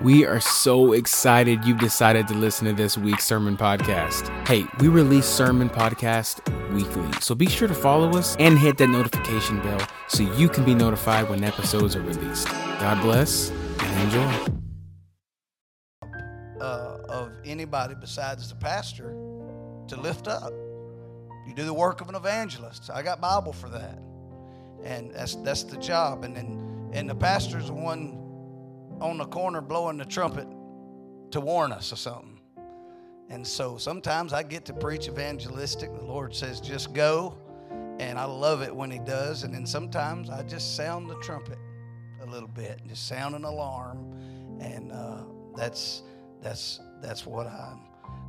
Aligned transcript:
We 0.00 0.24
are 0.26 0.40
so 0.40 0.92
excited 0.92 1.64
you've 1.64 1.78
decided 1.80 2.28
to 2.28 2.34
listen 2.34 2.66
to 2.68 2.72
this 2.72 2.96
week's 2.98 3.24
sermon 3.24 3.56
podcast. 3.56 4.28
Hey, 4.46 4.66
we 4.80 4.88
release 4.88 5.26
sermon 5.26 5.68
podcast 5.70 6.40
weekly, 6.72 7.10
so 7.20 7.34
be 7.34 7.46
sure 7.48 7.68
to 7.68 7.74
follow 7.74 8.16
us 8.16 8.36
and 8.38 8.58
hit 8.58 8.78
that 8.78 8.88
notification 8.88 9.60
bell 9.60 9.80
so 10.08 10.22
you 10.22 10.48
can 10.48 10.64
be 10.64 10.74
notified 10.74 11.28
when 11.28 11.42
episodes 11.44 11.96
are 11.96 12.02
released. 12.02 12.46
God 12.48 13.02
bless 13.02 13.50
and 13.80 14.02
enjoy. 14.04 14.46
uh, 16.60 16.98
of 17.08 17.32
anybody 17.44 17.94
besides 18.00 18.48
the 18.48 18.56
pastor 18.56 19.10
to 19.88 19.96
lift 20.00 20.28
up. 20.28 20.52
You 21.46 21.54
do 21.54 21.64
the 21.64 21.74
work 21.74 22.00
of 22.00 22.08
an 22.08 22.14
evangelist. 22.14 22.90
I 22.92 23.02
got 23.02 23.20
Bible 23.20 23.52
for 23.52 23.68
that, 23.70 23.98
and 24.84 25.12
that's 25.14 25.36
that's 25.36 25.64
the 25.64 25.78
job. 25.78 26.24
And 26.24 26.36
then 26.36 26.90
and 26.92 27.08
the 27.10 27.14
pastor's 27.14 27.68
the 27.68 27.74
one 27.74 28.27
on 29.00 29.18
the 29.18 29.26
corner 29.26 29.60
blowing 29.60 29.98
the 29.98 30.04
trumpet 30.04 30.46
to 31.30 31.40
warn 31.40 31.72
us 31.72 31.92
or 31.92 31.96
something. 31.96 32.38
And 33.30 33.46
so 33.46 33.76
sometimes 33.76 34.32
I 34.32 34.42
get 34.42 34.64
to 34.66 34.72
preach 34.72 35.08
evangelistic. 35.08 35.94
The 35.94 36.04
Lord 36.04 36.34
says 36.34 36.60
just 36.60 36.94
go, 36.94 37.36
and 37.98 38.18
I 38.18 38.24
love 38.24 38.62
it 38.62 38.74
when 38.74 38.90
He 38.90 38.98
does. 38.98 39.42
And 39.42 39.52
then 39.52 39.66
sometimes 39.66 40.30
I 40.30 40.42
just 40.42 40.76
sound 40.76 41.10
the 41.10 41.16
trumpet 41.16 41.58
a 42.22 42.26
little 42.26 42.48
bit, 42.48 42.80
just 42.86 43.06
sound 43.06 43.34
an 43.34 43.44
alarm, 43.44 44.58
and 44.60 44.92
uh, 44.92 45.24
that's 45.56 46.02
that's 46.40 46.80
that's 47.02 47.26
what 47.26 47.46
I'm 47.46 47.80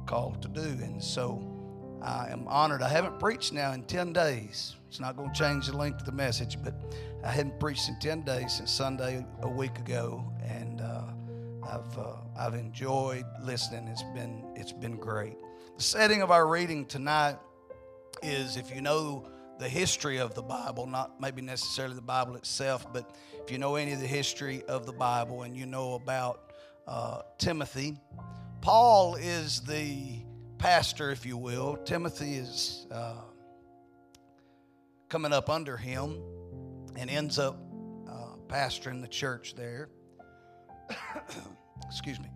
called 0.06 0.42
to 0.42 0.48
do. 0.48 0.62
And 0.62 1.02
so 1.02 1.42
I 2.02 2.30
am 2.30 2.48
honored. 2.48 2.82
I 2.82 2.90
haven't 2.90 3.20
preached 3.20 3.54
now 3.54 3.74
in 3.74 3.84
10 3.84 4.14
days. 4.14 4.76
It's 4.88 5.00
not 5.00 5.16
going 5.16 5.32
to 5.32 5.38
change 5.38 5.68
the 5.68 5.78
length 5.78 6.00
of 6.00 6.06
the 6.06 6.12
message, 6.12 6.58
but 6.64 6.74
I 7.24 7.32
hadn't 7.32 7.60
preached 7.60 7.90
in 7.90 8.00
10 8.00 8.24
days 8.24 8.54
since 8.54 8.72
Sunday 8.72 9.26
a 9.42 9.50
week 9.50 9.78
ago, 9.78 10.26
and 10.50 10.82
uh, 10.82 11.04
I've 11.64 11.98
uh, 11.98 12.14
I've 12.38 12.54
enjoyed 12.56 13.26
listening. 13.44 13.88
It's 13.88 14.04
been 14.16 14.44
it's 14.56 14.72
been 14.72 14.98
great. 14.98 15.38
The 15.78 15.84
setting 15.84 16.22
of 16.22 16.32
our 16.32 16.48
reading 16.48 16.86
tonight 16.86 17.38
is 18.24 18.58
if 18.58 18.74
you 18.74 18.82
know 18.82 19.30
the 19.60 19.70
history 19.70 20.18
of 20.18 20.34
the 20.36 20.42
Bible, 20.42 20.88
not 20.88 21.20
maybe 21.22 21.42
necessarily 21.42 21.96
the 21.96 22.02
Bible 22.02 22.36
itself, 22.36 22.92
but 22.92 23.16
if 23.44 23.52
you 23.52 23.58
know 23.58 23.76
any 23.76 23.92
of 23.92 24.00
the 24.00 24.08
history 24.08 24.64
of 24.64 24.86
the 24.86 24.94
Bible 24.94 25.44
and 25.44 25.56
you 25.56 25.66
know 25.66 25.94
about 25.96 26.54
uh, 26.88 27.22
Timothy, 27.38 27.98
Paul 28.62 29.16
is 29.16 29.62
the 29.62 30.20
pastor, 30.58 31.12
if 31.12 31.26
you 31.26 31.38
will. 31.38 31.78
Timothy 31.78 32.36
is 32.36 32.88
uh, 32.92 33.16
coming 35.10 35.34
up 35.34 35.50
under 35.50 35.76
him 35.76 36.22
and 36.96 37.10
ends 37.10 37.38
up 37.38 37.58
uh, 38.08 38.36
pastoring 38.48 39.02
the 39.02 39.08
church 39.08 39.56
there. 39.56 39.90
Excuse 41.88 42.20
me. 42.20 42.30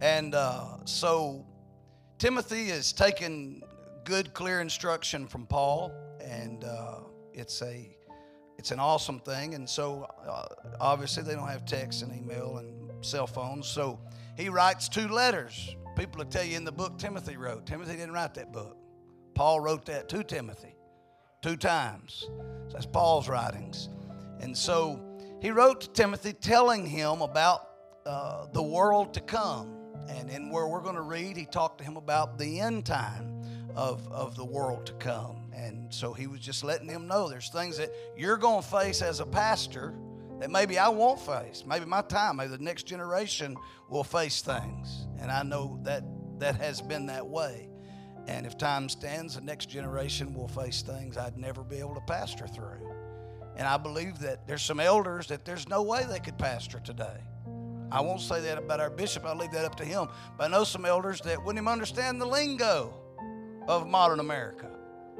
And 0.00 0.34
uh, 0.34 0.84
so 0.84 1.46
Timothy 2.18 2.70
is 2.70 2.92
taking 2.92 3.62
good, 4.04 4.34
clear 4.34 4.60
instruction 4.60 5.26
from 5.26 5.46
Paul, 5.46 5.92
and 6.20 6.64
uh, 6.64 7.00
it's 7.32 7.62
a 7.62 7.88
it's 8.58 8.70
an 8.70 8.78
awesome 8.78 9.20
thing. 9.20 9.54
And 9.54 9.68
so 9.68 10.06
uh, 10.26 10.46
obviously 10.80 11.22
they 11.22 11.34
don't 11.34 11.48
have 11.48 11.64
text 11.64 12.02
and 12.02 12.14
email 12.14 12.58
and 12.58 13.04
cell 13.04 13.26
phones, 13.26 13.66
so 13.66 13.98
he 14.36 14.48
writes 14.48 14.88
two 14.88 15.08
letters. 15.08 15.76
People 15.96 16.18
will 16.18 16.30
tell 16.30 16.44
you 16.44 16.56
in 16.56 16.64
the 16.64 16.72
book 16.72 16.98
Timothy 16.98 17.36
wrote. 17.36 17.66
Timothy 17.66 17.96
didn't 17.96 18.12
write 18.12 18.34
that 18.34 18.52
book. 18.52 18.76
Paul 19.34 19.60
wrote 19.60 19.84
that 19.86 20.08
to 20.10 20.22
Timothy 20.24 20.74
two 21.42 21.56
times. 21.56 22.24
So 22.28 22.72
that's 22.72 22.86
Paul's 22.86 23.28
writings. 23.28 23.88
And 24.40 24.56
so 24.56 25.00
he 25.40 25.50
wrote 25.50 25.82
to 25.82 25.90
Timothy 25.90 26.32
telling 26.32 26.86
him 26.86 27.20
about 27.20 27.71
uh, 28.06 28.46
the 28.52 28.62
world 28.62 29.14
to 29.14 29.20
come. 29.20 29.76
And 30.08 30.30
in 30.30 30.50
where 30.50 30.66
we're 30.66 30.80
going 30.80 30.96
to 30.96 31.02
read, 31.02 31.36
he 31.36 31.46
talked 31.46 31.78
to 31.78 31.84
him 31.84 31.96
about 31.96 32.38
the 32.38 32.60
end 32.60 32.84
time 32.84 33.42
of, 33.74 34.06
of 34.12 34.36
the 34.36 34.44
world 34.44 34.86
to 34.86 34.92
come. 34.94 35.52
And 35.54 35.92
so 35.92 36.12
he 36.12 36.26
was 36.26 36.40
just 36.40 36.64
letting 36.64 36.88
him 36.88 37.06
know 37.06 37.28
there's 37.28 37.50
things 37.50 37.76
that 37.78 37.90
you're 38.16 38.36
going 38.36 38.62
to 38.62 38.68
face 38.68 39.02
as 39.02 39.20
a 39.20 39.26
pastor 39.26 39.94
that 40.40 40.50
maybe 40.50 40.78
I 40.78 40.88
won't 40.88 41.20
face. 41.20 41.62
Maybe 41.66 41.84
my 41.84 42.02
time, 42.02 42.36
maybe 42.36 42.50
the 42.50 42.58
next 42.58 42.84
generation 42.84 43.56
will 43.88 44.04
face 44.04 44.42
things. 44.42 45.06
And 45.20 45.30
I 45.30 45.44
know 45.44 45.78
that 45.84 46.02
that 46.38 46.56
has 46.56 46.80
been 46.80 47.06
that 47.06 47.26
way. 47.26 47.68
And 48.26 48.46
if 48.46 48.58
time 48.58 48.88
stands, 48.88 49.36
the 49.36 49.40
next 49.40 49.66
generation 49.66 50.34
will 50.34 50.48
face 50.48 50.82
things 50.82 51.16
I'd 51.16 51.36
never 51.36 51.62
be 51.62 51.78
able 51.78 51.94
to 51.94 52.00
pastor 52.00 52.48
through. 52.48 52.90
And 53.56 53.66
I 53.66 53.76
believe 53.76 54.18
that 54.20 54.46
there's 54.46 54.62
some 54.62 54.80
elders 54.80 55.28
that 55.28 55.44
there's 55.44 55.68
no 55.68 55.82
way 55.82 56.04
they 56.08 56.18
could 56.18 56.38
pastor 56.38 56.80
today. 56.80 57.20
I 57.92 58.00
won't 58.00 58.22
say 58.22 58.40
that 58.40 58.56
about 58.56 58.80
our 58.80 58.88
bishop, 58.88 59.26
I'll 59.26 59.36
leave 59.36 59.52
that 59.52 59.66
up 59.66 59.74
to 59.76 59.84
him. 59.84 60.08
But 60.38 60.44
I 60.44 60.48
know 60.48 60.64
some 60.64 60.86
elders 60.86 61.20
that 61.20 61.38
wouldn't 61.38 61.62
even 61.62 61.70
understand 61.70 62.20
the 62.20 62.26
lingo 62.26 62.94
of 63.68 63.86
modern 63.86 64.18
America. 64.18 64.70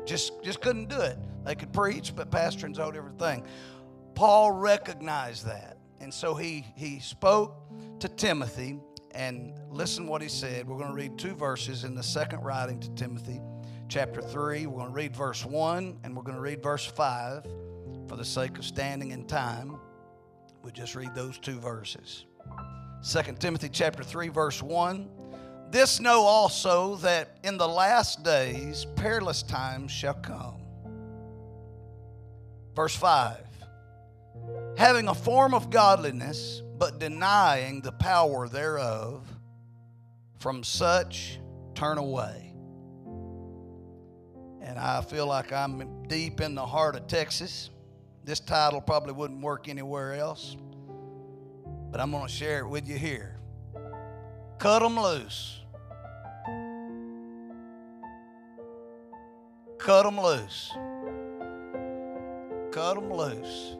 Just, 0.07 0.43
just 0.43 0.61
couldn't 0.63 0.89
do 0.89 0.99
it. 1.01 1.19
They 1.45 1.55
could 1.55 1.73
preach, 1.73 2.17
but 2.17 2.31
pastoring's 2.31 2.79
a 2.79 2.87
everything. 2.87 3.45
Paul 4.15 4.53
recognized 4.53 5.47
that. 5.47 5.79
And 6.01 6.13
so 6.13 6.35
he, 6.35 6.65
he 6.75 6.99
spoke 6.99 7.55
to 8.01 8.09
Timothy, 8.09 8.81
and 9.15 9.53
listen 9.71 10.07
what 10.07 10.23
he 10.23 10.29
said. 10.29 10.67
We're 10.67 10.79
going 10.79 10.89
to 10.89 10.95
read 10.95 11.19
two 11.19 11.35
verses 11.35 11.85
in 11.85 11.95
the 11.95 12.03
second 12.03 12.41
writing 12.41 12.81
to 12.81 12.91
Timothy, 12.95 13.41
chapter 13.89 14.23
3. 14.23 14.67
We're 14.67 14.79
going 14.79 14.89
to 14.89 14.95
read 14.95 15.15
verse 15.15 15.45
1, 15.45 16.01
and 16.03 16.17
we're 16.17 16.23
going 16.23 16.37
to 16.37 16.41
read 16.41 16.63
verse 16.63 16.87
5 16.87 17.47
for 18.09 18.17
the 18.17 18.25
sake 18.25 18.59
of 18.59 18.65
standing 18.65 19.11
in 19.11 19.27
time. 19.27 19.79
We'll 20.63 20.73
just 20.73 20.95
read 20.95 21.15
those 21.15 21.39
two 21.39 21.59
verses. 21.61 22.25
2 23.05 23.21
Timothy 23.41 23.69
chapter 23.69 24.05
3 24.05 24.29
verse 24.29 24.63
1 24.63 25.09
This 25.71 25.99
know 25.99 26.23
also 26.23 26.95
that 26.97 27.37
in 27.43 27.57
the 27.57 27.67
last 27.67 28.23
days 28.23 28.87
perilous 28.95 29.43
times 29.43 29.91
shall 29.91 30.15
come. 30.15 30.63
Verse 32.77 32.95
5 32.95 33.39
Having 34.77 35.09
a 35.09 35.15
form 35.15 35.53
of 35.53 35.69
godliness 35.69 36.63
but 36.79 37.01
denying 37.01 37.81
the 37.81 37.91
power 37.91 38.47
thereof 38.49 39.27
from 40.39 40.63
such 40.63 41.41
turn 41.75 41.99
away. 41.99 42.55
And 44.61 44.79
I 44.79 45.01
feel 45.01 45.27
like 45.27 45.53
I'm 45.53 46.05
deep 46.07 46.41
in 46.41 46.55
the 46.55 46.65
heart 46.65 46.95
of 46.95 47.09
Texas. 47.09 47.71
This 48.23 48.39
title 48.39 48.81
probably 48.81 49.13
wouldn't 49.13 49.43
work 49.43 49.69
anywhere 49.69 50.15
else 50.15 50.57
but 51.93 52.01
I'm 52.01 52.11
going 52.11 52.27
to 52.27 52.33
share 52.33 52.61
it 52.61 52.69
with 52.69 52.89
you 52.89 52.97
here. 52.97 53.37
Cut 54.59 54.81
them 54.81 54.99
loose. 54.99 55.61
Cut 59.79 60.05
them 60.05 60.19
loose. 60.19 60.73
Cut 62.73 62.95
them 62.95 63.13
loose. 63.13 63.77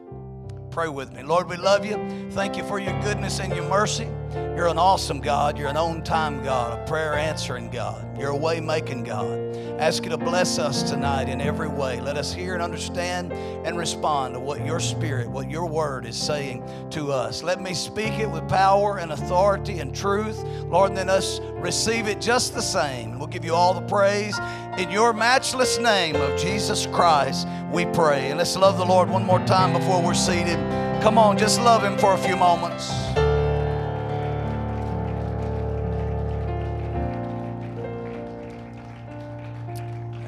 Pray 0.73 0.87
with 0.87 1.13
me. 1.13 1.21
Lord, 1.21 1.47
we 1.47 1.55
love 1.55 1.85
you. 1.85 2.31
Thank 2.31 2.57
you 2.57 2.63
for 2.63 2.79
your 2.79 2.99
goodness 3.03 3.39
and 3.39 3.55
your 3.55 3.69
mercy. 3.69 4.07
You're 4.33 4.69
an 4.69 4.79
awesome 4.79 5.21
God. 5.21 5.55
You're 5.55 5.67
an 5.67 5.77
on 5.77 6.03
time 6.03 6.43
God, 6.43 6.79
a 6.79 6.87
prayer 6.87 7.13
answering 7.13 7.69
God. 7.69 8.17
You're 8.19 8.31
a 8.31 8.35
way 8.35 8.59
making 8.59 9.03
God. 9.03 9.55
Ask 9.79 10.03
you 10.03 10.09
to 10.09 10.17
bless 10.17 10.57
us 10.57 10.81
tonight 10.81 11.29
in 11.29 11.41
every 11.41 11.67
way. 11.67 12.01
Let 12.01 12.17
us 12.17 12.33
hear 12.33 12.55
and 12.55 12.63
understand 12.63 13.33
and 13.33 13.77
respond 13.77 14.33
to 14.33 14.39
what 14.39 14.65
your 14.65 14.79
spirit, 14.79 15.29
what 15.29 15.47
your 15.47 15.67
word 15.67 16.07
is 16.07 16.17
saying 16.17 16.67
to 16.89 17.11
us. 17.11 17.43
Let 17.43 17.61
me 17.61 17.75
speak 17.75 18.13
it 18.13 18.29
with 18.29 18.47
power 18.49 18.97
and 18.97 19.11
authority 19.11 19.79
and 19.79 19.95
truth. 19.95 20.43
Lord, 20.69 20.89
and 20.89 20.97
then 20.97 21.09
us 21.09 21.39
receive 21.39 22.07
it 22.07 22.19
just 22.19 22.55
the 22.55 22.61
same. 22.61 23.19
Give 23.33 23.43
you 23.43 23.55
all 23.55 23.73
the 23.73 23.81
praise. 23.81 24.37
In 24.77 24.91
your 24.91 25.11
matchless 25.11 25.79
name 25.79 26.15
of 26.15 26.39
Jesus 26.39 26.85
Christ, 26.85 27.47
we 27.71 27.83
pray. 27.87 28.29
And 28.29 28.37
let's 28.37 28.55
love 28.55 28.77
the 28.77 28.85
Lord 28.85 29.09
one 29.09 29.25
more 29.25 29.39
time 29.47 29.73
before 29.73 30.03
we're 30.03 30.13
seated. 30.13 30.59
Come 31.01 31.17
on, 31.17 31.35
just 31.35 31.59
love 31.59 31.83
Him 31.83 31.97
for 31.97 32.13
a 32.13 32.17
few 32.19 32.35
moments. 32.35 32.91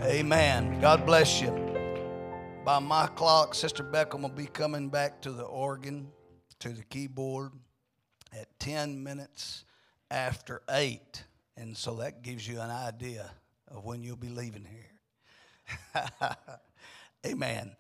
Amen. 0.04 0.80
God 0.82 1.06
bless 1.06 1.40
you. 1.40 1.52
By 2.66 2.80
my 2.80 3.06
clock, 3.06 3.54
Sister 3.54 3.84
Beckham 3.84 4.24
will 4.24 4.30
be 4.30 4.48
coming 4.48 4.90
back 4.90 5.22
to 5.22 5.32
the 5.32 5.44
organ, 5.44 6.08
to 6.58 6.70
the 6.70 6.84
keyboard 6.86 7.52
at 8.34 8.48
10 8.60 9.04
minutes 9.04 9.64
after 10.10 10.64
8. 10.68 11.25
And 11.58 11.76
so 11.76 11.96
that 11.96 12.22
gives 12.22 12.48
you 12.48 12.60
an 12.60 12.70
idea 12.70 13.32
of 13.70 13.86
when 13.86 14.04
you'll 14.04 14.16
be 14.16 14.30
leaving 14.30 14.66
here. 14.66 16.06
Amen. 17.26 17.76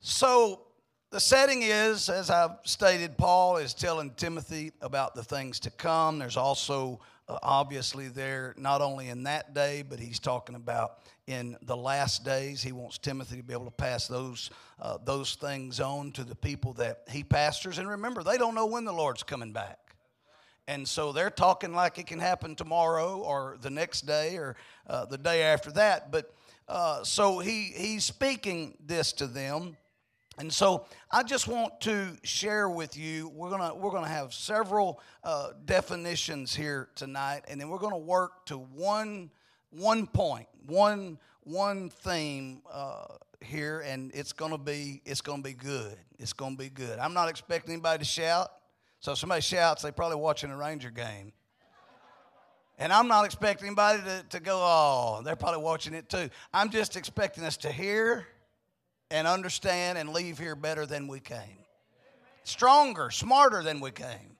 So 0.00 0.62
the 1.10 1.20
setting 1.20 1.62
is, 1.62 2.08
as 2.08 2.30
I've 2.30 2.58
stated, 2.64 3.16
Paul 3.16 3.58
is 3.58 3.74
telling 3.74 4.10
Timothy 4.10 4.72
about 4.80 5.14
the 5.14 5.22
things 5.22 5.60
to 5.60 5.70
come. 5.70 6.18
There's 6.18 6.36
also 6.36 7.00
uh, 7.28 7.38
obviously 7.42 8.08
there, 8.08 8.54
not 8.58 8.82
only 8.82 9.08
in 9.08 9.22
that 9.24 9.54
day, 9.54 9.82
but 9.82 9.98
he's 9.98 10.18
talking 10.18 10.56
about 10.56 10.98
in 11.26 11.56
the 11.62 11.76
last 11.76 12.24
days. 12.24 12.62
He 12.62 12.72
wants 12.72 12.98
Timothy 12.98 13.36
to 13.36 13.42
be 13.42 13.52
able 13.52 13.64
to 13.64 13.70
pass 13.70 14.08
those, 14.08 14.50
uh, 14.80 14.98
those 15.04 15.36
things 15.36 15.80
on 15.80 16.12
to 16.12 16.24
the 16.24 16.34
people 16.34 16.72
that 16.74 17.02
he 17.08 17.24
pastors. 17.24 17.78
And 17.78 17.88
remember, 17.88 18.22
they 18.22 18.36
don't 18.36 18.54
know 18.54 18.66
when 18.66 18.84
the 18.84 18.92
Lord's 18.92 19.22
coming 19.22 19.52
back. 19.52 19.78
And 20.68 20.86
so 20.86 21.12
they're 21.12 21.30
talking 21.30 21.72
like 21.72 21.98
it 21.98 22.06
can 22.06 22.18
happen 22.18 22.56
tomorrow 22.56 23.18
or 23.18 23.56
the 23.60 23.70
next 23.70 24.02
day 24.02 24.36
or 24.36 24.56
uh, 24.88 25.04
the 25.04 25.18
day 25.18 25.42
after 25.42 25.70
that. 25.72 26.10
But 26.10 26.34
uh, 26.68 27.04
so 27.04 27.38
he, 27.38 27.72
he's 27.76 28.04
speaking 28.04 28.76
this 28.84 29.12
to 29.14 29.26
them. 29.26 29.76
And 30.38 30.52
so 30.52 30.86
I 31.10 31.22
just 31.22 31.48
want 31.48 31.80
to 31.82 32.16
share 32.22 32.68
with 32.68 32.96
you. 32.96 33.28
We're 33.28 33.48
gonna 33.48 33.74
we're 33.74 33.90
gonna 33.90 34.06
have 34.08 34.34
several 34.34 35.00
uh, 35.24 35.52
definitions 35.64 36.54
here 36.54 36.90
tonight, 36.94 37.44
and 37.48 37.58
then 37.58 37.70
we're 37.70 37.78
gonna 37.78 37.96
work 37.96 38.44
to 38.46 38.58
one 38.58 39.30
one 39.70 40.06
point, 40.06 40.46
one 40.66 41.18
one 41.44 41.88
theme 41.88 42.60
uh, 42.70 43.06
here, 43.40 43.80
and 43.80 44.10
it's 44.14 44.34
gonna 44.34 44.58
be 44.58 45.00
it's 45.06 45.22
gonna 45.22 45.42
be 45.42 45.54
good. 45.54 45.96
It's 46.18 46.34
gonna 46.34 46.56
be 46.56 46.68
good. 46.68 46.98
I'm 46.98 47.14
not 47.14 47.30
expecting 47.30 47.72
anybody 47.72 48.00
to 48.00 48.04
shout. 48.04 48.50
So 49.00 49.14
somebody 49.14 49.42
shouts, 49.42 49.82
they're 49.82 49.92
probably 49.92 50.16
watching 50.16 50.50
a 50.50 50.56
Ranger 50.56 50.90
game. 50.90 51.32
And 52.78 52.92
I'm 52.92 53.08
not 53.08 53.24
expecting 53.24 53.68
anybody 53.68 54.02
to, 54.02 54.24
to 54.30 54.40
go, 54.40 54.58
oh, 54.62 55.22
they're 55.24 55.36
probably 55.36 55.62
watching 55.62 55.94
it 55.94 56.08
too. 56.08 56.28
I'm 56.52 56.70
just 56.70 56.96
expecting 56.96 57.44
us 57.44 57.56
to 57.58 57.72
hear 57.72 58.26
and 59.10 59.26
understand 59.26 59.96
and 59.96 60.10
leave 60.10 60.38
here 60.38 60.54
better 60.54 60.84
than 60.84 61.08
we 61.08 61.20
came. 61.20 61.58
Stronger, 62.44 63.10
smarter 63.10 63.62
than 63.62 63.80
we 63.80 63.90
came. 63.90 64.36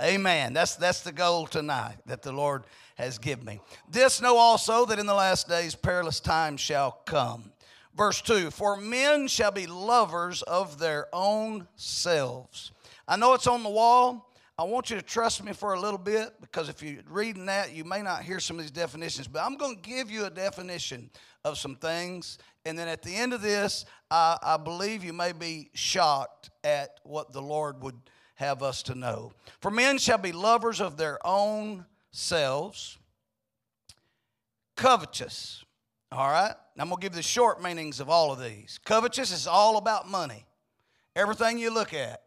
Amen. 0.00 0.52
That's, 0.52 0.76
that's 0.76 1.02
the 1.02 1.12
goal 1.12 1.46
tonight 1.46 1.96
that 2.06 2.22
the 2.22 2.32
Lord 2.32 2.64
has 2.96 3.18
given 3.18 3.44
me. 3.44 3.60
This 3.90 4.20
know 4.20 4.36
also 4.36 4.86
that 4.86 4.98
in 4.98 5.06
the 5.06 5.14
last 5.14 5.48
days 5.48 5.74
perilous 5.74 6.20
times 6.20 6.60
shall 6.60 6.92
come. 7.04 7.52
Verse 7.96 8.22
2 8.22 8.50
For 8.50 8.76
men 8.76 9.28
shall 9.28 9.50
be 9.50 9.66
lovers 9.66 10.42
of 10.42 10.78
their 10.78 11.08
own 11.12 11.68
selves. 11.76 12.72
I 13.12 13.16
know 13.16 13.34
it's 13.34 13.46
on 13.46 13.62
the 13.62 13.68
wall. 13.68 14.32
I 14.58 14.62
want 14.62 14.88
you 14.88 14.96
to 14.96 15.02
trust 15.02 15.44
me 15.44 15.52
for 15.52 15.74
a 15.74 15.78
little 15.78 15.98
bit 15.98 16.32
because 16.40 16.70
if 16.70 16.82
you're 16.82 17.02
reading 17.10 17.44
that, 17.44 17.74
you 17.74 17.84
may 17.84 18.00
not 18.00 18.22
hear 18.22 18.40
some 18.40 18.56
of 18.56 18.62
these 18.62 18.70
definitions, 18.70 19.28
but 19.28 19.42
I'm 19.42 19.58
going 19.58 19.76
to 19.76 19.82
give 19.82 20.10
you 20.10 20.24
a 20.24 20.30
definition 20.30 21.10
of 21.44 21.58
some 21.58 21.76
things. 21.76 22.38
And 22.64 22.78
then 22.78 22.88
at 22.88 23.02
the 23.02 23.14
end 23.14 23.34
of 23.34 23.42
this, 23.42 23.84
I, 24.10 24.38
I 24.42 24.56
believe 24.56 25.04
you 25.04 25.12
may 25.12 25.32
be 25.32 25.68
shocked 25.74 26.48
at 26.64 27.00
what 27.02 27.34
the 27.34 27.42
Lord 27.42 27.82
would 27.82 28.00
have 28.36 28.62
us 28.62 28.82
to 28.84 28.94
know. 28.94 29.32
For 29.60 29.70
men 29.70 29.98
shall 29.98 30.16
be 30.16 30.32
lovers 30.32 30.80
of 30.80 30.96
their 30.96 31.18
own 31.22 31.84
selves, 32.12 32.96
covetous. 34.74 35.66
All 36.10 36.30
right? 36.30 36.54
I'm 36.78 36.88
going 36.88 36.98
to 36.98 37.04
give 37.04 37.12
the 37.12 37.22
short 37.22 37.62
meanings 37.62 38.00
of 38.00 38.08
all 38.08 38.32
of 38.32 38.40
these. 38.40 38.80
Covetous 38.86 39.32
is 39.32 39.46
all 39.46 39.76
about 39.76 40.08
money. 40.08 40.46
Everything 41.14 41.58
you 41.58 41.74
look 41.74 41.92
at, 41.92 42.21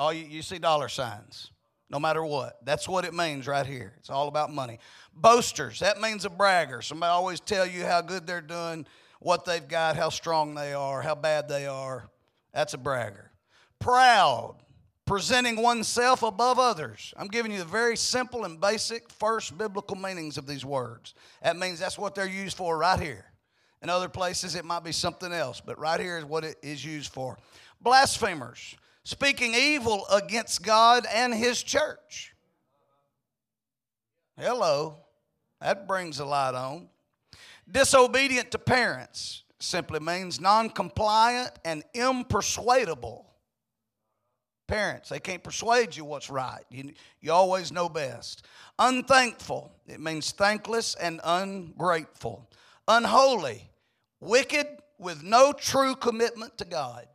all 0.00 0.14
you, 0.14 0.24
you 0.24 0.40
see 0.40 0.58
dollar 0.58 0.88
signs, 0.88 1.50
no 1.90 2.00
matter 2.00 2.24
what. 2.24 2.56
That's 2.64 2.88
what 2.88 3.04
it 3.04 3.12
means 3.12 3.46
right 3.46 3.66
here. 3.66 3.92
It's 3.98 4.08
all 4.08 4.28
about 4.28 4.50
money. 4.50 4.78
Boasters, 5.14 5.80
that 5.80 6.00
means 6.00 6.24
a 6.24 6.30
bragger. 6.30 6.80
Somebody 6.80 7.10
always 7.10 7.38
tell 7.38 7.66
you 7.66 7.84
how 7.84 8.00
good 8.00 8.26
they're 8.26 8.40
doing, 8.40 8.86
what 9.20 9.44
they've 9.44 9.68
got, 9.68 9.96
how 9.96 10.08
strong 10.08 10.54
they 10.54 10.72
are, 10.72 11.02
how 11.02 11.14
bad 11.14 11.48
they 11.48 11.66
are. 11.66 12.08
That's 12.54 12.72
a 12.72 12.78
bragger. 12.78 13.30
Proud, 13.78 14.56
presenting 15.04 15.60
oneself 15.60 16.22
above 16.22 16.58
others. 16.58 17.12
I'm 17.18 17.28
giving 17.28 17.52
you 17.52 17.58
the 17.58 17.64
very 17.66 17.96
simple 17.96 18.46
and 18.46 18.58
basic 18.58 19.10
first 19.10 19.58
biblical 19.58 19.96
meanings 19.96 20.38
of 20.38 20.46
these 20.46 20.64
words. 20.64 21.14
That 21.42 21.58
means 21.58 21.78
that's 21.78 21.98
what 21.98 22.14
they're 22.14 22.26
used 22.26 22.56
for 22.56 22.78
right 22.78 22.98
here. 22.98 23.26
In 23.82 23.90
other 23.90 24.08
places, 24.08 24.54
it 24.54 24.64
might 24.64 24.84
be 24.84 24.92
something 24.92 25.32
else, 25.32 25.60
but 25.60 25.78
right 25.78 26.00
here 26.00 26.16
is 26.16 26.24
what 26.24 26.44
it 26.44 26.56
is 26.62 26.82
used 26.84 27.12
for. 27.12 27.36
Blasphemers, 27.82 28.76
speaking 29.04 29.54
evil 29.54 30.06
against 30.12 30.62
God 30.62 31.06
and 31.12 31.34
His 31.34 31.62
church. 31.62 32.34
Hello, 34.36 34.96
that 35.60 35.86
brings 35.86 36.18
a 36.18 36.24
light 36.24 36.54
on. 36.54 36.88
Disobedient 37.70 38.50
to 38.52 38.58
parents 38.58 39.44
simply 39.58 40.00
means 40.00 40.40
non 40.40 40.70
compliant 40.70 41.52
and 41.64 41.84
impersuadable. 41.94 43.26
Parents, 44.66 45.08
they 45.08 45.18
can't 45.18 45.42
persuade 45.42 45.96
you 45.96 46.04
what's 46.04 46.30
right. 46.30 46.64
You, 46.70 46.92
you 47.20 47.32
always 47.32 47.72
know 47.72 47.88
best. 47.88 48.46
Unthankful, 48.78 49.72
it 49.86 50.00
means 50.00 50.30
thankless 50.30 50.94
and 50.94 51.20
ungrateful. 51.24 52.48
Unholy, 52.86 53.68
wicked 54.20 54.66
with 54.98 55.22
no 55.22 55.52
true 55.52 55.94
commitment 55.96 56.56
to 56.58 56.64
God. 56.64 57.06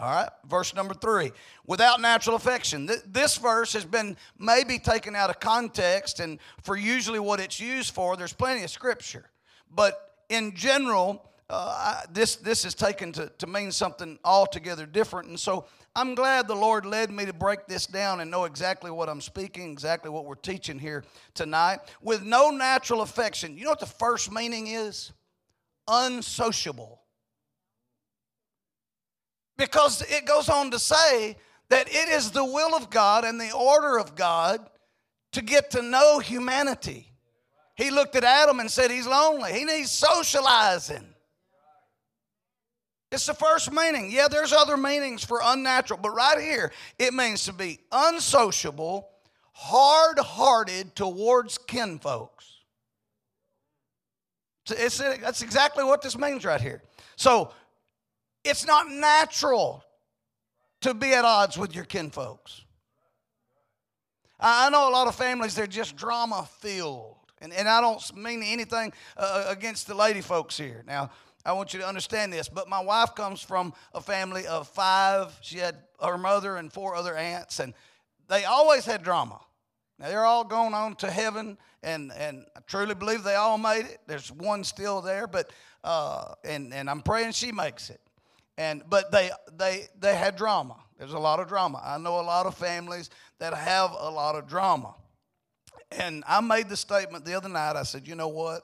All 0.00 0.10
right, 0.10 0.30
verse 0.48 0.74
number 0.74 0.94
three. 0.94 1.32
Without 1.66 2.00
natural 2.00 2.34
affection. 2.34 2.88
This 3.06 3.36
verse 3.36 3.74
has 3.74 3.84
been 3.84 4.16
maybe 4.38 4.78
taken 4.78 5.14
out 5.14 5.28
of 5.28 5.38
context, 5.38 6.18
and 6.18 6.38
for 6.62 6.76
usually 6.76 7.18
what 7.18 7.40
it's 7.40 7.60
used 7.60 7.92
for, 7.92 8.16
there's 8.16 8.32
plenty 8.32 8.64
of 8.64 8.70
scripture. 8.70 9.28
But 9.70 10.16
in 10.30 10.54
general, 10.54 11.28
uh, 11.50 12.00
this, 12.10 12.36
this 12.36 12.64
is 12.64 12.74
taken 12.74 13.12
to, 13.12 13.30
to 13.36 13.46
mean 13.46 13.70
something 13.70 14.18
altogether 14.24 14.86
different. 14.86 15.28
And 15.28 15.38
so 15.38 15.66
I'm 15.94 16.14
glad 16.14 16.48
the 16.48 16.54
Lord 16.54 16.86
led 16.86 17.10
me 17.10 17.26
to 17.26 17.34
break 17.34 17.66
this 17.66 17.86
down 17.86 18.20
and 18.20 18.30
know 18.30 18.44
exactly 18.44 18.90
what 18.90 19.10
I'm 19.10 19.20
speaking, 19.20 19.70
exactly 19.70 20.08
what 20.08 20.24
we're 20.24 20.36
teaching 20.36 20.78
here 20.78 21.04
tonight. 21.34 21.80
With 22.00 22.22
no 22.22 22.48
natural 22.48 23.02
affection. 23.02 23.58
You 23.58 23.64
know 23.64 23.70
what 23.70 23.80
the 23.80 23.86
first 23.86 24.32
meaning 24.32 24.68
is? 24.68 25.12
Unsociable. 25.86 27.01
Because 29.56 30.02
it 30.02 30.26
goes 30.26 30.48
on 30.48 30.70
to 30.70 30.78
say 30.78 31.36
that 31.68 31.88
it 31.88 32.08
is 32.08 32.30
the 32.30 32.44
will 32.44 32.74
of 32.74 32.90
God 32.90 33.24
and 33.24 33.40
the 33.40 33.52
order 33.52 33.98
of 33.98 34.14
God 34.14 34.60
to 35.32 35.42
get 35.42 35.70
to 35.72 35.82
know 35.82 36.18
humanity. 36.18 37.08
He 37.76 37.90
looked 37.90 38.16
at 38.16 38.24
Adam 38.24 38.60
and 38.60 38.70
said 38.70 38.90
he's 38.90 39.06
lonely. 39.06 39.52
He 39.52 39.64
needs 39.64 39.90
socializing. 39.90 41.14
It's 43.10 43.26
the 43.26 43.34
first 43.34 43.70
meaning. 43.72 44.10
Yeah, 44.10 44.28
there's 44.28 44.52
other 44.52 44.76
meanings 44.76 45.22
for 45.24 45.40
unnatural, 45.44 46.00
but 46.02 46.14
right 46.14 46.40
here, 46.40 46.72
it 46.98 47.12
means 47.12 47.44
to 47.44 47.52
be 47.52 47.78
unsociable, 47.92 49.08
hard 49.52 50.18
hearted 50.18 50.94
towards 50.94 51.58
kinfolks. 51.58 52.46
It's, 54.70 54.98
that's 54.98 55.42
exactly 55.42 55.84
what 55.84 56.00
this 56.02 56.16
means 56.16 56.44
right 56.44 56.60
here. 56.60 56.82
So 57.16 57.52
it's 58.44 58.66
not 58.66 58.90
natural 58.90 59.84
to 60.80 60.94
be 60.94 61.12
at 61.14 61.24
odds 61.24 61.56
with 61.56 61.74
your 61.74 61.84
kinfolks. 61.84 62.62
I 64.40 64.70
know 64.70 64.88
a 64.88 64.90
lot 64.90 65.06
of 65.06 65.14
families, 65.14 65.54
they're 65.54 65.68
just 65.68 65.96
drama 65.96 66.48
filled. 66.58 67.16
And, 67.40 67.52
and 67.52 67.68
I 67.68 67.80
don't 67.80 68.16
mean 68.16 68.42
anything 68.42 68.92
uh, 69.16 69.46
against 69.48 69.86
the 69.86 69.94
lady 69.94 70.20
folks 70.20 70.56
here. 70.56 70.82
Now, 70.86 71.10
I 71.44 71.52
want 71.52 71.74
you 71.74 71.80
to 71.80 71.86
understand 71.86 72.32
this, 72.32 72.48
but 72.48 72.68
my 72.68 72.80
wife 72.80 73.14
comes 73.14 73.40
from 73.40 73.72
a 73.94 74.00
family 74.00 74.46
of 74.46 74.68
five. 74.68 75.36
She 75.42 75.58
had 75.58 75.76
her 76.00 76.18
mother 76.18 76.56
and 76.56 76.72
four 76.72 76.94
other 76.94 77.16
aunts, 77.16 77.58
and 77.58 77.74
they 78.28 78.44
always 78.44 78.84
had 78.84 79.02
drama. 79.02 79.40
Now, 79.98 80.08
they're 80.08 80.24
all 80.24 80.44
going 80.44 80.74
on 80.74 80.96
to 80.96 81.10
heaven, 81.10 81.58
and, 81.82 82.12
and 82.16 82.44
I 82.56 82.60
truly 82.66 82.94
believe 82.94 83.24
they 83.24 83.34
all 83.34 83.58
made 83.58 83.86
it. 83.86 83.98
There's 84.06 84.30
one 84.30 84.62
still 84.62 85.00
there, 85.00 85.26
but 85.26 85.50
uh, 85.84 86.34
and, 86.44 86.72
and 86.72 86.88
I'm 86.88 87.02
praying 87.02 87.32
she 87.32 87.50
makes 87.50 87.90
it. 87.90 88.00
And 88.58 88.82
but 88.88 89.10
they 89.10 89.30
they 89.56 89.86
they 89.98 90.14
had 90.14 90.36
drama. 90.36 90.76
There's 90.98 91.14
a 91.14 91.18
lot 91.18 91.40
of 91.40 91.48
drama. 91.48 91.80
I 91.84 91.98
know 91.98 92.20
a 92.20 92.22
lot 92.22 92.46
of 92.46 92.54
families 92.54 93.10
that 93.38 93.54
have 93.54 93.90
a 93.98 94.10
lot 94.10 94.36
of 94.36 94.46
drama. 94.46 94.94
And 95.90 96.22
I 96.26 96.40
made 96.40 96.68
the 96.68 96.76
statement 96.76 97.24
the 97.24 97.34
other 97.34 97.48
night. 97.48 97.76
I 97.76 97.82
said, 97.82 98.06
you 98.06 98.14
know 98.14 98.28
what? 98.28 98.62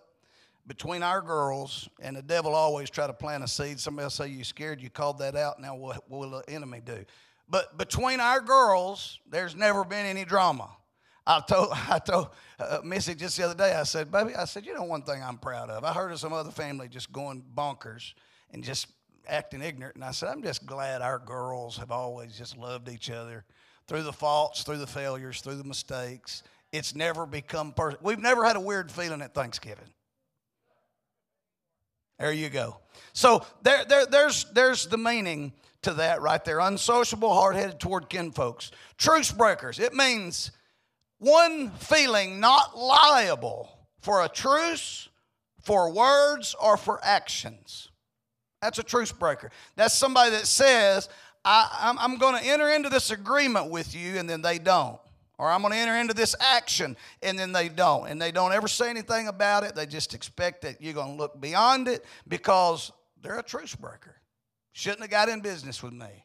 Between 0.66 1.02
our 1.02 1.20
girls, 1.20 1.88
and 2.00 2.14
the 2.14 2.22
devil 2.22 2.54
always 2.54 2.90
try 2.90 3.06
to 3.06 3.12
plant 3.12 3.42
a 3.42 3.48
seed. 3.48 3.80
Somebody 3.80 4.10
say 4.10 4.28
you 4.28 4.44
scared. 4.44 4.80
You 4.80 4.90
called 4.90 5.18
that 5.18 5.34
out. 5.34 5.60
Now 5.60 5.74
what 5.74 6.08
will 6.10 6.30
the 6.30 6.44
enemy 6.48 6.80
do? 6.84 7.04
But 7.48 7.78
between 7.78 8.20
our 8.20 8.40
girls, 8.40 9.18
there's 9.28 9.56
never 9.56 9.84
been 9.84 10.04
any 10.04 10.24
drama. 10.24 10.68
I 11.26 11.40
told 11.40 11.68
I 11.72 11.98
told 11.98 12.28
uh, 12.58 12.80
Missy 12.84 13.14
just 13.14 13.36
the 13.36 13.44
other 13.44 13.54
day. 13.54 13.74
I 13.74 13.84
said, 13.84 14.10
"Baby, 14.10 14.34
I 14.34 14.44
said, 14.44 14.66
you 14.66 14.74
know 14.74 14.84
one 14.84 15.02
thing 15.02 15.22
I'm 15.22 15.38
proud 15.38 15.70
of. 15.70 15.84
I 15.84 15.92
heard 15.92 16.12
of 16.12 16.20
some 16.20 16.32
other 16.32 16.50
family 16.50 16.88
just 16.88 17.12
going 17.12 17.44
bonkers 17.54 18.12
and 18.50 18.64
just 18.64 18.88
acting 19.28 19.62
ignorant. 19.62 19.96
And 19.96 20.04
I 20.04 20.10
said, 20.10 20.28
I'm 20.28 20.42
just 20.42 20.66
glad 20.66 21.02
our 21.02 21.18
girls 21.18 21.76
have 21.76 21.90
always 21.90 22.36
just 22.36 22.56
loved 22.56 22.88
each 22.88 23.10
other 23.10 23.44
through 23.86 24.02
the 24.02 24.12
faults, 24.12 24.62
through 24.62 24.78
the 24.78 24.86
failures, 24.86 25.40
through 25.40 25.56
the 25.56 25.64
mistakes. 25.64 26.42
It's 26.72 26.94
never 26.94 27.26
become 27.26 27.72
personal. 27.72 28.00
We've 28.02 28.18
never 28.18 28.44
had 28.44 28.56
a 28.56 28.60
weird 28.60 28.90
feeling 28.92 29.22
at 29.22 29.34
Thanksgiving. 29.34 29.88
There 32.18 32.32
you 32.32 32.48
go. 32.48 32.78
So 33.12 33.46
there, 33.62 33.84
there, 33.84 34.06
there's, 34.06 34.44
there's 34.52 34.86
the 34.86 34.98
meaning 34.98 35.52
to 35.82 35.94
that 35.94 36.20
right 36.20 36.44
there. 36.44 36.58
Unsociable, 36.58 37.32
hard 37.32 37.56
headed 37.56 37.78
toward 37.78 38.08
kinfolks. 38.08 38.72
Truce 38.96 39.30
breakers. 39.30 39.78
It 39.78 39.94
means 39.94 40.50
one 41.18 41.70
feeling 41.70 42.40
not 42.40 42.76
liable 42.76 43.70
for 44.00 44.24
a 44.24 44.28
truce, 44.28 45.08
for 45.62 45.92
words, 45.92 46.54
or 46.60 46.76
for 46.76 46.98
actions. 47.02 47.90
That's 48.60 48.78
a 48.78 48.82
truce 48.82 49.12
breaker. 49.12 49.50
That's 49.76 49.94
somebody 49.94 50.30
that 50.30 50.46
says, 50.46 51.08
I, 51.44 51.94
am 52.00 52.18
going 52.18 52.40
to 52.40 52.46
enter 52.46 52.68
into 52.70 52.88
this 52.88 53.10
agreement 53.10 53.70
with 53.70 53.94
you, 53.94 54.18
and 54.18 54.28
then 54.28 54.42
they 54.42 54.58
don't. 54.58 54.98
or 55.38 55.48
I'm 55.48 55.60
going 55.62 55.72
to 55.72 55.78
enter 55.78 55.96
into 55.96 56.14
this 56.14 56.34
action, 56.40 56.96
and 57.22 57.38
then 57.38 57.52
they 57.52 57.68
don't. 57.68 58.08
And 58.08 58.20
they 58.20 58.32
don't 58.32 58.52
ever 58.52 58.68
say 58.68 58.90
anything 58.90 59.28
about 59.28 59.62
it. 59.64 59.74
They 59.74 59.86
just 59.86 60.14
expect 60.14 60.62
that 60.62 60.82
you're 60.82 60.94
going 60.94 61.12
to 61.12 61.16
look 61.16 61.40
beyond 61.40 61.88
it 61.88 62.04
because 62.26 62.90
they're 63.22 63.38
a 63.38 63.42
truce 63.42 63.74
breaker. 63.74 64.16
Shouldn't 64.72 65.02
have 65.02 65.10
got 65.10 65.28
in 65.28 65.40
business 65.40 65.82
with 65.82 65.92
me. 65.92 66.24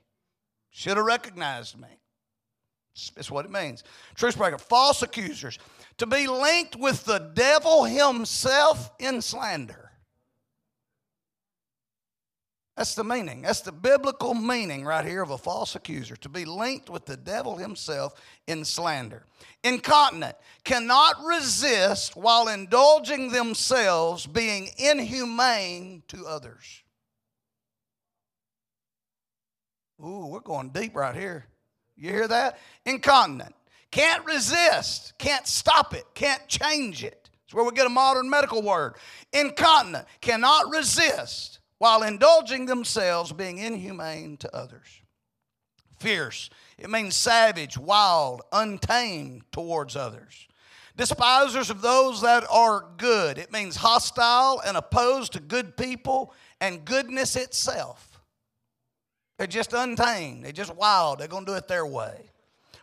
Should 0.71 0.97
have 0.97 1.05
recognized 1.05 1.79
me. 1.79 1.87
It's 3.17 3.31
what 3.31 3.45
it 3.45 3.51
means. 3.51 3.83
Truce 4.15 4.35
breaker, 4.35 4.57
false 4.57 5.01
accusers. 5.01 5.57
To 5.97 6.05
be 6.05 6.27
linked 6.27 6.75
with 6.75 7.05
the 7.05 7.31
devil 7.33 7.83
himself 7.85 8.91
in 8.99 9.21
slander. 9.21 9.82
That's 12.75 12.95
the 12.95 13.03
meaning. 13.03 13.43
That's 13.43 13.61
the 13.61 13.71
biblical 13.71 14.33
meaning 14.33 14.83
right 14.83 15.05
here 15.05 15.21
of 15.21 15.29
a 15.29 15.37
false 15.37 15.75
accuser. 15.75 16.15
To 16.17 16.29
be 16.29 16.43
linked 16.43 16.89
with 16.89 17.05
the 17.05 17.17
devil 17.17 17.55
himself 17.55 18.19
in 18.47 18.65
slander. 18.65 19.25
Incontinent, 19.63 20.35
cannot 20.63 21.23
resist 21.23 22.15
while 22.15 22.47
indulging 22.47 23.31
themselves 23.31 24.25
being 24.25 24.69
inhumane 24.77 26.01
to 26.07 26.25
others. 26.25 26.81
Ooh, 30.03 30.27
we're 30.27 30.39
going 30.39 30.69
deep 30.69 30.95
right 30.95 31.15
here. 31.15 31.45
You 31.95 32.09
hear 32.09 32.27
that? 32.27 32.57
Incontinent. 32.85 33.53
Can't 33.91 34.25
resist, 34.25 35.13
can't 35.19 35.45
stop 35.45 35.93
it, 35.93 36.03
can't 36.15 36.47
change 36.47 37.03
it. 37.03 37.29
That's 37.45 37.53
where 37.53 37.63
we 37.63 37.71
get 37.73 37.85
a 37.85 37.91
modern 37.91 38.27
medical 38.27 38.63
word. 38.63 38.95
Incontinent, 39.31 40.07
cannot 40.19 40.71
resist 40.71 41.59
while 41.83 42.03
indulging 42.03 42.65
themselves, 42.65 43.33
being 43.33 43.57
inhumane 43.57 44.37
to 44.37 44.55
others. 44.55 45.01
Fierce, 45.99 46.49
it 46.77 46.89
means 46.89 47.13
savage, 47.13 47.77
wild, 47.77 48.41
untamed 48.53 49.41
towards 49.51 49.97
others. 49.97 50.47
Despisers 50.95 51.69
of 51.69 51.81
those 51.81 52.21
that 52.21 52.45
are 52.49 52.85
good, 52.95 53.37
it 53.37 53.51
means 53.51 53.75
hostile 53.75 54.61
and 54.65 54.77
opposed 54.77 55.33
to 55.33 55.41
good 55.41 55.75
people 55.75 56.33
and 56.61 56.85
goodness 56.85 57.35
itself. 57.35 58.17
They're 59.37 59.45
just 59.45 59.73
untamed, 59.73 60.45
they're 60.45 60.53
just 60.53 60.73
wild, 60.77 61.19
they're 61.19 61.27
to 61.27 61.43
do 61.43 61.53
it 61.55 61.67
their 61.67 61.85
way. 61.85 62.29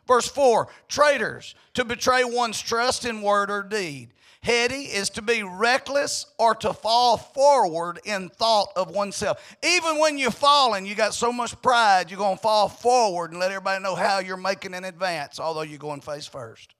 Verse 0.06 0.28
4 0.28 0.68
traitors, 0.88 1.54
to 1.72 1.86
betray 1.86 2.24
one's 2.24 2.60
trust 2.60 3.06
in 3.06 3.22
word 3.22 3.50
or 3.50 3.62
deed. 3.62 4.12
Heady 4.42 4.84
is 4.84 5.10
to 5.10 5.22
be 5.22 5.42
reckless 5.42 6.24
or 6.38 6.54
to 6.56 6.72
fall 6.72 7.18
forward 7.18 8.00
in 8.04 8.30
thought 8.30 8.68
of 8.74 8.88
oneself. 8.90 9.56
Even 9.62 9.98
when 9.98 10.16
you're 10.16 10.30
falling, 10.30 10.86
you 10.86 10.94
got 10.94 11.12
so 11.12 11.30
much 11.30 11.60
pride, 11.60 12.10
you're 12.10 12.18
going 12.18 12.36
to 12.36 12.42
fall 12.42 12.68
forward 12.68 13.32
and 13.32 13.40
let 13.40 13.50
everybody 13.50 13.82
know 13.82 13.94
how 13.94 14.18
you're 14.18 14.38
making 14.38 14.72
an 14.72 14.84
advance, 14.84 15.38
although 15.38 15.60
you're 15.60 15.78
going 15.78 16.00
face 16.00 16.26
first. 16.26 16.74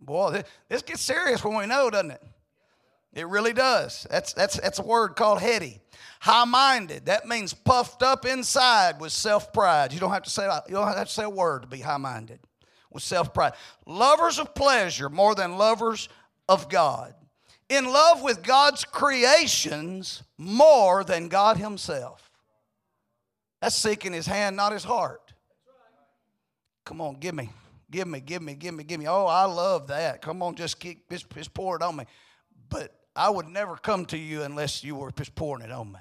Boy, 0.00 0.44
this 0.68 0.82
gets 0.82 1.00
serious 1.00 1.42
when 1.42 1.56
we 1.56 1.66
know, 1.66 1.90
doesn't 1.90 2.12
it? 2.12 2.22
It 3.12 3.26
really 3.26 3.52
does. 3.52 4.06
That's, 4.08 4.32
that's, 4.32 4.60
that's 4.60 4.78
a 4.78 4.84
word 4.84 5.16
called 5.16 5.40
heady. 5.40 5.80
High 6.20 6.44
minded, 6.44 7.06
that 7.06 7.26
means 7.26 7.54
puffed 7.54 8.04
up 8.04 8.24
inside 8.24 9.00
with 9.00 9.10
self 9.10 9.52
pride. 9.52 9.92
You 9.92 9.98
don't 9.98 10.12
have 10.12 10.22
to 10.24 10.30
say 10.30 10.44
you 10.68 10.74
don't 10.74 10.86
have 10.86 11.08
to 11.08 11.12
say 11.12 11.24
a 11.24 11.30
word 11.30 11.62
to 11.62 11.68
be 11.68 11.80
high 11.80 11.96
minded 11.96 12.38
with 12.90 13.02
self 13.02 13.34
pride. 13.34 13.52
Lovers 13.86 14.38
of 14.38 14.54
pleasure 14.54 15.08
more 15.08 15.34
than 15.34 15.58
lovers 15.58 16.08
of 16.48 16.68
God. 16.68 17.14
In 17.68 17.84
love 17.84 18.22
with 18.22 18.42
God's 18.42 18.84
creations 18.84 20.22
more 20.38 21.04
than 21.04 21.28
God 21.28 21.58
Himself. 21.58 22.30
That's 23.60 23.76
seeking 23.76 24.12
His 24.12 24.26
hand, 24.26 24.56
not 24.56 24.72
His 24.72 24.84
heart. 24.84 25.32
Come 26.84 27.02
on, 27.02 27.16
give 27.16 27.34
me, 27.34 27.50
give 27.90 28.08
me, 28.08 28.20
give 28.20 28.40
me, 28.40 28.54
give 28.54 28.72
me, 28.72 28.84
give 28.84 28.98
me. 28.98 29.06
Oh, 29.06 29.26
I 29.26 29.44
love 29.44 29.88
that. 29.88 30.22
Come 30.22 30.42
on, 30.42 30.54
just 30.54 30.80
keep 30.80 31.10
just, 31.10 31.28
just 31.34 31.52
pour 31.52 31.76
it 31.76 31.82
on 31.82 31.96
me. 31.96 32.04
But 32.70 32.94
I 33.14 33.28
would 33.28 33.48
never 33.48 33.76
come 33.76 34.06
to 34.06 34.16
you 34.16 34.42
unless 34.42 34.82
you 34.82 34.94
were 34.94 35.10
just 35.10 35.34
pouring 35.34 35.64
it 35.64 35.72
on 35.72 35.92
me. 35.92 35.98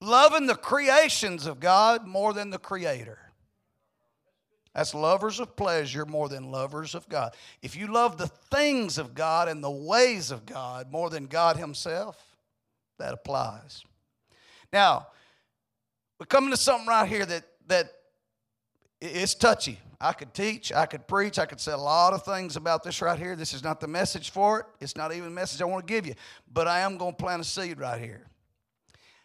Loving 0.00 0.46
the 0.46 0.54
creations 0.54 1.46
of 1.46 1.60
God 1.60 2.06
more 2.06 2.32
than 2.32 2.50
the 2.50 2.58
Creator. 2.58 3.18
That's 4.74 4.94
lovers 4.94 5.40
of 5.40 5.56
pleasure 5.56 6.06
more 6.06 6.28
than 6.28 6.50
lovers 6.50 6.94
of 6.94 7.08
God. 7.08 7.34
If 7.60 7.76
you 7.76 7.92
love 7.92 8.18
the 8.18 8.28
things 8.28 8.98
of 8.98 9.14
God 9.14 9.48
and 9.48 9.64
the 9.64 9.70
ways 9.70 10.30
of 10.30 10.46
God 10.46 10.92
more 10.92 11.10
than 11.10 11.26
God 11.26 11.56
Himself, 11.56 12.16
that 12.98 13.12
applies. 13.12 13.84
Now, 14.72 15.08
we're 16.18 16.26
coming 16.26 16.50
to 16.50 16.56
something 16.56 16.86
right 16.86 17.08
here 17.08 17.26
that 17.26 17.44
that 17.66 17.92
is 19.00 19.34
touchy. 19.34 19.78
I 20.00 20.12
could 20.12 20.32
teach, 20.32 20.72
I 20.72 20.86
could 20.86 21.06
preach, 21.06 21.38
I 21.38 21.46
could 21.46 21.60
say 21.60 21.72
a 21.72 21.76
lot 21.76 22.14
of 22.14 22.24
things 22.24 22.56
about 22.56 22.82
this 22.82 23.02
right 23.02 23.18
here. 23.18 23.36
This 23.36 23.52
is 23.52 23.62
not 23.62 23.80
the 23.80 23.86
message 23.86 24.30
for 24.30 24.60
it. 24.60 24.66
It's 24.80 24.96
not 24.96 25.12
even 25.12 25.28
a 25.28 25.32
message 25.32 25.60
I 25.60 25.66
want 25.66 25.86
to 25.86 25.92
give 25.92 26.06
you, 26.06 26.14
but 26.50 26.66
I 26.66 26.80
am 26.80 26.96
going 26.96 27.12
to 27.12 27.16
plant 27.16 27.42
a 27.42 27.44
seed 27.44 27.78
right 27.78 28.00
here. 28.00 28.26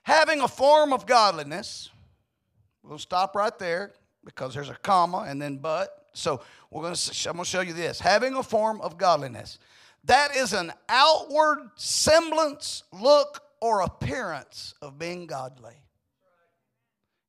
Having 0.04 0.42
a 0.42 0.48
form 0.48 0.92
of 0.92 1.06
godliness, 1.06 1.90
we'll 2.84 2.98
stop 2.98 3.36
right 3.36 3.58
there 3.58 3.94
because 4.26 4.54
there's 4.54 4.70
a 4.70 4.76
comma 4.76 5.26
and 5.28 5.42
then 5.42 5.58
but. 5.58 6.08
So 6.14 6.42
we're 6.72 6.82
going 6.82 6.96
to, 6.96 7.30
I'm 7.30 7.36
going 7.36 7.46
to 7.46 7.50
show 7.50 7.62
you 7.62 7.74
this. 7.74 8.00
Having 8.00 8.36
a 8.36 8.44
form 8.44 8.82
of 8.82 8.98
godliness. 8.98 9.60
That 10.06 10.36
is 10.36 10.54
an 10.54 10.74
outward 10.90 11.60
semblance, 11.76 12.84
look, 12.92 13.42
or 13.62 13.82
appearance 13.82 14.74
of 14.82 15.00
being 15.00 15.26
godly. 15.26 15.76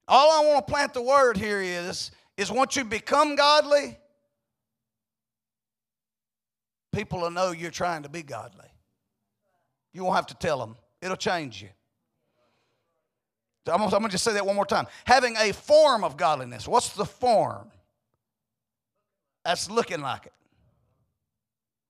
All 0.08 0.30
I 0.30 0.46
want 0.46 0.66
to 0.66 0.72
plant 0.72 0.94
the 0.94 1.02
word 1.02 1.36
here 1.36 1.60
is, 1.60 2.10
is 2.36 2.50
once 2.50 2.76
you 2.76 2.84
become 2.84 3.34
godly, 3.34 3.98
people 6.92 7.20
will 7.20 7.30
know 7.30 7.50
you're 7.50 7.70
trying 7.70 8.02
to 8.02 8.08
be 8.08 8.22
godly. 8.22 8.68
You 9.92 10.04
won't 10.04 10.16
have 10.16 10.26
to 10.26 10.34
tell 10.34 10.58
them. 10.58 10.76
It'll 11.00 11.16
change 11.16 11.62
you. 11.62 11.68
I'm 13.72 13.88
going 13.88 14.02
to 14.02 14.08
just 14.08 14.24
say 14.24 14.32
that 14.34 14.46
one 14.46 14.56
more 14.56 14.66
time. 14.66 14.86
Having 15.04 15.36
a 15.38 15.52
form 15.52 16.04
of 16.04 16.16
godliness. 16.16 16.68
What's 16.68 16.90
the 16.90 17.04
form? 17.04 17.70
That's 19.44 19.70
looking 19.70 20.00
like 20.00 20.26
it. 20.26 20.32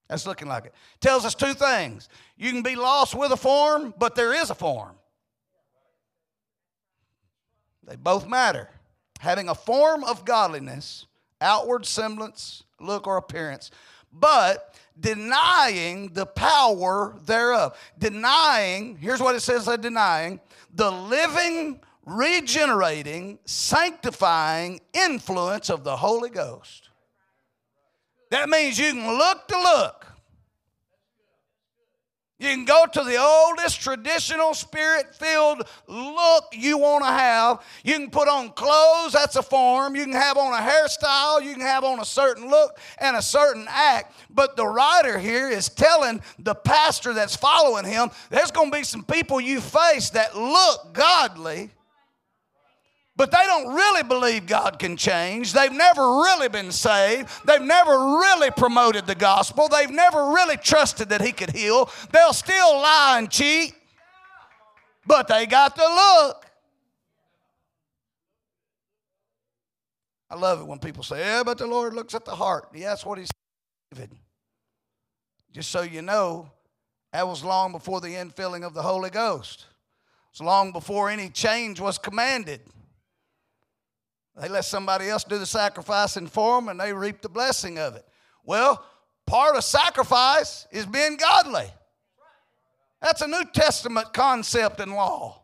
That's 0.08 0.26
looking 0.26 0.48
like 0.48 0.66
it. 0.66 0.74
Tells 1.00 1.24
us 1.24 1.34
two 1.34 1.54
things. 1.54 2.08
You 2.36 2.52
can 2.52 2.62
be 2.62 2.76
lost 2.76 3.14
with 3.14 3.32
a 3.32 3.36
form, 3.36 3.92
but 3.98 4.14
there 4.14 4.32
is 4.32 4.50
a 4.50 4.54
form. 4.54 4.94
They 7.86 7.96
both 7.96 8.28
matter. 8.28 8.68
Having 9.20 9.48
a 9.48 9.54
form 9.54 10.04
of 10.04 10.24
godliness, 10.24 11.06
outward 11.40 11.86
semblance, 11.86 12.62
look, 12.80 13.06
or 13.06 13.16
appearance, 13.16 13.70
but 14.12 14.74
denying 14.98 16.12
the 16.12 16.26
power 16.26 17.16
thereof. 17.24 17.76
Denying, 17.98 18.96
here's 18.96 19.20
what 19.20 19.34
it 19.34 19.40
says 19.40 19.66
they're 19.66 19.76
denying 19.76 20.40
the 20.76 20.90
living, 20.90 21.80
regenerating, 22.04 23.38
sanctifying 23.44 24.80
influence 24.92 25.70
of 25.70 25.84
the 25.84 25.96
Holy 25.96 26.30
Ghost. 26.30 26.90
That 28.30 28.48
means 28.48 28.78
you 28.78 28.92
can 28.92 29.18
look 29.18 29.48
to 29.48 29.58
look. 29.58 30.05
You 32.38 32.48
can 32.48 32.66
go 32.66 32.84
to 32.92 33.02
the 33.02 33.16
oldest 33.16 33.80
traditional 33.80 34.52
spirit 34.52 35.14
filled 35.14 35.66
look 35.86 36.44
you 36.52 36.76
want 36.76 37.02
to 37.04 37.10
have. 37.10 37.62
You 37.82 37.94
can 37.94 38.10
put 38.10 38.28
on 38.28 38.50
clothes, 38.50 39.12
that's 39.12 39.36
a 39.36 39.42
form. 39.42 39.96
You 39.96 40.04
can 40.04 40.12
have 40.12 40.36
on 40.36 40.52
a 40.52 40.62
hairstyle. 40.62 41.42
You 41.42 41.52
can 41.52 41.62
have 41.62 41.82
on 41.82 41.98
a 41.98 42.04
certain 42.04 42.50
look 42.50 42.78
and 42.98 43.16
a 43.16 43.22
certain 43.22 43.66
act. 43.70 44.14
But 44.28 44.54
the 44.54 44.66
writer 44.66 45.18
here 45.18 45.48
is 45.48 45.70
telling 45.70 46.20
the 46.38 46.54
pastor 46.54 47.14
that's 47.14 47.34
following 47.34 47.86
him 47.86 48.10
there's 48.28 48.50
going 48.50 48.70
to 48.70 48.76
be 48.76 48.84
some 48.84 49.04
people 49.04 49.40
you 49.40 49.62
face 49.62 50.10
that 50.10 50.36
look 50.36 50.92
godly, 50.92 51.70
but 53.16 53.30
they 53.30 53.44
don't 53.46 53.74
really 53.74 54.02
believe 54.02 54.46
God 54.46 54.78
can 54.78 54.96
change. 54.96 55.52
They've 55.52 55.72
never 55.72 56.02
really 56.02 56.48
been 56.48 56.70
saved. 56.70 57.28
They've 57.46 57.62
never 57.62 57.92
really 57.92 58.50
promoted 58.50 59.06
the 59.06 59.14
gospel. 59.14 59.68
They've 59.68 59.90
never 59.90 60.30
really 60.32 60.56
trusted 60.56 61.08
that 61.08 61.22
He 61.22 61.32
could 61.32 61.50
heal. 61.50 61.90
They'll 62.12 62.34
still 62.34 62.74
lie 62.74 63.16
and 63.18 63.30
cheat, 63.30 63.74
but 65.06 65.28
they 65.28 65.46
got 65.46 65.76
the 65.76 65.82
look. 65.82 66.46
I 70.28 70.34
love 70.34 70.60
it 70.60 70.66
when 70.66 70.78
people 70.78 71.02
say, 71.02 71.20
Yeah, 71.20 71.42
but 71.42 71.56
the 71.56 71.66
Lord 71.66 71.94
looks 71.94 72.14
at 72.14 72.24
the 72.24 72.34
heart. 72.34 72.68
Yeah, 72.74 72.90
that's 72.90 73.06
what 73.06 73.18
He's 73.18 73.30
David. 73.92 74.10
Just 75.52 75.70
so 75.70 75.80
you 75.80 76.02
know, 76.02 76.50
that 77.12 77.26
was 77.26 77.42
long 77.42 77.72
before 77.72 78.02
the 78.02 78.08
infilling 78.08 78.62
of 78.62 78.74
the 78.74 78.82
Holy 78.82 79.08
Ghost. 79.08 79.64
It's 80.32 80.40
long 80.42 80.70
before 80.70 81.08
any 81.08 81.30
change 81.30 81.80
was 81.80 81.96
commanded. 81.96 82.60
They 84.40 84.48
let 84.48 84.64
somebody 84.64 85.08
else 85.08 85.24
do 85.24 85.38
the 85.38 85.46
sacrificing 85.46 86.26
for 86.26 86.60
them 86.60 86.68
and 86.68 86.78
they 86.78 86.92
reap 86.92 87.22
the 87.22 87.28
blessing 87.28 87.78
of 87.78 87.96
it. 87.96 88.06
Well, 88.44 88.84
part 89.26 89.56
of 89.56 89.64
sacrifice 89.64 90.66
is 90.70 90.86
being 90.86 91.16
godly. 91.16 91.66
That's 93.00 93.22
a 93.22 93.28
New 93.28 93.44
Testament 93.52 94.12
concept 94.12 94.80
and 94.80 94.92
law. 94.92 95.42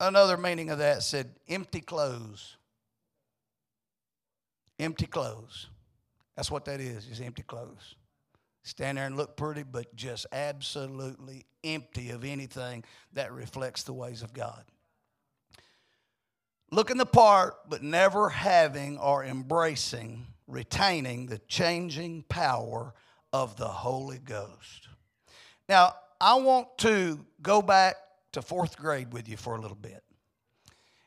Another 0.00 0.36
meaning 0.36 0.70
of 0.70 0.78
that 0.78 1.02
said 1.02 1.30
empty 1.48 1.80
clothes. 1.80 2.56
empty 4.78 5.06
clothes. 5.06 5.68
That's 6.36 6.50
what 6.50 6.64
that 6.66 6.80
is, 6.80 7.06
just 7.06 7.22
empty 7.22 7.42
clothes. 7.42 7.94
Stand 8.64 8.98
there 8.98 9.06
and 9.06 9.16
look 9.16 9.36
pretty, 9.36 9.62
but 9.62 9.94
just 9.94 10.26
absolutely 10.32 11.46
empty 11.62 12.10
of 12.10 12.24
anything 12.24 12.82
that 13.12 13.32
reflects 13.32 13.82
the 13.84 13.92
ways 13.92 14.22
of 14.22 14.32
God. 14.32 14.64
Looking 16.70 16.96
the 16.96 17.06
part, 17.06 17.54
but 17.68 17.82
never 17.82 18.28
having 18.28 18.98
or 18.98 19.24
embracing, 19.24 20.26
retaining 20.46 21.26
the 21.26 21.38
changing 21.48 22.24
power 22.28 22.94
of 23.32 23.56
the 23.56 23.68
Holy 23.68 24.18
Ghost. 24.18 24.88
Now, 25.68 25.94
I 26.20 26.34
want 26.34 26.78
to 26.78 27.24
go 27.42 27.62
back 27.62 27.96
to 28.32 28.42
fourth 28.42 28.76
grade 28.76 29.12
with 29.12 29.28
you 29.28 29.36
for 29.36 29.56
a 29.56 29.60
little 29.60 29.76
bit. 29.76 30.02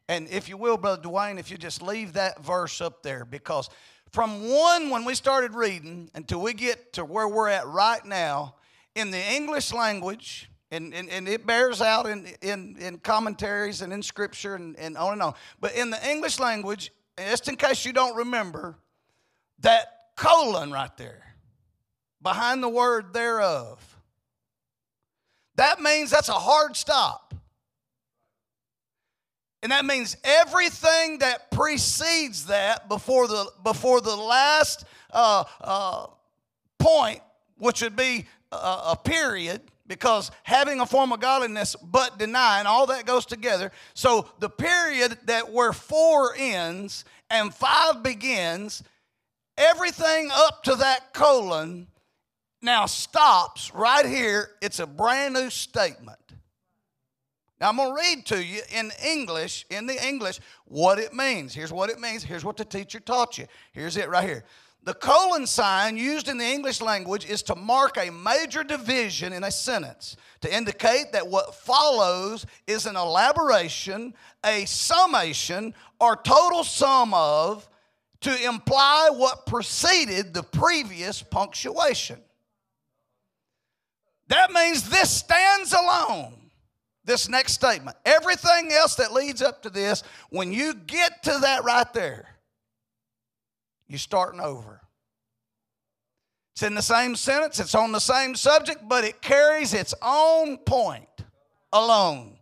And 0.09 0.29
if 0.29 0.47
you 0.47 0.57
will, 0.57 0.77
Brother 0.77 1.01
Dwayne, 1.01 1.39
if 1.39 1.51
you 1.51 1.57
just 1.57 1.81
leave 1.81 2.13
that 2.13 2.41
verse 2.43 2.79
up 2.79 3.03
there, 3.03 3.25
because 3.25 3.69
from 4.11 4.49
one 4.49 4.89
when 4.89 5.03
we 5.03 5.15
started 5.15 5.53
reading 5.53 6.09
until 6.15 6.41
we 6.41 6.53
get 6.53 6.93
to 6.93 7.03
where 7.03 7.27
we're 7.27 7.49
at 7.49 7.67
right 7.67 8.03
now, 8.05 8.55
in 8.95 9.11
the 9.11 9.33
English 9.33 9.73
language, 9.73 10.49
and, 10.71 10.93
and, 10.93 11.09
and 11.09 11.27
it 11.27 11.45
bears 11.45 11.81
out 11.81 12.07
in, 12.07 12.27
in, 12.41 12.75
in 12.79 12.97
commentaries 12.99 13.81
and 13.81 13.93
in 13.93 14.03
scripture 14.03 14.55
and, 14.55 14.77
and 14.77 14.97
on 14.97 15.13
and 15.13 15.21
on. 15.21 15.33
But 15.59 15.75
in 15.75 15.89
the 15.89 16.09
English 16.09 16.39
language, 16.39 16.91
just 17.17 17.47
in 17.47 17.55
case 17.55 17.85
you 17.85 17.93
don't 17.93 18.15
remember, 18.15 18.77
that 19.59 19.85
colon 20.15 20.71
right 20.71 20.95
there, 20.97 21.23
behind 22.21 22.61
the 22.61 22.69
word 22.69 23.13
thereof, 23.13 23.97
that 25.55 25.81
means 25.81 26.11
that's 26.11 26.29
a 26.29 26.33
hard 26.33 26.75
stop. 26.75 27.33
And 29.63 29.71
that 29.71 29.85
means 29.85 30.15
everything 30.23 31.19
that 31.19 31.49
precedes 31.49 32.45
that 32.45 32.87
before 32.87 33.27
the, 33.27 33.51
before 33.63 34.01
the 34.01 34.15
last 34.15 34.85
uh, 35.11 35.45
uh, 35.59 36.07
point, 36.77 37.21
which 37.57 37.81
would 37.81 37.95
be 37.95 38.27
a, 38.51 38.55
a 38.55 38.99
period, 39.03 39.61
because 39.87 40.31
having 40.43 40.79
a 40.79 40.85
form 40.85 41.11
of 41.11 41.19
godliness 41.19 41.75
but 41.75 42.19
denying, 42.19 42.65
all 42.65 42.87
that 42.87 43.05
goes 43.05 43.25
together. 43.25 43.71
So 43.93 44.29
the 44.39 44.49
period 44.49 45.17
that 45.25 45.51
where 45.51 45.73
four 45.73 46.33
ends 46.37 47.05
and 47.29 47.53
five 47.53 48.03
begins, 48.03 48.83
everything 49.57 50.29
up 50.33 50.63
to 50.63 50.75
that 50.75 51.13
colon 51.13 51.87
now 52.61 52.85
stops 52.85 53.73
right 53.73 54.05
here. 54.05 54.49
It's 54.61 54.79
a 54.79 54.87
brand 54.87 55.35
new 55.35 55.49
statement. 55.49 56.19
Now, 57.59 57.69
I'm 57.69 57.77
going 57.77 57.89
to 57.89 57.95
read 57.95 58.25
to 58.27 58.43
you 58.43 58.61
in 58.71 58.91
English, 59.03 59.65
in 59.71 59.87
the 59.87 60.07
English, 60.07 60.39
what 60.65 60.99
it 60.99 61.13
means. 61.13 61.55
Here's 61.55 61.73
what 61.73 61.89
it 61.89 61.99
means. 61.99 62.23
Here's 62.23 62.45
what 62.45 62.55
the 62.55 62.65
teacher 62.65 62.99
taught 62.99 63.39
you. 63.39 63.47
Here's 63.71 63.97
it 63.97 64.09
right 64.09 64.23
here. 64.23 64.43
The 64.87 64.93
colon 64.93 65.45
sign 65.45 65.97
used 65.97 66.29
in 66.29 66.37
the 66.37 66.45
English 66.45 66.79
language 66.79 67.29
is 67.29 67.43
to 67.43 67.55
mark 67.55 67.97
a 67.97 68.09
major 68.09 68.63
division 68.63 69.33
in 69.33 69.43
a 69.43 69.51
sentence, 69.51 70.15
to 70.39 70.55
indicate 70.55 71.11
that 71.11 71.27
what 71.27 71.55
follows 71.55 72.45
is 72.67 72.85
an 72.85 72.95
elaboration, 72.95 74.13
a 74.45 74.63
summation, 74.63 75.73
or 75.99 76.15
total 76.15 76.63
sum 76.63 77.13
of, 77.13 77.67
to 78.21 78.45
imply 78.45 79.09
what 79.11 79.45
preceded 79.45 80.33
the 80.33 80.43
previous 80.43 81.21
punctuation. 81.21 82.21
That 84.29 84.51
means 84.51 84.89
this 84.89 85.11
stands 85.11 85.73
alone 85.73 86.33
this 87.03 87.27
next 87.27 87.51
statement. 87.51 87.97
Everything 88.05 88.71
else 88.71 88.95
that 88.95 89.11
leads 89.11 89.41
up 89.41 89.63
to 89.63 89.69
this, 89.69 90.01
when 90.29 90.53
you 90.53 90.73
get 90.73 91.23
to 91.23 91.39
that 91.41 91.65
right 91.65 91.91
there, 91.93 92.36
you're 93.87 93.99
starting 93.99 94.39
over. 94.39 94.81
It's 96.53 96.63
in 96.63 96.73
the 96.73 96.81
same 96.81 97.15
sentence, 97.15 97.59
it's 97.59 97.75
on 97.75 97.91
the 97.91 97.99
same 97.99 98.35
subject, 98.35 98.87
but 98.87 99.03
it 99.03 99.21
carries 99.21 99.73
its 99.73 99.93
own 100.01 100.57
point 100.57 101.07
alone. 101.71 102.37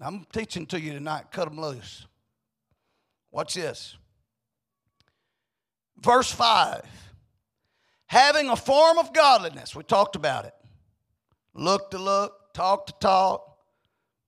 I'm 0.00 0.26
teaching 0.32 0.66
to 0.66 0.80
you 0.80 0.92
tonight, 0.92 1.32
cut 1.32 1.48
them 1.48 1.58
loose. 1.58 2.06
Watch 3.30 3.54
this. 3.54 3.96
Verse 5.98 6.30
5 6.30 6.82
having 8.06 8.48
a 8.48 8.56
form 8.56 8.98
of 8.98 9.12
godliness, 9.12 9.74
we 9.74 9.82
talked 9.82 10.14
about 10.14 10.44
it. 10.44 10.54
Look 11.52 11.90
to 11.90 11.98
look, 11.98 12.52
talk 12.52 12.86
to 12.86 12.92
talk, 13.00 13.58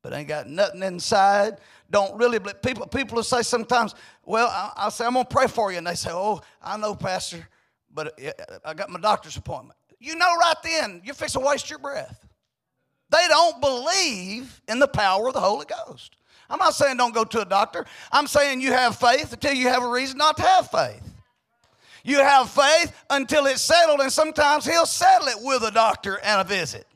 but 0.03 0.13
ain't 0.13 0.29
got 0.29 0.49
nothing 0.49 0.83
inside. 0.83 1.59
Don't 1.91 2.17
really. 2.17 2.41
People, 2.63 2.87
people 2.89 3.17
will 3.17 3.23
say 3.23 3.43
sometimes, 3.43 3.95
well, 4.27 4.49
I, 4.49 4.85
will 4.85 4.91
say, 4.91 5.07
I'm 5.07 5.15
going 5.15 5.25
to 5.25 5.35
pray 5.35 5.47
for 5.47 5.73
you. 5.73 5.79
And 5.79 5.87
they 5.87 5.95
say, 5.95 6.11
oh, 6.13 6.43
I 6.63 6.77
know, 6.77 6.95
Pastor, 6.95 7.49
but 7.93 8.19
I 8.65 8.75
got 8.75 8.91
my 8.91 9.01
doctor's 9.01 9.37
appointment. 9.37 9.79
You 9.99 10.17
know 10.17 10.37
right 10.37 10.57
then, 10.63 11.01
you're 11.05 11.15
fixing 11.15 11.41
to 11.41 11.47
waste 11.47 11.71
your 11.71 11.79
breath. 11.79 12.27
They 13.09 13.25
don't 13.29 13.61
believe 13.61 14.61
in 14.69 14.79
the 14.79 14.89
power 14.89 15.29
of 15.29 15.35
the 15.35 15.41
Holy 15.41 15.65
Ghost. 15.65 16.17
I'm 16.51 16.59
not 16.59 16.75
saying 16.75 16.97
don't 16.97 17.15
go 17.15 17.25
to 17.25 17.41
a 17.41 17.45
doctor. 17.45 17.87
I'm 18.13 18.27
saying 18.27 18.61
you 18.61 18.73
have 18.73 18.97
faith 18.97 19.33
until 19.33 19.55
you 19.55 19.69
have 19.69 19.83
a 19.83 19.89
reason 19.89 20.19
not 20.19 20.37
to 20.37 20.43
have 20.43 20.71
faith. 20.71 21.03
You 22.05 22.19
have 22.19 22.51
faith 22.51 22.93
until 23.11 23.47
it's 23.47 23.63
settled, 23.63 24.01
and 24.01 24.13
sometimes 24.13 24.65
He'll 24.65 24.87
settle 24.87 25.29
it 25.29 25.39
with 25.41 25.63
a 25.63 25.73
doctor 25.73 26.21
and 26.23 26.41
a 26.41 26.45
visit. 26.45 26.87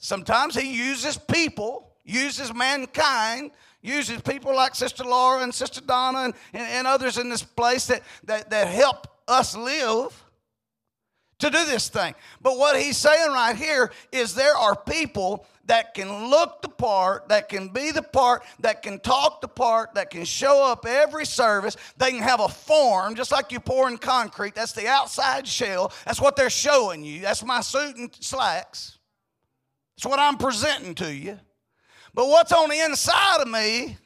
Sometimes 0.00 0.54
he 0.54 0.76
uses 0.76 1.16
people, 1.16 1.90
uses 2.04 2.54
mankind, 2.54 3.50
uses 3.82 4.20
people 4.22 4.54
like 4.54 4.74
Sister 4.74 5.04
Laura 5.04 5.42
and 5.42 5.54
Sister 5.54 5.80
Donna 5.80 6.20
and, 6.20 6.34
and, 6.52 6.68
and 6.68 6.86
others 6.86 7.18
in 7.18 7.28
this 7.28 7.42
place 7.42 7.86
that, 7.86 8.02
that, 8.24 8.50
that 8.50 8.68
help 8.68 9.06
us 9.26 9.56
live 9.56 10.24
to 11.38 11.50
do 11.50 11.64
this 11.66 11.88
thing. 11.88 12.14
But 12.40 12.58
what 12.58 12.80
he's 12.80 12.96
saying 12.96 13.30
right 13.30 13.54
here 13.54 13.92
is 14.10 14.34
there 14.34 14.56
are 14.56 14.74
people 14.74 15.46
that 15.66 15.94
can 15.94 16.30
look 16.30 16.62
the 16.62 16.68
part, 16.68 17.28
that 17.28 17.48
can 17.48 17.68
be 17.68 17.90
the 17.92 18.02
part, 18.02 18.42
that 18.60 18.82
can 18.82 18.98
talk 18.98 19.40
the 19.40 19.48
part, 19.48 19.94
that 19.94 20.10
can 20.10 20.24
show 20.24 20.64
up 20.64 20.86
every 20.86 21.26
service. 21.26 21.76
They 21.98 22.10
can 22.10 22.22
have 22.22 22.40
a 22.40 22.48
form, 22.48 23.14
just 23.14 23.30
like 23.30 23.52
you 23.52 23.60
pour 23.60 23.88
in 23.88 23.98
concrete. 23.98 24.54
That's 24.54 24.72
the 24.72 24.88
outside 24.88 25.46
shell. 25.46 25.92
That's 26.06 26.20
what 26.20 26.36
they're 26.36 26.50
showing 26.50 27.04
you. 27.04 27.20
That's 27.20 27.44
my 27.44 27.60
suit 27.60 27.96
and 27.96 28.10
slacks. 28.18 28.98
It's 29.96 30.06
what 30.06 30.18
I'm 30.18 30.38
presenting 30.38 30.94
to 30.96 31.14
you. 31.14 31.38
But 32.18 32.30
what's 32.30 32.50
on 32.50 32.68
the 32.68 32.80
inside 32.80 33.42
of 33.42 33.46
me? 33.46 33.96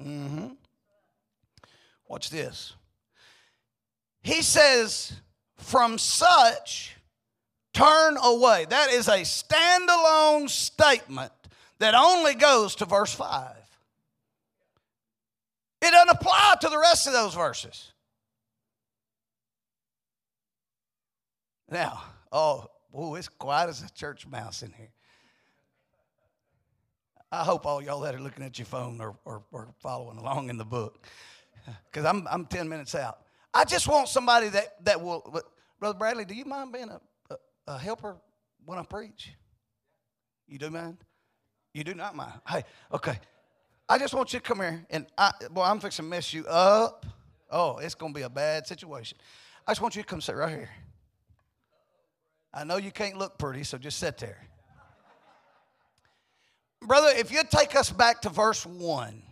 Mm-hmm. 0.00 0.46
Watch 2.08 2.30
this. 2.30 2.72
He 4.22 4.40
says, 4.40 5.12
from 5.58 5.98
such 5.98 6.96
turn 7.74 8.16
away. 8.16 8.64
That 8.70 8.92
is 8.92 9.08
a 9.08 9.24
standalone 9.24 10.48
statement 10.48 11.32
that 11.78 11.94
only 11.94 12.34
goes 12.34 12.76
to 12.76 12.86
verse 12.86 13.12
5. 13.12 13.50
It 15.82 15.90
doesn't 15.90 16.16
apply 16.16 16.54
to 16.62 16.70
the 16.70 16.78
rest 16.78 17.06
of 17.06 17.12
those 17.12 17.34
verses. 17.34 17.92
Now, 21.70 22.00
oh, 22.32 22.70
oh, 22.94 23.14
it's 23.16 23.28
quiet 23.28 23.68
as 23.68 23.82
a 23.82 23.92
church 23.92 24.26
mouse 24.26 24.62
in 24.62 24.72
here. 24.72 24.90
I 27.32 27.42
hope 27.42 27.66
all 27.66 27.82
y'all 27.82 28.00
that 28.00 28.14
are 28.14 28.20
looking 28.20 28.44
at 28.44 28.58
your 28.58 28.66
phone 28.66 29.00
are, 29.00 29.42
following 29.80 30.18
along 30.18 30.50
in 30.50 30.56
the 30.56 30.64
book 30.64 31.04
because 31.90 32.04
I'm, 32.04 32.28
I'm 32.30 32.46
10 32.46 32.68
minutes 32.68 32.94
out. 32.94 33.18
I 33.52 33.64
just 33.64 33.88
want 33.88 34.08
somebody 34.08 34.48
that, 34.50 34.84
that 34.84 35.00
will, 35.00 35.42
Brother 35.80 35.98
Bradley, 35.98 36.24
do 36.24 36.34
you 36.34 36.44
mind 36.44 36.72
being 36.72 36.90
a, 36.90 37.00
a, 37.30 37.36
a 37.66 37.78
helper 37.78 38.16
when 38.64 38.78
I 38.78 38.84
preach? 38.84 39.32
You 40.46 40.58
do 40.58 40.70
mind? 40.70 40.98
You 41.72 41.82
do 41.82 41.94
not 41.94 42.14
mind. 42.14 42.34
Hey, 42.48 42.62
okay. 42.92 43.18
I 43.88 43.98
just 43.98 44.14
want 44.14 44.32
you 44.32 44.38
to 44.38 44.44
come 44.44 44.58
here 44.58 44.86
and 44.90 45.06
I, 45.18 45.32
boy, 45.50 45.62
I'm 45.62 45.80
fixing 45.80 46.04
to 46.04 46.10
mess 46.10 46.32
you 46.32 46.46
up. 46.46 47.04
Oh, 47.50 47.78
it's 47.78 47.94
going 47.94 48.12
to 48.12 48.16
be 48.18 48.22
a 48.22 48.30
bad 48.30 48.66
situation. 48.66 49.18
I 49.66 49.72
just 49.72 49.80
want 49.80 49.96
you 49.96 50.02
to 50.02 50.08
come 50.08 50.20
sit 50.20 50.36
right 50.36 50.50
here. 50.50 50.70
I 52.56 52.62
know 52.62 52.76
you 52.76 52.92
can't 52.92 53.18
look 53.18 53.36
pretty, 53.36 53.64
so 53.64 53.76
just 53.78 53.98
sit 53.98 54.16
there. 54.18 54.38
Brother, 56.80 57.08
if 57.16 57.32
you 57.32 57.42
take 57.50 57.74
us 57.74 57.90
back 57.90 58.22
to 58.22 58.28
verse 58.28 58.64
1, 58.64 59.22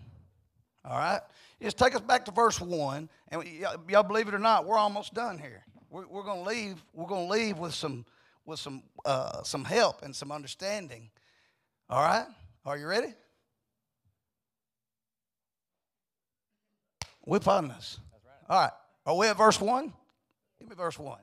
all 0.84 0.98
right? 0.98 1.20
Just 1.60 1.78
take 1.78 1.94
us 1.94 2.00
back 2.00 2.24
to 2.24 2.32
verse 2.32 2.60
1, 2.60 3.08
and 3.28 3.44
y'all 3.88 4.02
believe 4.02 4.26
it 4.26 4.34
or 4.34 4.40
not, 4.40 4.66
we're 4.66 4.78
almost 4.78 5.14
done 5.14 5.38
here. 5.38 5.62
We're, 5.88 6.06
we're 6.08 6.24
going 6.24 6.42
to 6.42 6.50
leave. 6.50 6.82
We're 6.92 7.06
going 7.06 7.28
to 7.28 7.32
leave 7.32 7.58
with 7.58 7.74
some 7.74 8.04
with 8.44 8.58
some 8.58 8.82
uh, 9.04 9.42
some 9.44 9.64
help 9.64 10.02
and 10.02 10.16
some 10.16 10.32
understanding. 10.32 11.10
All 11.88 12.02
right? 12.02 12.26
Are 12.64 12.76
you 12.76 12.86
ready? 12.86 13.14
We're 17.24 17.36
upon 17.36 17.68
this. 17.68 18.00
All 18.48 18.58
right. 18.58 18.72
Are 19.06 19.16
we 19.16 19.28
at 19.28 19.36
verse 19.36 19.60
1? 19.60 19.92
Give 20.58 20.68
me 20.68 20.74
verse 20.74 20.98
1. 20.98 21.18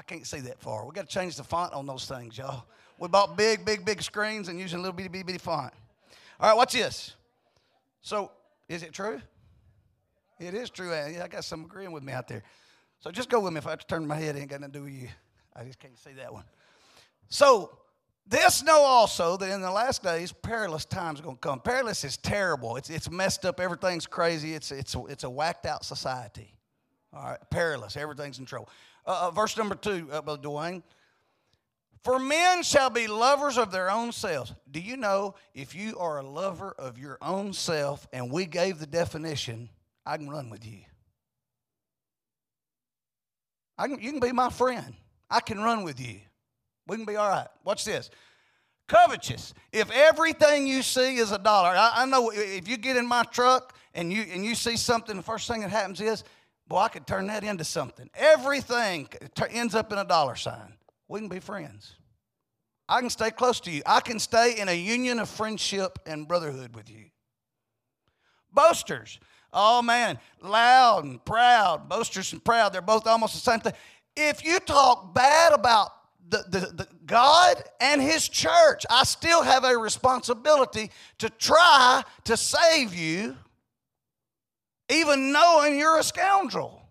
I 0.00 0.02
can't 0.02 0.26
see 0.26 0.40
that 0.40 0.58
far. 0.62 0.86
We 0.86 0.92
got 0.92 1.10
to 1.10 1.14
change 1.14 1.36
the 1.36 1.44
font 1.44 1.74
on 1.74 1.84
those 1.84 2.06
things, 2.06 2.38
y'all. 2.38 2.64
We 2.98 3.08
bought 3.08 3.36
big, 3.36 3.66
big, 3.66 3.84
big 3.84 4.00
screens 4.00 4.48
and 4.48 4.58
using 4.58 4.78
a 4.78 4.80
little 4.80 4.96
bitty, 4.96 5.10
bitty, 5.10 5.24
bitty 5.24 5.38
font. 5.38 5.74
All 6.40 6.48
right, 6.48 6.56
watch 6.56 6.72
this. 6.72 7.14
So, 8.00 8.30
is 8.66 8.82
it 8.82 8.94
true? 8.94 9.20
It 10.38 10.54
is 10.54 10.70
true. 10.70 10.94
I 10.94 11.28
got 11.28 11.44
some 11.44 11.66
agreeing 11.66 11.92
with 11.92 12.02
me 12.02 12.14
out 12.14 12.28
there. 12.28 12.42
So 13.00 13.10
just 13.10 13.28
go 13.28 13.40
with 13.40 13.52
me. 13.52 13.58
If 13.58 13.66
I 13.66 13.70
have 13.70 13.80
to 13.80 13.86
turn 13.86 14.06
my 14.06 14.16
head, 14.16 14.36
it 14.36 14.40
ain't 14.40 14.48
got 14.48 14.62
nothing 14.62 14.72
to 14.72 14.78
do 14.78 14.84
with 14.84 14.94
you. 14.94 15.08
I 15.54 15.64
just 15.64 15.78
can't 15.78 15.98
see 15.98 16.12
that 16.12 16.32
one. 16.32 16.44
So 17.28 17.76
this 18.26 18.62
know 18.62 18.80
also 18.80 19.36
that 19.36 19.52
in 19.52 19.60
the 19.60 19.70
last 19.70 20.02
days, 20.02 20.32
perilous 20.32 20.86
times 20.86 21.20
are 21.20 21.24
going 21.24 21.36
to 21.36 21.40
come. 21.40 21.60
Perilous 21.60 22.04
is 22.04 22.16
terrible. 22.16 22.76
It's, 22.76 22.88
it's 22.88 23.10
messed 23.10 23.44
up. 23.44 23.60
Everything's 23.60 24.06
crazy. 24.06 24.54
It's, 24.54 24.72
it's, 24.72 24.96
it's 25.10 25.24
a 25.24 25.30
whacked 25.30 25.66
out 25.66 25.84
society. 25.84 26.54
All 27.12 27.22
right, 27.22 27.38
perilous. 27.50 27.98
Everything's 27.98 28.38
in 28.38 28.46
trouble. 28.46 28.70
Uh, 29.10 29.26
uh, 29.26 29.30
verse 29.32 29.56
number 29.56 29.74
two, 29.74 30.06
uh, 30.12 30.22
Dwayne. 30.22 30.84
For 32.04 32.20
men 32.20 32.62
shall 32.62 32.90
be 32.90 33.08
lovers 33.08 33.58
of 33.58 33.72
their 33.72 33.90
own 33.90 34.12
selves. 34.12 34.54
Do 34.70 34.78
you 34.78 34.96
know 34.96 35.34
if 35.52 35.74
you 35.74 35.98
are 35.98 36.20
a 36.20 36.22
lover 36.22 36.72
of 36.78 36.96
your 36.96 37.18
own 37.20 37.52
self, 37.52 38.06
and 38.12 38.30
we 38.30 38.46
gave 38.46 38.78
the 38.78 38.86
definition, 38.86 39.68
I 40.06 40.16
can 40.16 40.30
run 40.30 40.48
with 40.48 40.64
you. 40.64 40.82
I 43.76 43.88
can, 43.88 44.00
you 44.00 44.12
can 44.12 44.20
be 44.20 44.30
my 44.30 44.48
friend. 44.48 44.94
I 45.28 45.40
can 45.40 45.58
run 45.58 45.82
with 45.82 45.98
you. 45.98 46.20
We 46.86 46.96
can 46.96 47.04
be 47.04 47.16
all 47.16 47.28
right. 47.28 47.48
Watch 47.64 47.84
this. 47.84 48.10
Covetous. 48.86 49.54
If 49.72 49.90
everything 49.90 50.68
you 50.68 50.82
see 50.82 51.16
is 51.16 51.32
a 51.32 51.38
dollar, 51.38 51.70
I, 51.70 51.90
I 51.96 52.06
know 52.06 52.30
if 52.32 52.68
you 52.68 52.76
get 52.76 52.96
in 52.96 53.08
my 53.08 53.24
truck 53.24 53.76
and 53.92 54.12
you 54.12 54.24
and 54.32 54.44
you 54.44 54.54
see 54.54 54.76
something, 54.76 55.16
the 55.16 55.22
first 55.22 55.48
thing 55.48 55.62
that 55.62 55.70
happens 55.70 56.00
is, 56.00 56.22
boy, 56.70 56.78
I 56.78 56.88
could 56.88 57.06
turn 57.06 57.26
that 57.26 57.42
into 57.42 57.64
something. 57.64 58.08
Everything 58.14 59.08
ends 59.50 59.74
up 59.74 59.92
in 59.92 59.98
a 59.98 60.04
dollar 60.04 60.36
sign. 60.36 60.72
We 61.08 61.18
can 61.18 61.28
be 61.28 61.40
friends. 61.40 61.96
I 62.88 63.00
can 63.00 63.10
stay 63.10 63.32
close 63.32 63.58
to 63.60 63.72
you. 63.72 63.82
I 63.84 64.00
can 64.00 64.20
stay 64.20 64.58
in 64.58 64.68
a 64.68 64.72
union 64.72 65.18
of 65.18 65.28
friendship 65.28 65.98
and 66.06 66.26
brotherhood 66.26 66.74
with 66.74 66.88
you. 66.88 67.06
Boasters. 68.52 69.18
Oh 69.52 69.82
man, 69.82 70.18
loud 70.40 71.04
and 71.04 71.24
proud, 71.24 71.88
boasters 71.88 72.32
and 72.32 72.44
proud, 72.44 72.72
they're 72.72 72.80
both 72.80 73.06
almost 73.06 73.34
the 73.34 73.40
same 73.40 73.58
thing. 73.58 73.72
If 74.16 74.44
you 74.44 74.60
talk 74.60 75.12
bad 75.12 75.52
about 75.52 75.90
the, 76.28 76.44
the, 76.48 76.60
the, 76.60 76.88
God 77.04 77.60
and 77.80 78.00
His 78.00 78.28
church, 78.28 78.86
I 78.88 79.02
still 79.02 79.42
have 79.42 79.64
a 79.64 79.76
responsibility 79.76 80.92
to 81.18 81.30
try 81.30 82.04
to 82.24 82.36
save 82.36 82.94
you, 82.94 83.36
even 84.90 85.32
knowing 85.32 85.78
you're 85.78 85.98
a 85.98 86.02
scoundrel. 86.02 86.82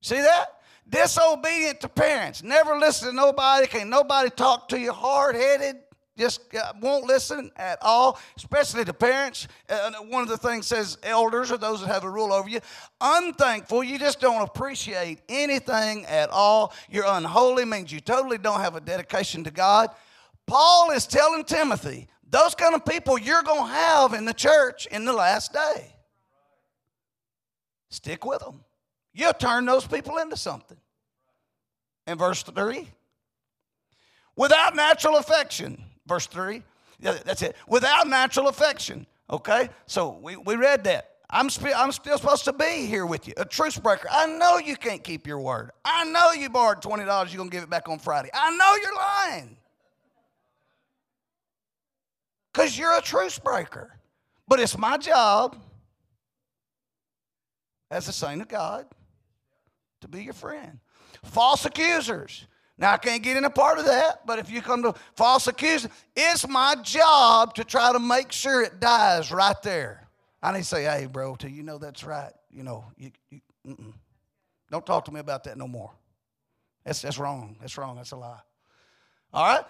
See 0.00 0.20
that? 0.20 0.46
Disobedient 0.88 1.80
to 1.82 1.88
parents, 1.88 2.42
never 2.42 2.78
listen 2.78 3.10
to 3.10 3.14
nobody, 3.14 3.66
can't 3.66 3.90
nobody 3.90 4.30
talk 4.30 4.68
to 4.70 4.80
you, 4.80 4.92
hard 4.92 5.34
headed 5.34 5.76
just 6.18 6.52
uh, 6.54 6.72
won't 6.80 7.06
listen 7.06 7.50
at 7.56 7.78
all, 7.80 8.18
especially 8.36 8.82
the 8.82 8.92
parents. 8.92 9.46
Uh, 9.68 9.92
one 10.08 10.22
of 10.22 10.28
the 10.28 10.36
things 10.36 10.66
says 10.66 10.98
elders 11.04 11.52
or 11.52 11.56
those 11.56 11.80
that 11.80 11.86
have 11.86 12.04
a 12.04 12.10
rule 12.10 12.32
over 12.32 12.48
you. 12.48 12.60
Unthankful, 13.00 13.84
you 13.84 13.98
just 13.98 14.20
don't 14.20 14.42
appreciate 14.42 15.20
anything 15.28 16.04
at 16.06 16.28
all. 16.30 16.74
You're 16.90 17.06
unholy, 17.06 17.64
means 17.64 17.92
you 17.92 18.00
totally 18.00 18.38
don't 18.38 18.60
have 18.60 18.74
a 18.74 18.80
dedication 18.80 19.44
to 19.44 19.50
God. 19.50 19.90
Paul 20.46 20.90
is 20.90 21.06
telling 21.06 21.44
Timothy, 21.44 22.08
those 22.30 22.54
kind 22.54 22.74
of 22.74 22.84
people 22.84 23.18
you're 23.18 23.42
going 23.42 23.66
to 23.66 23.72
have 23.72 24.14
in 24.14 24.24
the 24.24 24.34
church 24.34 24.86
in 24.86 25.04
the 25.04 25.12
last 25.12 25.52
day. 25.52 25.94
Stick 27.90 28.24
with 28.24 28.40
them. 28.40 28.64
You'll 29.14 29.32
turn 29.32 29.64
those 29.64 29.86
people 29.86 30.18
into 30.18 30.36
something. 30.36 30.76
In 32.06 32.16
verse 32.16 32.42
3, 32.42 32.88
without 34.34 34.74
natural 34.74 35.16
affection 35.16 35.84
verse 36.08 36.26
3. 36.26 36.62
Yeah, 36.98 37.16
that's 37.24 37.42
it. 37.42 37.54
Without 37.68 38.08
natural 38.08 38.48
affection. 38.48 39.06
Okay? 39.30 39.68
So 39.86 40.18
we, 40.20 40.36
we 40.36 40.56
read 40.56 40.84
that. 40.84 41.10
I'm, 41.30 41.50
sp- 41.52 41.76
I'm 41.76 41.92
still 41.92 42.16
supposed 42.16 42.46
to 42.46 42.54
be 42.54 42.86
here 42.86 43.04
with 43.04 43.28
you, 43.28 43.34
a 43.36 43.44
truce 43.44 43.78
breaker. 43.78 44.08
I 44.10 44.26
know 44.26 44.56
you 44.56 44.76
can't 44.76 45.04
keep 45.04 45.26
your 45.26 45.38
word. 45.38 45.70
I 45.84 46.04
know 46.04 46.32
you 46.32 46.48
borrowed 46.48 46.80
$20, 46.80 46.98
you're 46.98 47.36
going 47.36 47.50
to 47.50 47.54
give 47.54 47.62
it 47.62 47.70
back 47.70 47.88
on 47.88 47.98
Friday. 47.98 48.30
I 48.32 48.56
know 48.56 48.74
you're 48.82 48.96
lying. 48.96 49.56
Because 52.58 52.76
you're 52.76 52.98
a 52.98 53.00
truce 53.00 53.38
breaker. 53.38 53.88
But 54.48 54.58
it's 54.58 54.76
my 54.76 54.98
job 54.98 55.56
as 57.88 58.08
a 58.08 58.12
saint 58.12 58.42
of 58.42 58.48
God 58.48 58.84
to 60.00 60.08
be 60.08 60.24
your 60.24 60.32
friend. 60.32 60.80
False 61.22 61.66
accusers. 61.66 62.48
Now, 62.76 62.94
I 62.94 62.96
can't 62.96 63.22
get 63.22 63.36
in 63.36 63.44
a 63.44 63.50
part 63.50 63.78
of 63.78 63.84
that, 63.84 64.26
but 64.26 64.40
if 64.40 64.50
you 64.50 64.60
come 64.60 64.82
to 64.82 64.94
false 65.14 65.46
accusation, 65.46 65.92
it's 66.16 66.48
my 66.48 66.74
job 66.82 67.54
to 67.54 67.62
try 67.62 67.92
to 67.92 68.00
make 68.00 68.32
sure 68.32 68.60
it 68.62 68.80
dies 68.80 69.30
right 69.30 69.60
there. 69.62 70.08
I 70.42 70.50
need 70.50 70.58
to 70.58 70.64
say, 70.64 70.82
hey, 70.82 71.06
bro, 71.06 71.36
till 71.36 71.50
you 71.50 71.62
know 71.62 71.78
that's 71.78 72.02
right, 72.02 72.32
you 72.50 72.64
know, 72.64 72.84
you, 72.96 73.12
you 73.30 73.40
don't 74.68 74.84
talk 74.84 75.04
to 75.04 75.12
me 75.12 75.20
about 75.20 75.44
that 75.44 75.56
no 75.56 75.68
more. 75.68 75.92
That's, 76.84 77.02
that's 77.02 77.18
wrong. 77.18 77.56
That's 77.60 77.78
wrong. 77.78 77.94
That's 77.94 78.10
a 78.10 78.16
lie. 78.16 78.40
All 79.32 79.46
right? 79.46 79.64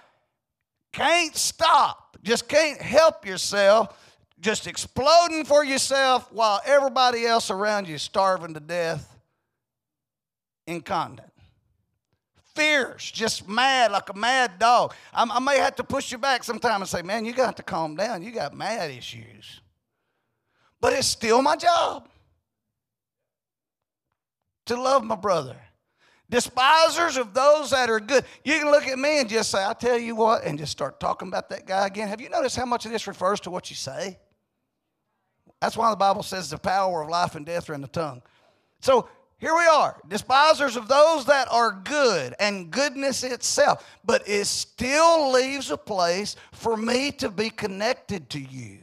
Can't 0.92 1.36
stop. 1.36 2.16
Just 2.22 2.48
can't 2.48 2.80
help 2.80 3.26
yourself. 3.26 3.96
Just 4.40 4.66
exploding 4.66 5.44
for 5.44 5.64
yourself 5.64 6.32
while 6.32 6.60
everybody 6.64 7.26
else 7.26 7.50
around 7.50 7.88
you 7.88 7.96
is 7.96 8.02
starving 8.02 8.54
to 8.54 8.60
death 8.60 9.16
in 10.66 10.76
incontinent 10.76 11.28
fierce, 12.58 13.10
just 13.12 13.48
mad 13.48 13.92
like 13.92 14.10
a 14.10 14.14
mad 14.14 14.58
dog. 14.58 14.92
I, 15.14 15.22
I 15.22 15.38
may 15.38 15.58
have 15.58 15.76
to 15.76 15.84
push 15.84 16.10
you 16.10 16.18
back 16.18 16.42
sometime 16.42 16.80
and 16.80 16.88
say, 16.88 17.02
man, 17.02 17.24
you 17.24 17.32
got 17.32 17.56
to 17.58 17.62
calm 17.62 17.94
down. 17.94 18.22
You 18.22 18.32
got 18.32 18.52
mad 18.52 18.90
issues. 18.90 19.60
But 20.80 20.92
it's 20.92 21.06
still 21.06 21.40
my 21.40 21.54
job 21.54 22.08
to 24.66 24.80
love 24.80 25.04
my 25.04 25.14
brother. 25.14 25.56
Despisers 26.30 27.16
of 27.16 27.32
those 27.32 27.70
that 27.70 27.88
are 27.88 28.00
good. 28.00 28.24
You 28.44 28.58
can 28.58 28.70
look 28.70 28.86
at 28.86 28.98
me 28.98 29.20
and 29.20 29.28
just 29.28 29.50
say, 29.50 29.64
I 29.64 29.72
tell 29.72 29.98
you 29.98 30.14
what, 30.14 30.44
and 30.44 30.58
just 30.58 30.72
start 30.72 31.00
talking 31.00 31.28
about 31.28 31.48
that 31.48 31.66
guy 31.66 31.86
again. 31.86 32.08
Have 32.08 32.20
you 32.20 32.28
noticed 32.28 32.56
how 32.56 32.66
much 32.66 32.84
of 32.84 32.92
this 32.92 33.06
refers 33.06 33.40
to 33.40 33.50
what 33.50 33.70
you 33.70 33.76
say? 33.76 34.18
That's 35.60 35.76
why 35.76 35.90
the 35.90 35.96
Bible 35.96 36.22
says 36.22 36.50
the 36.50 36.58
power 36.58 37.02
of 37.02 37.08
life 37.08 37.34
and 37.34 37.46
death 37.46 37.70
are 37.70 37.74
in 37.74 37.80
the 37.80 37.88
tongue. 37.88 38.22
So 38.80 39.08
here 39.38 39.54
we 39.54 39.64
are, 39.66 40.00
despisers 40.06 40.76
of 40.76 40.88
those 40.88 41.24
that 41.26 41.48
are 41.50 41.72
good 41.84 42.34
and 42.38 42.70
goodness 42.70 43.22
itself. 43.22 43.88
But 44.04 44.28
it 44.28 44.46
still 44.46 45.32
leaves 45.32 45.70
a 45.70 45.76
place 45.78 46.36
for 46.52 46.76
me 46.76 47.10
to 47.12 47.30
be 47.30 47.48
connected 47.48 48.28
to 48.30 48.40
you 48.40 48.78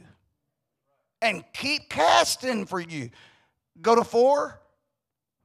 and 1.22 1.44
keep 1.52 1.88
casting 1.88 2.66
for 2.66 2.80
you. 2.80 3.10
Go 3.80 3.94
to 3.94 4.04
4. 4.04 4.60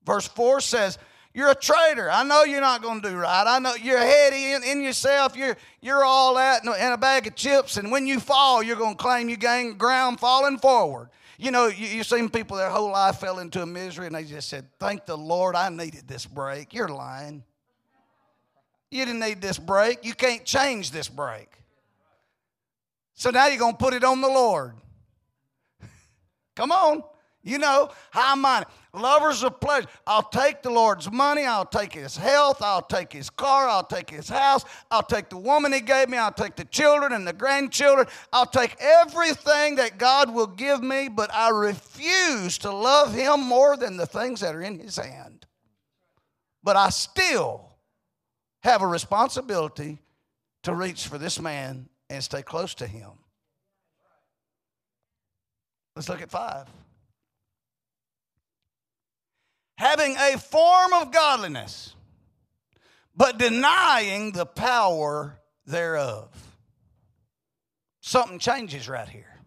Verse 0.04 0.28
4 0.28 0.62
says, 0.62 0.98
You're 1.34 1.52
a 1.52 1.56
traitor. 1.56 2.12
I 2.12 2.24
know 2.24 2.44
you're 2.44 2.62
not 2.62 2.82
going 2.82 3.02
to 3.02 3.10
do 3.10 3.15
right. 3.15 3.46
I 3.48 3.60
know 3.60 3.74
you're 3.76 3.98
heady 3.98 4.52
in, 4.52 4.63
in 4.63 4.82
yourself. 4.82 5.36
You're, 5.36 5.56
you're 5.80 6.04
all 6.04 6.36
that 6.36 6.63
in 6.63 6.91
a 6.91 6.98
bag 6.98 7.28
of 7.28 7.36
chips. 7.36 7.78
And 7.78 7.89
when 7.89 8.06
you 8.06 8.20
fall, 8.20 8.62
you're 8.62 8.76
going 8.76 8.96
to 8.96 9.02
claim 9.02 9.30
you 9.30 9.38
gained 9.38 9.78
ground 9.78 10.20
falling 10.20 10.58
forward. 10.58 11.10
You 11.38 11.52
know, 11.52 11.67
you, 11.67 11.88
you've 11.88 12.06
seen 12.06 12.30
people 12.30 12.58
their 12.58 12.70
whole 12.70 12.91
life 12.91 13.20
fell 13.20 13.39
into 13.39 13.62
a 13.62 13.65
misery 13.65 14.08
and 14.08 14.15
they 14.15 14.26
just 14.26 14.50
said, 14.50 14.67
Thank 14.78 15.06
the 15.06 15.17
Lord 15.17 15.56
I 15.56 15.70
needed 15.70 16.08
this 16.08 16.26
break. 16.26 16.74
You're 16.74 16.89
lying. 16.89 17.44
You 18.91 19.06
didn't 19.06 19.22
need 19.22 19.41
this 19.41 19.58
break. 19.58 20.04
You 20.04 20.13
can't 20.13 20.44
change 20.44 20.91
this 20.91 21.08
break. 21.08 21.50
So 23.13 23.30
now 23.30 23.48
you're 23.48 23.58
going 23.58 23.74
to 23.74 23.78
put 23.78 23.94
it 23.94 24.04
on 24.04 24.20
the 24.20 24.28
Lord. 24.28 24.74
Come 26.56 26.74
on. 26.74 27.04
You 27.43 27.58
know, 27.58 27.89
high 28.12 28.36
minded. 28.36 28.67
Lovers 28.93 29.43
of 29.43 29.60
pleasure. 29.60 29.88
I'll 30.06 30.30
take 30.30 30.62
the 30.62 30.69
Lord's 30.69 31.10
money. 31.10 31.45
I'll 31.45 31.65
take 31.65 31.93
his 31.93 32.15
health. 32.15 32.62
I'll 32.62 32.82
take 32.82 33.12
his 33.12 33.30
car. 33.30 33.67
I'll 33.67 33.86
take 33.86 34.10
his 34.10 34.30
house. 34.30 34.65
I'll 34.91 35.01
take 35.01 35.30
the 35.30 35.38
woman 35.38 35.71
he 35.71 35.80
gave 35.80 36.10
me. 36.10 36.17
I'll 36.17 36.34
take 36.34 36.56
the 36.56 36.65
children 36.65 37.13
and 37.13 37.25
the 37.25 37.34
grandchildren. 37.34 38.08
I'll 38.34 38.45
take 38.45 38.75
everything 38.80 39.75
that 39.75 39.97
God 39.97 40.34
will 40.34 40.47
give 40.47 40.84
me, 40.84 41.08
but 41.08 41.34
I 41.34 41.49
refuse 41.49 42.58
to 42.60 42.71
love 42.71 43.13
him 43.13 43.41
more 43.41 43.77
than 43.77 43.97
the 43.97 44.06
things 44.06 44.41
that 44.41 44.54
are 44.54 44.62
in 44.62 44.80
his 44.80 44.97
hand. 44.97 45.45
But 46.63 46.75
I 46.75 46.89
still 46.89 47.75
have 48.62 48.82
a 48.82 48.88
responsibility 48.88 49.99
to 50.63 50.75
reach 50.75 51.08
for 51.08 51.17
this 51.17 51.39
man 51.39 51.89
and 52.10 52.23
stay 52.23 52.43
close 52.43 52.75
to 52.75 52.86
him. 52.86 53.12
Let's 55.95 56.08
look 56.08 56.21
at 56.21 56.30
five 56.30 56.67
having 59.82 60.15
a 60.15 60.38
form 60.38 60.94
of 60.94 61.12
godliness, 61.12 61.96
but 63.15 63.39
denying 63.39 64.32
the 64.32 64.46
power 64.46 65.39
thereof. 65.65 66.30
Something 68.00 68.38
changes 68.38 68.88
right 68.88 69.10
here. 69.10 69.39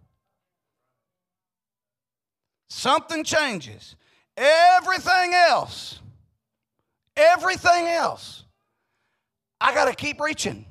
Something 2.68 3.22
changes. 3.22 3.94
Everything 4.36 5.34
else, 5.34 6.00
everything 7.16 7.86
else, 7.86 8.42
I 9.60 9.72
got 9.72 9.84
to 9.84 9.94
keep 9.94 10.20
reaching. 10.20 10.66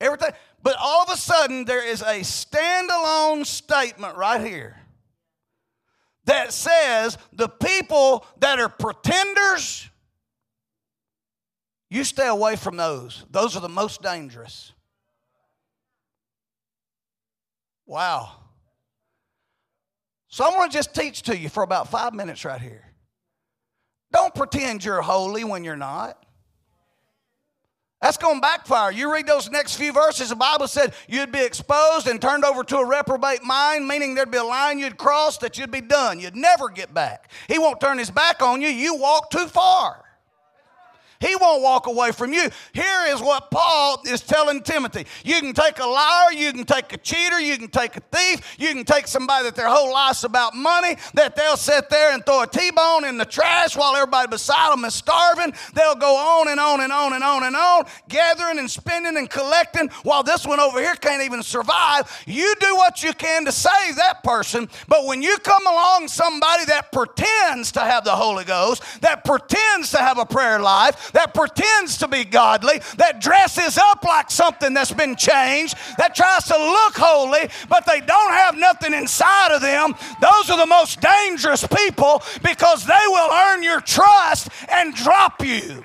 Everything. 0.00 0.32
But 0.60 0.74
all 0.80 1.04
of 1.04 1.08
a 1.08 1.16
sudden, 1.16 1.66
there 1.66 1.86
is 1.86 2.02
a 2.02 2.22
standalone 2.22 3.46
statement 3.46 4.16
right 4.16 4.44
here 4.44 4.81
that 6.24 6.52
says 6.52 7.18
the 7.32 7.48
people 7.48 8.24
that 8.38 8.58
are 8.60 8.68
pretenders, 8.68 9.88
you 11.90 12.04
stay 12.04 12.28
away 12.28 12.56
from 12.56 12.76
those. 12.76 13.24
Those 13.30 13.56
are 13.56 13.60
the 13.60 13.68
most 13.68 14.02
dangerous. 14.02 14.72
Wow. 17.86 18.32
So 20.28 20.46
I'm 20.46 20.52
going 20.52 20.70
to 20.70 20.74
just 20.74 20.94
teach 20.94 21.22
to 21.22 21.36
you 21.36 21.48
for 21.48 21.62
about 21.62 21.90
five 21.90 22.14
minutes 22.14 22.44
right 22.44 22.60
here. 22.60 22.84
Don't 24.12 24.34
pretend 24.34 24.84
you're 24.84 25.02
holy 25.02 25.44
when 25.44 25.64
you're 25.64 25.76
not. 25.76 26.21
That's 28.02 28.16
going 28.16 28.38
to 28.38 28.40
backfire. 28.40 28.90
You 28.90 29.12
read 29.12 29.28
those 29.28 29.48
next 29.48 29.76
few 29.76 29.92
verses, 29.92 30.30
the 30.30 30.36
Bible 30.36 30.66
said 30.66 30.92
you'd 31.08 31.30
be 31.30 31.42
exposed 31.42 32.08
and 32.08 32.20
turned 32.20 32.44
over 32.44 32.64
to 32.64 32.78
a 32.78 32.86
reprobate 32.86 33.44
mind, 33.44 33.86
meaning 33.86 34.16
there'd 34.16 34.30
be 34.30 34.38
a 34.38 34.44
line 34.44 34.80
you'd 34.80 34.98
cross 34.98 35.38
that 35.38 35.56
you'd 35.56 35.70
be 35.70 35.80
done. 35.80 36.18
You'd 36.18 36.34
never 36.34 36.68
get 36.68 36.92
back. 36.92 37.30
He 37.46 37.60
won't 37.60 37.80
turn 37.80 37.98
his 37.98 38.10
back 38.10 38.42
on 38.42 38.60
you. 38.60 38.68
You 38.68 38.96
walk 38.96 39.30
too 39.30 39.46
far. 39.46 40.01
He 41.22 41.36
won't 41.36 41.62
walk 41.62 41.86
away 41.86 42.10
from 42.10 42.32
you. 42.32 42.50
Here 42.72 43.04
is 43.06 43.20
what 43.20 43.50
Paul 43.52 44.02
is 44.04 44.20
telling 44.22 44.60
Timothy. 44.62 45.06
You 45.24 45.40
can 45.40 45.54
take 45.54 45.78
a 45.78 45.86
liar, 45.86 46.32
you 46.32 46.52
can 46.52 46.64
take 46.64 46.92
a 46.92 46.96
cheater, 46.96 47.40
you 47.40 47.56
can 47.56 47.68
take 47.68 47.96
a 47.96 48.00
thief, 48.00 48.56
you 48.58 48.68
can 48.74 48.84
take 48.84 49.06
somebody 49.06 49.44
that 49.44 49.54
their 49.54 49.68
whole 49.68 49.92
life's 49.92 50.24
about 50.24 50.56
money, 50.56 50.96
that 51.14 51.36
they'll 51.36 51.56
sit 51.56 51.88
there 51.90 52.12
and 52.12 52.26
throw 52.26 52.42
a 52.42 52.46
T-bone 52.48 53.04
in 53.04 53.18
the 53.18 53.24
trash 53.24 53.76
while 53.76 53.94
everybody 53.94 54.28
beside 54.28 54.72
them 54.72 54.84
is 54.84 54.94
starving. 54.94 55.54
They'll 55.74 55.94
go 55.94 56.16
on 56.16 56.48
and 56.48 56.58
on 56.58 56.80
and 56.80 56.92
on 56.92 57.12
and 57.12 57.22
on 57.22 57.44
and 57.44 57.54
on, 57.54 57.84
gathering 58.08 58.58
and 58.58 58.68
spending 58.68 59.16
and 59.16 59.30
collecting 59.30 59.90
while 60.02 60.24
this 60.24 60.44
one 60.44 60.58
over 60.58 60.80
here 60.80 60.96
can't 60.96 61.22
even 61.22 61.44
survive. 61.44 62.24
You 62.26 62.52
do 62.58 62.74
what 62.74 63.04
you 63.04 63.12
can 63.12 63.44
to 63.44 63.52
save 63.52 63.94
that 63.96 64.24
person, 64.24 64.68
but 64.88 65.06
when 65.06 65.22
you 65.22 65.38
come 65.38 65.66
along 65.68 66.08
somebody 66.08 66.64
that 66.64 66.90
pretends 66.90 67.70
to 67.72 67.80
have 67.80 68.04
the 68.04 68.10
Holy 68.10 68.44
Ghost, 68.44 68.82
that 69.02 69.24
pretends 69.24 69.92
to 69.92 69.98
have 69.98 70.18
a 70.18 70.26
prayer 70.26 70.58
life, 70.58 71.11
that 71.12 71.34
pretends 71.34 71.98
to 71.98 72.08
be 72.08 72.24
godly, 72.24 72.80
that 72.96 73.20
dresses 73.20 73.78
up 73.78 74.04
like 74.04 74.30
something 74.30 74.74
that's 74.74 74.92
been 74.92 75.16
changed, 75.16 75.76
that 75.98 76.14
tries 76.14 76.44
to 76.44 76.56
look 76.56 76.96
holy, 76.96 77.48
but 77.68 77.86
they 77.86 78.00
don't 78.00 78.32
have 78.32 78.56
nothing 78.56 78.94
inside 78.94 79.54
of 79.54 79.60
them, 79.60 79.94
those 80.20 80.50
are 80.50 80.58
the 80.58 80.66
most 80.66 81.00
dangerous 81.00 81.66
people 81.66 82.22
because 82.42 82.84
they 82.84 83.04
will 83.08 83.30
earn 83.30 83.62
your 83.62 83.80
trust 83.80 84.48
and 84.68 84.94
drop 84.94 85.44
you. 85.44 85.84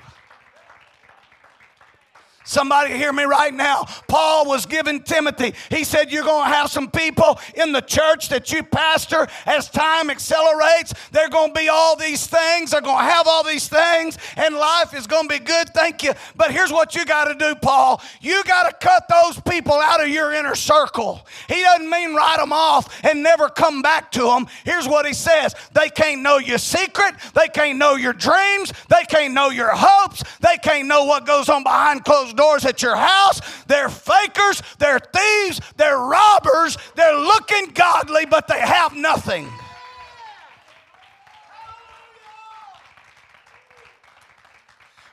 Somebody 2.48 2.94
hear 2.94 3.12
me 3.12 3.24
right 3.24 3.52
now. 3.52 3.84
Paul 4.08 4.46
was 4.46 4.64
giving 4.64 5.02
Timothy, 5.02 5.52
he 5.68 5.84
said, 5.84 6.10
You're 6.10 6.24
going 6.24 6.50
to 6.50 6.56
have 6.56 6.70
some 6.70 6.90
people 6.90 7.38
in 7.54 7.72
the 7.72 7.82
church 7.82 8.30
that 8.30 8.50
you 8.50 8.62
pastor 8.62 9.28
as 9.44 9.68
time 9.68 10.08
accelerates. 10.08 10.94
They're 11.12 11.28
going 11.28 11.52
to 11.52 11.60
be 11.60 11.68
all 11.68 11.94
these 11.94 12.26
things. 12.26 12.70
They're 12.70 12.80
going 12.80 13.04
to 13.04 13.12
have 13.12 13.28
all 13.28 13.44
these 13.44 13.68
things, 13.68 14.16
and 14.38 14.54
life 14.54 14.94
is 14.94 15.06
going 15.06 15.28
to 15.28 15.38
be 15.38 15.44
good. 15.44 15.68
Thank 15.74 16.02
you. 16.02 16.14
But 16.36 16.50
here's 16.50 16.72
what 16.72 16.94
you 16.94 17.04
got 17.04 17.26
to 17.26 17.34
do, 17.34 17.54
Paul. 17.54 18.00
You 18.22 18.42
got 18.44 18.62
to 18.62 18.86
cut 18.86 19.04
those 19.10 19.38
people 19.42 19.74
out 19.74 20.02
of 20.02 20.08
your 20.08 20.32
inner 20.32 20.54
circle. 20.54 21.26
He 21.48 21.60
doesn't 21.60 21.90
mean 21.90 22.14
write 22.14 22.38
them 22.38 22.54
off 22.54 23.04
and 23.04 23.22
never 23.22 23.50
come 23.50 23.82
back 23.82 24.10
to 24.12 24.22
them. 24.22 24.46
Here's 24.64 24.88
what 24.88 25.04
he 25.04 25.12
says 25.12 25.54
they 25.74 25.90
can't 25.90 26.22
know 26.22 26.38
your 26.38 26.56
secret, 26.56 27.14
they 27.34 27.48
can't 27.48 27.76
know 27.76 27.96
your 27.96 28.14
dreams, 28.14 28.72
they 28.88 29.04
can't 29.04 29.34
know 29.34 29.50
your 29.50 29.72
hopes, 29.74 30.24
they 30.40 30.56
can't 30.56 30.88
know 30.88 31.04
what 31.04 31.26
goes 31.26 31.50
on 31.50 31.62
behind 31.62 32.06
closed 32.06 32.37
doors 32.38 32.64
at 32.64 32.80
your 32.80 32.96
house. 32.96 33.40
They're 33.64 33.90
fakers, 33.90 34.62
they're 34.78 35.00
thieves, 35.00 35.60
they're 35.76 35.98
robbers, 35.98 36.78
they're 36.94 37.18
looking 37.18 37.72
godly, 37.74 38.24
but 38.24 38.48
they 38.48 38.60
have 38.60 38.96
nothing. 38.96 39.46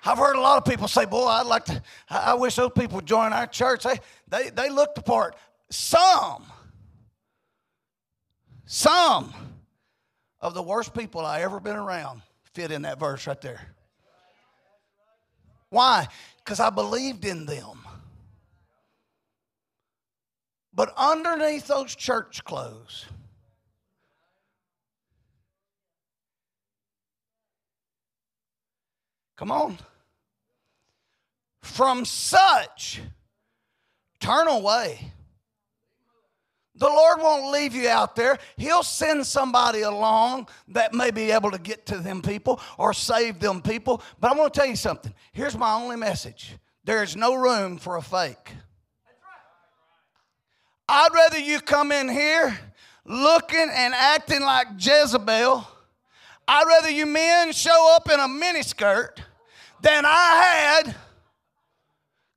I've 0.08 0.20
heard 0.20 0.36
a 0.36 0.40
lot 0.40 0.60
of 0.60 0.66
people 0.66 0.88
say, 0.88 1.06
Boy, 1.06 1.26
I'd 1.26 1.48
like 1.48 1.66
to, 1.66 1.82
I 2.10 2.36
wish 2.36 2.56
those 2.56 2.72
people 2.78 2.98
would 2.98 3.08
join 3.08 3.34
our 3.34 3.48
church. 3.48 3.84
They, 3.84 3.98
they, 4.28 4.50
they 4.52 4.70
look 4.70 4.94
the 4.94 5.02
part. 5.02 5.36
Some, 5.72 6.46
some 8.66 9.34
of 10.40 10.54
the 10.54 10.62
worst 10.62 10.94
people 10.94 11.22
I 11.22 11.42
ever 11.42 11.60
been 11.60 11.76
around 11.76 12.22
fit 12.54 12.72
in 12.72 12.84
that 12.84 13.00
verse 13.00 13.26
right 13.26 13.42
there. 13.42 13.76
Why? 15.70 16.08
Because 16.46 16.60
I 16.60 16.70
believed 16.70 17.26
in 17.26 17.48
them. 17.48 17.80
But 20.72 20.94
underneath 20.96 21.66
those 21.66 21.96
church 21.96 22.44
clothes, 22.44 23.06
come 29.36 29.52
on. 29.52 29.80
From 31.62 32.06
such, 32.06 33.02
turn 34.20 34.48
away. 34.48 35.14
The 36.78 36.88
Lord 36.88 37.22
won't 37.22 37.52
leave 37.54 37.74
you 37.74 37.88
out 37.88 38.16
there. 38.16 38.38
He'll 38.58 38.84
send 38.84 39.26
somebody 39.26 39.82
along 39.82 40.50
that 40.70 40.94
may 40.94 41.10
be 41.10 41.32
able 41.32 41.52
to 41.52 41.58
get 41.58 41.86
to 41.88 42.00
them 42.00 42.22
people 42.22 42.60
or 42.78 42.94
save 42.94 43.40
them 43.40 43.62
people. 43.62 44.02
But 44.20 44.32
I'm 44.32 44.38
going 44.38 44.50
to 44.50 44.60
tell 44.60 44.68
you 44.68 44.76
something. 44.76 45.14
Here's 45.32 45.58
my 45.58 45.74
only 45.74 45.96
message 45.96 46.58
there 46.84 47.02
is 47.02 47.16
no 47.16 47.34
room 47.36 47.78
for 47.78 47.96
a 47.96 48.02
fake. 48.02 48.52
I'd 50.88 51.14
rather 51.14 51.40
you 51.40 51.62
come 51.62 51.92
in 51.92 52.10
here 52.10 52.60
looking 53.06 53.70
and 53.72 53.94
acting 53.94 54.42
like 54.42 54.68
Jezebel. 54.78 55.68
I'd 56.48 56.68
rather 56.68 56.92
you 56.92 57.06
men 57.08 57.54
show 57.54 57.96
up 57.96 58.10
in 58.12 58.20
a 58.20 58.28
miniskirt 58.28 59.18
than 59.82 60.04
I 60.06 60.84
had 60.84 60.96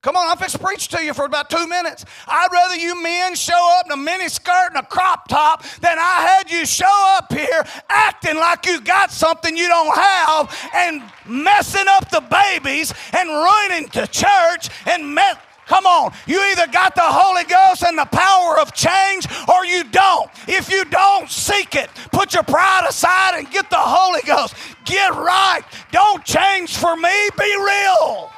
Come 0.01 0.15
on, 0.15 0.31
I'm 0.31 0.37
fixing 0.37 0.61
to 0.61 0.65
preach 0.65 0.87
to 0.89 1.03
you 1.03 1.13
for 1.13 1.25
about 1.25 1.51
two 1.51 1.67
minutes. 1.67 2.05
I'd 2.29 2.47
rather 2.53 2.77
you 2.77 3.03
men 3.03 3.35
show 3.35 3.79
up 3.81 3.87
in 3.87 3.93
a 3.93 3.97
mini 3.97 4.29
skirt 4.29 4.69
and 4.69 4.77
a 4.77 4.87
crop 4.87 5.27
top 5.27 5.65
than 5.81 5.99
I 5.99 6.37
had 6.39 6.51
you 6.53 6.65
show 6.67 7.17
up 7.19 7.33
here 7.33 7.65
acting 7.89 8.37
like 8.37 8.65
you 8.65 8.81
got 8.81 9.11
something 9.11 9.57
you 9.57 9.67
don't 9.67 9.93
have 9.97 10.71
and 10.73 11.03
messing 11.27 11.87
up 11.89 12.09
the 12.11 12.21
babies 12.21 12.95
and 13.13 13.29
ruining 13.29 13.91
the 13.93 14.07
church 14.07 14.71
and 14.87 15.13
mess. 15.17 15.37
Come 15.67 15.85
on, 15.85 16.13
you 16.27 16.41
either 16.53 16.69
got 16.69 16.95
the 16.95 17.03
Holy 17.03 17.45
Ghost 17.45 17.83
and 17.83 17.99
the 17.99 18.07
power 18.07 18.61
of 18.61 18.73
change 18.73 19.27
or 19.49 19.67
you 19.67 19.83
don't. 19.83 20.31
If 20.47 20.71
you 20.71 20.85
don't, 20.85 21.29
seek 21.29 21.75
it. 21.75 21.91
Put 22.13 22.35
your 22.35 22.45
pride 22.45 22.87
aside 22.89 23.37
and 23.37 23.51
get 23.51 23.69
the 23.69 23.77
Holy 23.77 24.23
Ghost. 24.25 24.55
Get 24.85 25.13
right. 25.13 25.63
Don't 25.91 26.25
change 26.25 26.77
for 26.77 26.97
me, 26.97 27.29
be 27.37 27.57
real. 27.57 28.31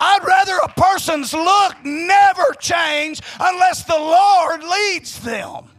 I'd 0.00 0.24
rather 0.24 0.56
a 0.62 0.68
person's 0.68 1.32
look 1.32 1.84
never 1.84 2.54
change 2.60 3.20
unless 3.40 3.84
the 3.84 3.96
Lord 3.96 4.62
leads 4.62 5.20
them. 5.20 5.70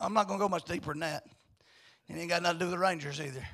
I'm 0.00 0.14
not 0.14 0.28
going 0.28 0.38
to 0.38 0.44
go 0.44 0.48
much 0.48 0.64
deeper 0.64 0.92
than 0.92 1.00
that. 1.00 1.24
It 2.08 2.16
ain't 2.16 2.28
got 2.28 2.42
nothing 2.42 2.60
to 2.60 2.64
do 2.64 2.70
with 2.70 2.74
the 2.74 2.78
Rangers 2.78 3.20
either. 3.20 3.46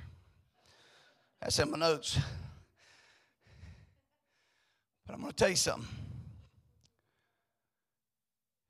That's 1.40 1.59
in 1.59 1.70
my 1.70 1.79
notes. 1.79 2.18
But 5.07 5.14
I'm 5.14 5.20
going 5.20 5.33
to 5.33 5.37
tell 5.37 5.49
you 5.49 5.57
something. 5.57 5.88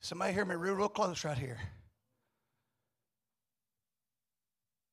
Somebody 0.00 0.32
hear 0.32 0.44
me 0.44 0.54
real, 0.54 0.74
real 0.74 0.88
close 0.88 1.24
right 1.24 1.36
here. 1.36 1.58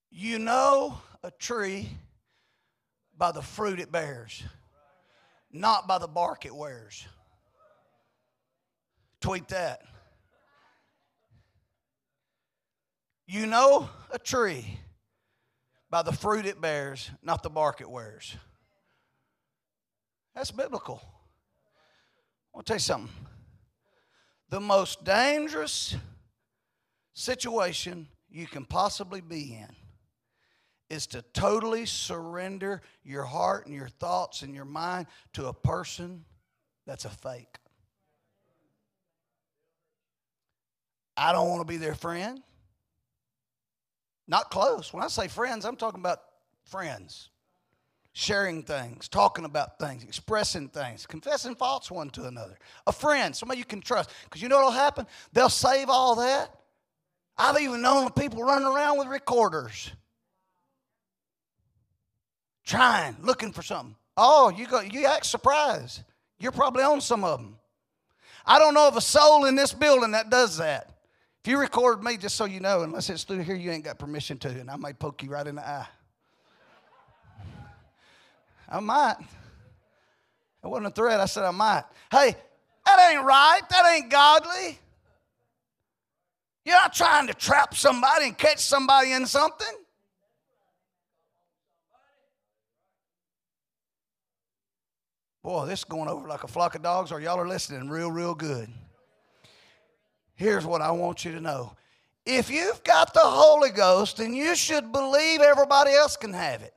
You 0.10 0.40
know 0.40 0.98
a 1.24 1.32
tree 1.32 1.90
by 3.18 3.32
the 3.32 3.42
fruit 3.42 3.80
it 3.80 3.92
bears, 3.92 4.44
not 5.52 5.88
by 5.88 5.98
the 5.98 6.08
bark 6.08 6.46
it 6.46 6.56
wears. 6.56 7.06
Tweet 9.20 9.48
that. 9.50 9.82
You 13.28 13.46
know 13.46 13.90
a 14.12 14.18
tree 14.18 14.80
by 15.90 16.02
the 16.02 16.12
fruit 16.12 16.46
it 16.46 16.60
bears, 16.60 17.12
not 17.22 17.44
the 17.44 17.50
bark 17.50 17.82
it 17.82 17.90
wears. 17.90 18.36
That's 20.34 20.52
biblical. 20.52 21.02
I 21.04 22.58
want 22.58 22.66
to 22.66 22.72
tell 22.72 22.78
you 22.78 22.82
something. 22.82 23.16
The 24.50 24.60
most 24.60 25.06
dangerous 25.06 25.96
situation 27.14 28.08
you 28.30 28.48
can 28.48 28.66
possibly 28.66 29.22
be 29.22 29.54
in 29.54 29.76
is 30.92 31.08
to 31.08 31.22
totally 31.34 31.86
surrender 31.86 32.82
your 33.04 33.24
heart 33.24 33.66
and 33.66 33.74
your 33.74 33.88
thoughts 33.88 34.42
and 34.42 34.54
your 34.54 34.66
mind 34.66 35.08
to 35.34 35.46
a 35.48 35.54
person 35.54 36.26
that's 36.86 37.06
a 37.06 37.10
fake. 37.10 37.58
I 41.16 41.32
don't 41.32 41.48
want 41.50 41.62
to 41.62 41.66
be 41.66 41.78
their 41.78 41.96
friend. 41.96 42.42
Not 44.28 44.52
close. 44.52 44.92
When 44.92 45.02
I 45.02 45.08
say 45.08 45.30
friends, 45.30 45.64
I'm 45.64 45.78
talking 45.78 46.02
about 46.02 46.20
friends. 46.66 47.30
sharing 48.14 48.62
things, 48.64 49.08
talking 49.08 49.46
about 49.46 49.80
things, 49.80 50.04
expressing 50.04 50.68
things, 50.68 51.06
confessing 51.06 51.56
faults 51.56 51.90
one 51.90 52.10
to 52.12 52.26
another. 52.26 52.58
A 52.88 52.92
friend, 52.92 53.36
somebody 53.36 53.60
you 53.60 53.66
can 53.66 53.82
trust. 53.82 54.10
Because 54.26 54.42
you 54.42 54.50
know 54.50 54.58
what'll 54.58 54.72
happen? 54.72 55.08
They'll 55.34 55.50
save 55.50 55.90
all 55.90 56.16
that. 56.16 56.54
I've 57.38 57.60
even 57.60 57.82
known 57.82 58.12
people 58.12 58.44
running 58.44 58.68
around 58.68 58.98
with 59.00 59.08
recorders, 59.08 59.92
trying, 62.66 63.16
looking 63.22 63.52
for 63.52 63.62
something. 63.62 63.96
Oh, 64.18 64.50
you 64.50 64.68
go, 64.68 64.82
you 64.82 65.06
act 65.06 65.26
surprised. 65.26 66.02
You're 66.40 66.52
probably 66.52 66.84
on 66.84 67.02
some 67.02 67.24
of 67.24 67.40
them. 67.40 67.58
I 68.46 68.60
don't 68.60 68.74
know 68.74 68.88
of 68.88 68.98
a 68.98 69.02
soul 69.02 69.46
in 69.46 69.56
this 69.56 69.74
building 69.74 70.12
that 70.12 70.30
does 70.30 70.58
that. 70.58 70.88
If 71.44 71.50
you 71.50 71.60
record 71.60 72.04
me, 72.04 72.18
just 72.18 72.36
so 72.36 72.46
you 72.46 72.60
know, 72.60 72.82
unless 72.82 73.10
it's 73.10 73.24
through 73.24 73.40
here, 73.40 73.56
you 73.56 73.72
ain't 73.72 73.84
got 73.84 73.98
permission 73.98 74.38
to, 74.40 74.50
and 74.50 74.70
I 74.70 74.76
might 74.76 75.00
poke 75.00 75.24
you 75.24 75.30
right 75.30 75.46
in 75.46 75.56
the 75.56 75.68
eye. 75.68 75.88
I 78.70 78.80
might. 78.80 79.16
It 80.64 80.68
wasn't 80.68 80.88
a 80.88 80.92
threat. 80.92 81.20
I 81.20 81.26
said 81.26 81.44
I 81.44 81.52
might. 81.52 81.84
Hey, 82.12 82.36
that 82.86 83.12
ain't 83.12 83.26
right. 83.26 83.62
That 83.70 83.92
ain't 83.94 84.10
godly. 84.10 84.80
You're 86.64 86.76
not 86.76 86.94
trying 86.94 87.28
to 87.28 87.34
trap 87.34 87.76
somebody 87.76 88.26
and 88.26 88.38
catch 88.38 88.60
somebody 88.60 89.12
in 89.14 89.26
something. 89.26 89.76
Boy, 95.44 95.66
this 95.66 95.80
is 95.80 95.86
going 95.86 96.08
over 96.08 96.28
like 96.28 96.44
a 96.44 96.48
flock 96.48 96.76
of 96.76 96.84
dogs, 96.84 97.12
or 97.12 97.20
y'all 97.20 97.40
are 97.40 97.48
listening 97.48 97.90
real, 97.90 98.12
real 98.12 98.36
good. 98.36 98.70
Here's 100.36 100.66
what 100.66 100.82
I 100.82 100.92
want 100.92 101.26
you 101.26 101.32
to 101.32 101.42
know. 101.42 101.74
If 102.26 102.52
you've 102.52 102.84
got 102.84 103.14
the 103.14 103.22
Holy 103.24 103.72
Ghost, 103.72 104.18
then 104.18 104.34
you 104.34 104.56
should 104.56 104.92
believe 104.92 105.42
everybody 105.42 105.92
else 105.92 106.16
can 106.16 106.34
have 106.34 106.62
it. 106.62 106.74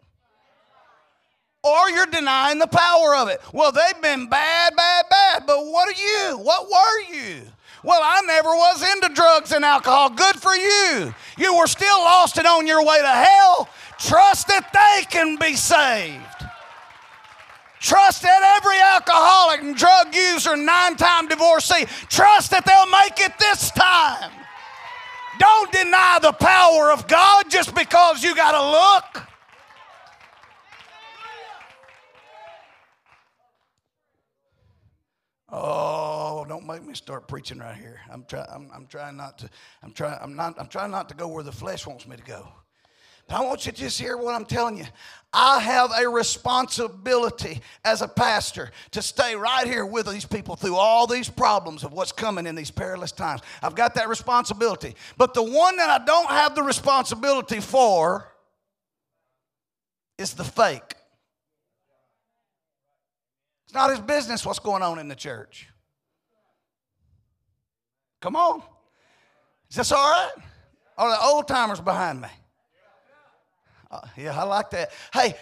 Or 1.63 1.91
you're 1.91 2.07
denying 2.07 2.59
the 2.59 2.67
power 2.67 3.17
of 3.17 3.29
it. 3.29 3.41
Well, 3.53 3.73
they've 3.73 4.03
been 4.03 4.29
bad, 4.29 4.75
bad, 4.77 5.07
bad, 5.11 5.45
but 5.47 5.65
what 5.67 5.89
are 5.89 6.01
you? 6.01 6.39
What 6.39 6.69
were 6.71 7.15
you? 7.15 7.43
Well, 7.83 8.01
I 8.03 8.23
never 8.27 8.49
was 8.49 8.83
into 8.93 9.15
drugs 9.15 9.53
and 9.53 9.65
alcohol. 9.65 10.11
Good 10.11 10.37
for 10.37 10.55
you. 10.55 11.15
You 11.37 11.57
were 11.57 11.67
still 11.67 11.99
lost 11.99 12.39
and 12.39 12.47
on 12.47 12.67
your 12.67 12.85
way 12.85 12.99
to 13.01 13.09
hell. 13.09 13.69
Trust 13.99 14.49
that 14.49 14.73
they 14.73 15.07
can 15.11 15.37
be 15.37 15.55
saved. 15.55 16.44
Trust 17.85 18.23
that 18.23 18.59
every 18.59 18.81
alcoholic 18.81 19.61
and 19.61 19.77
drug 19.77 20.15
user, 20.15 20.57
nine 20.57 20.97
time 20.97 21.29
divorcee, 21.29 21.85
trust 22.09 22.51
that 22.53 22.65
they'll 22.65 22.87
make 22.87 23.21
it 23.21 23.39
this 23.39 23.71
time. 23.73 24.33
Don't 25.39 25.71
deny 25.71 26.19
the 26.23 26.33
power 26.33 26.91
of 26.91 27.07
God 27.07 27.51
just 27.51 27.75
because 27.75 28.25
you 28.25 28.35
got 28.35 28.53
to 28.53 29.19
look. 29.19 29.29
Oh, 35.51 36.47
don't 36.49 36.67
make 36.67 36.87
me 36.87 36.95
start 36.95 37.29
preaching 37.29 37.59
right 37.59 37.77
here. 37.77 38.01
I'm 38.11 38.25
trying. 38.25 38.47
I'm, 38.51 38.71
I'm 38.75 38.87
trying 38.87 39.19
not 39.19 39.37
to. 39.41 39.51
I'm 39.83 39.93
trying. 39.93 40.19
I'm 40.23 40.35
not. 40.35 40.59
I'm 40.59 40.69
trying 40.69 40.91
not 40.91 41.11
to 41.11 41.15
go 41.15 41.29
where 41.29 41.45
the 41.45 41.53
flesh 41.53 41.87
wants 41.87 42.09
me 42.09 42.17
to 42.17 42.23
go. 42.23 42.49
But 43.29 43.37
I 43.37 43.41
want 43.43 43.67
you 43.67 43.73
to 43.73 43.79
just 43.79 44.01
hear 44.01 44.17
what 44.17 44.35
I'm 44.35 44.45
telling 44.45 44.79
you. 44.79 44.85
I 45.35 45.59
have 45.59 45.91
a 45.99 46.09
responsibility 46.09 47.61
as 47.85 48.03
a 48.03 48.09
pastor 48.09 48.71
to 48.93 49.03
stay 49.03 49.35
right 49.35 49.67
here 49.67 49.85
with 49.85 50.07
these 50.07 50.25
people 50.25 50.55
through 50.55 50.77
all 50.77 51.09
these 51.09 51.29
problems 51.29 51.83
of 51.83 51.93
what's 51.93 52.13
coming 52.13 52.47
in 52.47 52.55
these 52.55 52.71
perilous 52.71 53.11
times. 53.11 53.43
I've 53.61 53.75
got 53.75 53.95
that 53.97 54.09
responsibility. 54.09 54.95
But 55.17 55.35
the 55.35 55.43
one 55.43 55.77
that 55.79 55.91
I 55.91 56.05
don't 56.05 56.31
have 56.31 56.55
the 56.55 56.63
responsibility 56.63 57.59
for 57.59 58.33
is 60.19 60.35
the 60.35 60.45
fake. 60.45 60.95
It's 63.65 63.75
not 63.75 63.91
his 63.91 64.01
business 64.01 64.47
what's 64.47 64.61
going 64.61 64.83
on 64.83 65.01
in 65.01 65.09
the 65.09 65.17
church. 65.17 65.69
Come 68.21 68.37
on. 68.37 68.63
Is 69.69 69.77
this 69.77 69.91
all 69.91 69.99
right? 69.99 70.31
Are 70.97 71.11
the 71.11 71.21
old 71.21 71.49
timers 71.49 71.81
behind 71.81 72.21
me? 72.21 72.29
Uh, 73.95 74.01
yeah, 74.17 74.41
I 74.41 74.43
like 74.43 74.71
that. 74.71 74.91
Hey, 75.13 75.37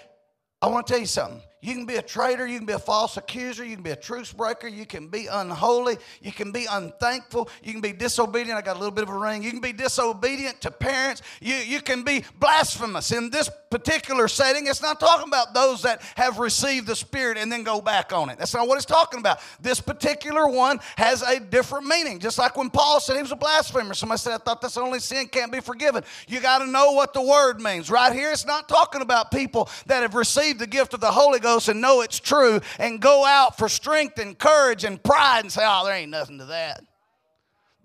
I 0.61 0.67
want 0.67 0.87
to 0.87 0.93
tell 0.93 1.01
you 1.01 1.07
something. 1.07 1.41
You 1.65 1.75
can 1.75 1.87
be 1.87 1.95
a 1.95 2.03
traitor, 2.03 2.45
you 2.45 2.59
can 2.59 2.67
be 2.67 2.73
a 2.73 2.79
false 2.79 3.17
accuser, 3.17 3.65
you 3.65 3.77
can 3.77 3.85
be 3.85 3.93
a 3.93 3.97
truce 3.97 4.33
breaker, 4.33 4.67
you 4.67 4.85
can 4.85 5.07
be 5.07 5.29
unholy, 5.29 5.97
you 6.21 6.33
can 6.33 6.51
be 6.51 6.67
unthankful, 6.69 7.49
you 7.63 7.71
can 7.71 7.81
be 7.81 7.93
disobedient. 7.93 8.59
I 8.59 8.63
got 8.63 8.75
a 8.75 8.81
little 8.81 8.91
bit 8.91 9.05
of 9.05 9.11
a 9.11 9.17
ring. 9.17 9.45
You 9.45 9.53
can 9.53 9.61
be 9.61 9.73
disobedient 9.73 10.61
to 10.63 10.73
parents, 10.73 11.23
you, 11.41 11.55
you 11.55 11.81
can 11.81 12.03
be 12.03 12.25
blasphemous. 12.41 13.13
In 13.13 13.31
this 13.31 13.49
particular 13.71 14.27
setting, 14.27 14.67
it's 14.67 14.83
not 14.83 14.99
talking 14.99 15.29
about 15.29 15.55
those 15.55 15.83
that 15.83 16.03
have 16.17 16.41
received 16.41 16.89
the 16.89 16.97
Spirit 16.97 17.39
and 17.39 17.51
then 17.51 17.63
go 17.63 17.81
back 17.81 18.13
on 18.13 18.29
it. 18.29 18.41
That's 18.41 18.55
not 18.55 18.67
what 18.67 18.77
it's 18.77 18.85
talking 18.85 19.21
about. 19.21 19.39
This 19.61 19.81
particular 19.81 20.49
one 20.49 20.81
has 20.97 21.23
a 21.23 21.39
different 21.39 21.87
meaning. 21.87 22.19
Just 22.19 22.39
like 22.39 22.57
when 22.57 22.71
Paul 22.71 22.99
said 22.99 23.15
he 23.15 23.23
was 23.23 23.31
a 23.31 23.37
blasphemer, 23.37 23.95
somebody 23.95 24.19
said, 24.19 24.33
I 24.33 24.39
thought 24.39 24.61
that's 24.61 24.75
the 24.75 24.81
only 24.81 24.99
sin 24.99 25.29
can't 25.29 25.53
be 25.53 25.61
forgiven. 25.61 26.03
You 26.27 26.41
got 26.41 26.59
to 26.59 26.67
know 26.67 26.91
what 26.91 27.15
the 27.15 27.23
word 27.23 27.61
means. 27.61 27.89
Right 27.89 28.13
here, 28.13 28.33
it's 28.33 28.45
not 28.45 28.69
talking 28.69 29.01
about 29.01 29.31
people 29.31 29.71
that 29.87 30.03
have 30.03 30.17
received 30.17 30.59
the 30.59 30.67
gift 30.67 30.93
of 30.93 31.01
the 31.01 31.13
Holy 31.13 31.39
Ghost 31.39 31.52
And 31.69 31.81
know 31.81 32.01
it's 32.01 32.19
true 32.19 32.61
and 32.79 33.01
go 33.01 33.25
out 33.25 33.59
for 33.59 33.69
strength 33.69 34.19
and 34.19 34.39
courage 34.39 34.85
and 34.85 35.03
pride 35.03 35.41
and 35.41 35.53
say, 35.53 35.63
oh, 35.65 35.85
there 35.85 35.95
ain't 35.95 36.11
nothing 36.11 36.39
to 36.39 36.47
that. 36.47 36.83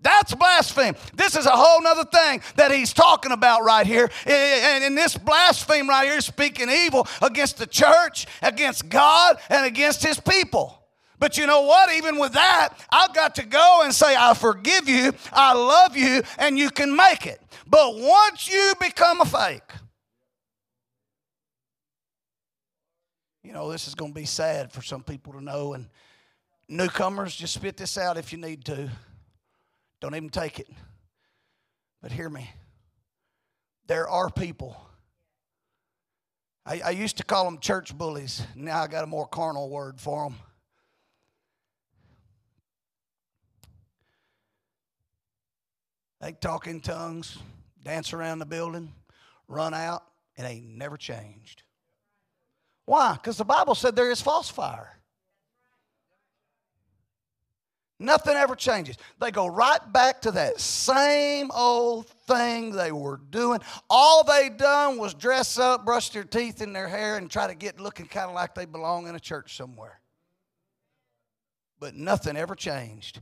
That's 0.00 0.34
blasphemy. 0.34 0.96
This 1.14 1.36
is 1.36 1.46
a 1.46 1.50
whole 1.50 1.84
other 1.86 2.04
thing 2.04 2.40
that 2.56 2.70
he's 2.70 2.92
talking 2.92 3.32
about 3.32 3.64
right 3.64 3.86
here. 3.86 4.08
And 4.26 4.84
in 4.84 4.94
this 4.94 5.16
blasphemy 5.16 5.88
right 5.88 6.08
here 6.08 6.20
speaking 6.20 6.70
evil 6.70 7.06
against 7.20 7.58
the 7.58 7.66
church, 7.66 8.26
against 8.40 8.88
God, 8.88 9.38
and 9.50 9.66
against 9.66 10.04
his 10.04 10.20
people. 10.20 10.82
But 11.18 11.36
you 11.36 11.46
know 11.48 11.62
what? 11.62 11.92
Even 11.94 12.18
with 12.18 12.34
that, 12.34 12.74
I've 12.90 13.12
got 13.12 13.34
to 13.36 13.46
go 13.46 13.80
and 13.82 13.92
say, 13.92 14.14
I 14.16 14.34
forgive 14.34 14.88
you, 14.88 15.12
I 15.32 15.52
love 15.52 15.96
you, 15.96 16.22
and 16.38 16.56
you 16.56 16.70
can 16.70 16.94
make 16.94 17.26
it. 17.26 17.40
But 17.66 17.96
once 17.98 18.48
you 18.48 18.74
become 18.80 19.20
a 19.20 19.24
fake, 19.24 19.68
You 23.48 23.54
know, 23.54 23.72
this 23.72 23.88
is 23.88 23.94
going 23.94 24.10
to 24.10 24.14
be 24.14 24.26
sad 24.26 24.72
for 24.72 24.82
some 24.82 25.02
people 25.02 25.32
to 25.32 25.40
know. 25.40 25.72
And 25.72 25.88
newcomers, 26.68 27.34
just 27.34 27.54
spit 27.54 27.78
this 27.78 27.96
out 27.96 28.18
if 28.18 28.30
you 28.30 28.36
need 28.36 28.66
to. 28.66 28.90
Don't 30.02 30.14
even 30.14 30.28
take 30.28 30.60
it. 30.60 30.68
But 32.02 32.12
hear 32.12 32.28
me. 32.28 32.50
There 33.86 34.06
are 34.06 34.28
people. 34.28 34.76
I, 36.66 36.90
used 36.90 37.16
to 37.16 37.24
call 37.24 37.46
them 37.46 37.58
church 37.58 37.96
bullies. 37.96 38.42
Now 38.54 38.82
I 38.82 38.86
got 38.86 39.02
a 39.02 39.06
more 39.06 39.26
carnal 39.26 39.70
word 39.70 39.98
for 39.98 40.24
them. 40.24 40.38
They 46.20 46.32
talk 46.32 46.66
in 46.66 46.80
tongues, 46.80 47.38
dance 47.82 48.12
around 48.12 48.40
the 48.40 48.46
building, 48.46 48.92
run 49.48 49.72
out, 49.72 50.02
and 50.36 50.46
they 50.46 50.60
never 50.60 50.98
changed. 50.98 51.62
Why? 52.88 53.12
Because 53.12 53.36
the 53.36 53.44
Bible 53.44 53.74
said 53.74 53.94
there 53.94 54.10
is 54.10 54.22
false 54.22 54.48
fire. 54.48 54.98
Nothing 58.00 58.34
ever 58.34 58.54
changes. 58.54 58.96
They 59.20 59.30
go 59.30 59.46
right 59.46 59.80
back 59.92 60.22
to 60.22 60.30
that 60.30 60.58
same 60.58 61.50
old 61.50 62.06
thing 62.06 62.70
they 62.72 62.90
were 62.90 63.20
doing. 63.28 63.60
All 63.90 64.24
they 64.24 64.48
done 64.48 64.96
was 64.96 65.12
dress 65.12 65.58
up, 65.58 65.84
brush 65.84 66.08
their 66.08 66.24
teeth 66.24 66.62
in 66.62 66.72
their 66.72 66.88
hair, 66.88 67.18
and 67.18 67.30
try 67.30 67.46
to 67.46 67.54
get 67.54 67.78
looking 67.78 68.06
kind 68.06 68.30
of 68.30 68.34
like 68.34 68.54
they 68.54 68.64
belong 68.64 69.06
in 69.06 69.14
a 69.14 69.20
church 69.20 69.54
somewhere. 69.54 70.00
But 71.78 71.94
nothing 71.94 72.38
ever 72.38 72.54
changed. 72.54 73.20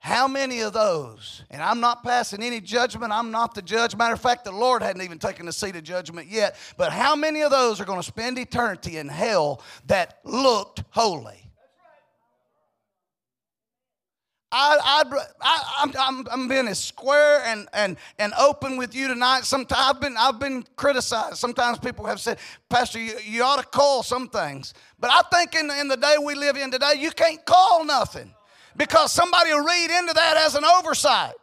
How 0.00 0.28
many 0.28 0.60
of 0.60 0.72
those, 0.72 1.42
and 1.50 1.60
I'm 1.60 1.80
not 1.80 2.04
passing 2.04 2.42
any 2.42 2.60
judgment, 2.60 3.12
I'm 3.12 3.32
not 3.32 3.54
the 3.54 3.62
judge. 3.62 3.96
Matter 3.96 4.14
of 4.14 4.20
fact, 4.20 4.44
the 4.44 4.52
Lord 4.52 4.80
hadn't 4.80 5.02
even 5.02 5.18
taken 5.18 5.46
the 5.46 5.52
seat 5.52 5.74
of 5.74 5.82
judgment 5.82 6.28
yet, 6.28 6.56
but 6.76 6.92
how 6.92 7.16
many 7.16 7.42
of 7.42 7.50
those 7.50 7.80
are 7.80 7.84
going 7.84 7.98
to 7.98 8.06
spend 8.06 8.38
eternity 8.38 8.96
in 8.98 9.08
hell 9.08 9.60
that 9.86 10.20
looked 10.24 10.84
holy? 10.90 11.44
I, 14.50 15.04
I, 15.42 15.82
am 15.82 15.92
I'm, 15.98 16.26
I'm 16.30 16.48
being 16.48 16.68
as 16.68 16.82
square 16.82 17.42
and, 17.44 17.68
and, 17.74 17.98
and 18.18 18.32
open 18.38 18.78
with 18.78 18.94
you 18.94 19.08
tonight. 19.08 19.44
Sometimes 19.44 19.94
I've 19.94 20.00
been, 20.00 20.16
I've 20.16 20.38
been 20.38 20.64
criticized. 20.76 21.36
Sometimes 21.36 21.78
people 21.78 22.06
have 22.06 22.18
said, 22.18 22.38
Pastor, 22.70 22.98
you, 22.98 23.18
you 23.22 23.42
ought 23.42 23.60
to 23.60 23.66
call 23.66 24.02
some 24.02 24.28
things. 24.28 24.72
But 24.98 25.10
I 25.10 25.20
think 25.30 25.54
in, 25.54 25.70
in 25.72 25.88
the 25.88 25.98
day 25.98 26.16
we 26.24 26.34
live 26.34 26.56
in 26.56 26.70
today, 26.70 26.94
you 26.96 27.10
can't 27.10 27.44
call 27.44 27.84
nothing 27.84 28.32
because 28.78 29.12
somebody 29.12 29.52
will 29.52 29.64
read 29.64 29.90
into 29.98 30.14
that 30.14 30.36
as 30.38 30.54
an 30.54 30.64
oversight. 30.64 31.34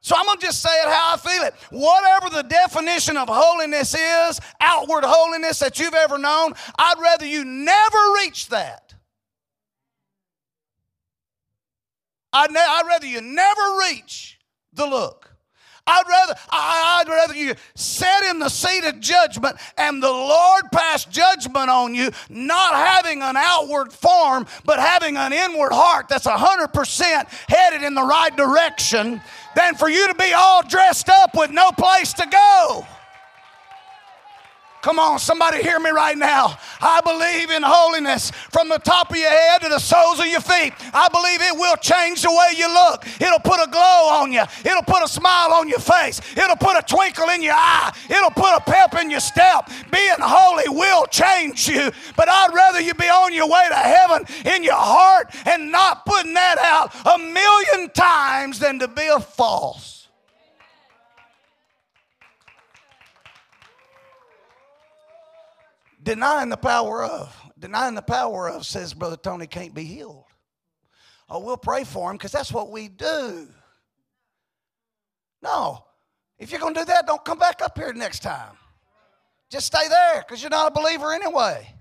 So 0.00 0.14
I'm 0.16 0.24
going 0.24 0.38
to 0.38 0.46
just 0.46 0.62
say 0.62 0.70
it 0.70 0.88
how 0.88 1.14
I 1.14 1.16
feel 1.16 1.42
it. 1.42 1.54
Whatever 1.70 2.30
the 2.30 2.42
definition 2.42 3.16
of 3.16 3.28
holiness 3.28 3.94
is, 3.94 4.40
outward 4.60 5.04
holiness 5.04 5.58
that 5.58 5.78
you've 5.78 5.94
ever 5.94 6.16
known, 6.16 6.52
I'd 6.78 6.94
rather 7.00 7.26
you 7.26 7.44
never 7.44 7.98
reach 8.14 8.48
that. 8.48 8.94
I'd, 12.32 12.52
ne- 12.52 12.60
I'd 12.60 12.86
rather 12.86 13.06
you 13.06 13.20
never 13.20 13.78
reach 13.80 14.38
the 14.72 14.86
look. 14.86 15.25
I'd 15.86 16.02
rather, 16.08 16.34
I'd 16.50 17.04
rather 17.08 17.34
you 17.34 17.54
sit 17.74 18.24
in 18.30 18.38
the 18.38 18.48
seat 18.48 18.84
of 18.84 19.00
judgment 19.00 19.56
and 19.78 20.02
the 20.02 20.10
Lord 20.10 20.64
pass 20.72 21.04
judgment 21.04 21.70
on 21.70 21.94
you, 21.94 22.10
not 22.28 22.74
having 22.74 23.22
an 23.22 23.36
outward 23.36 23.92
form, 23.92 24.46
but 24.64 24.80
having 24.80 25.16
an 25.16 25.32
inward 25.32 25.72
heart 25.72 26.08
that's 26.08 26.26
100% 26.26 27.28
headed 27.48 27.82
in 27.82 27.94
the 27.94 28.02
right 28.02 28.36
direction, 28.36 29.20
than 29.54 29.74
for 29.74 29.88
you 29.88 30.06
to 30.08 30.14
be 30.14 30.32
all 30.32 30.66
dressed 30.66 31.08
up 31.08 31.34
with 31.34 31.50
no 31.50 31.70
place 31.72 32.12
to 32.14 32.26
go. 32.26 32.86
Come 34.86 35.00
on, 35.00 35.18
somebody 35.18 35.64
hear 35.64 35.80
me 35.80 35.90
right 35.90 36.16
now. 36.16 36.56
I 36.80 37.00
believe 37.00 37.50
in 37.50 37.64
holiness 37.64 38.30
from 38.30 38.68
the 38.68 38.78
top 38.78 39.10
of 39.10 39.16
your 39.16 39.28
head 39.28 39.62
to 39.62 39.68
the 39.68 39.80
soles 39.80 40.20
of 40.20 40.26
your 40.26 40.40
feet. 40.40 40.72
I 40.94 41.08
believe 41.08 41.42
it 41.42 41.58
will 41.58 41.74
change 41.78 42.22
the 42.22 42.30
way 42.30 42.56
you 42.56 42.72
look. 42.72 43.04
It'll 43.20 43.40
put 43.40 43.58
a 43.58 43.68
glow 43.68 44.20
on 44.22 44.30
you, 44.30 44.44
it'll 44.64 44.84
put 44.84 45.02
a 45.02 45.08
smile 45.08 45.52
on 45.54 45.68
your 45.68 45.80
face, 45.80 46.20
it'll 46.36 46.54
put 46.54 46.78
a 46.78 46.82
twinkle 46.82 47.30
in 47.30 47.42
your 47.42 47.56
eye, 47.56 47.92
it'll 48.08 48.30
put 48.30 48.54
a 48.54 48.60
pep 48.60 48.94
in 48.94 49.10
your 49.10 49.18
step. 49.18 49.68
Being 49.90 50.20
holy 50.20 50.68
will 50.68 51.06
change 51.06 51.66
you, 51.66 51.90
but 52.16 52.28
I'd 52.28 52.54
rather 52.54 52.80
you 52.80 52.94
be 52.94 53.08
on 53.08 53.34
your 53.34 53.48
way 53.48 53.66
to 53.68 53.74
heaven 53.74 54.24
in 54.44 54.62
your 54.62 54.74
heart 54.78 55.34
and 55.46 55.72
not 55.72 56.06
putting 56.06 56.34
that 56.34 56.58
out 56.58 56.94
a 57.04 57.18
million 57.18 57.90
times 57.90 58.60
than 58.60 58.78
to 58.78 58.86
be 58.86 59.08
a 59.08 59.18
false. 59.18 59.95
Denying 66.06 66.48
the 66.48 66.56
power 66.56 67.04
of. 67.04 67.36
Denying 67.58 67.94
the 67.94 68.02
power 68.02 68.48
of 68.48 68.64
says 68.64 68.94
Brother 68.94 69.16
Tony 69.16 69.46
can't 69.46 69.74
be 69.74 69.84
healed. 69.84 70.24
Oh, 71.28 71.40
we'll 71.40 71.56
pray 71.56 71.84
for 71.84 72.10
him 72.10 72.16
because 72.16 72.32
that's 72.32 72.52
what 72.52 72.70
we 72.70 72.88
do. 72.88 73.48
No. 75.42 75.84
If 76.38 76.50
you're 76.50 76.60
going 76.60 76.74
to 76.74 76.80
do 76.80 76.86
that, 76.86 77.06
don't 77.06 77.24
come 77.24 77.38
back 77.38 77.60
up 77.60 77.76
here 77.76 77.92
next 77.92 78.20
time. 78.22 78.56
Just 79.50 79.66
stay 79.66 79.88
there 79.88 80.22
because 80.22 80.42
you're 80.42 80.50
not 80.50 80.70
a 80.70 80.80
believer 80.80 81.12
anyway. 81.12 81.74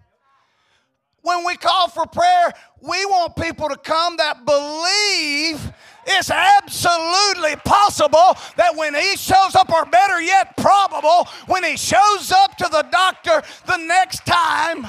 When 1.22 1.46
we 1.46 1.56
call 1.58 1.88
for 1.90 2.06
prayer, 2.06 2.54
we 2.82 3.06
want 3.06 3.36
people 3.36 3.70
to 3.70 3.78
come 3.78 4.18
that 4.18 4.46
believe 4.46 5.72
it's 6.06 6.30
absolutely 6.30 7.56
possible 7.66 8.38
that 8.58 8.76
when 8.76 8.94
he 8.94 9.16
shows 9.16 9.56
up, 9.56 9.72
or 9.72 9.86
better 9.86 10.22
yet, 10.22 10.56
probable, 10.58 11.28
when 11.48 11.64
he 11.64 11.78
shows 11.78 12.32
up 12.32 12.56
to 12.58 12.68
the 12.72 12.86
doctor 12.92 13.42
the 13.66 13.78
next 13.78 14.26
time, 14.26 14.88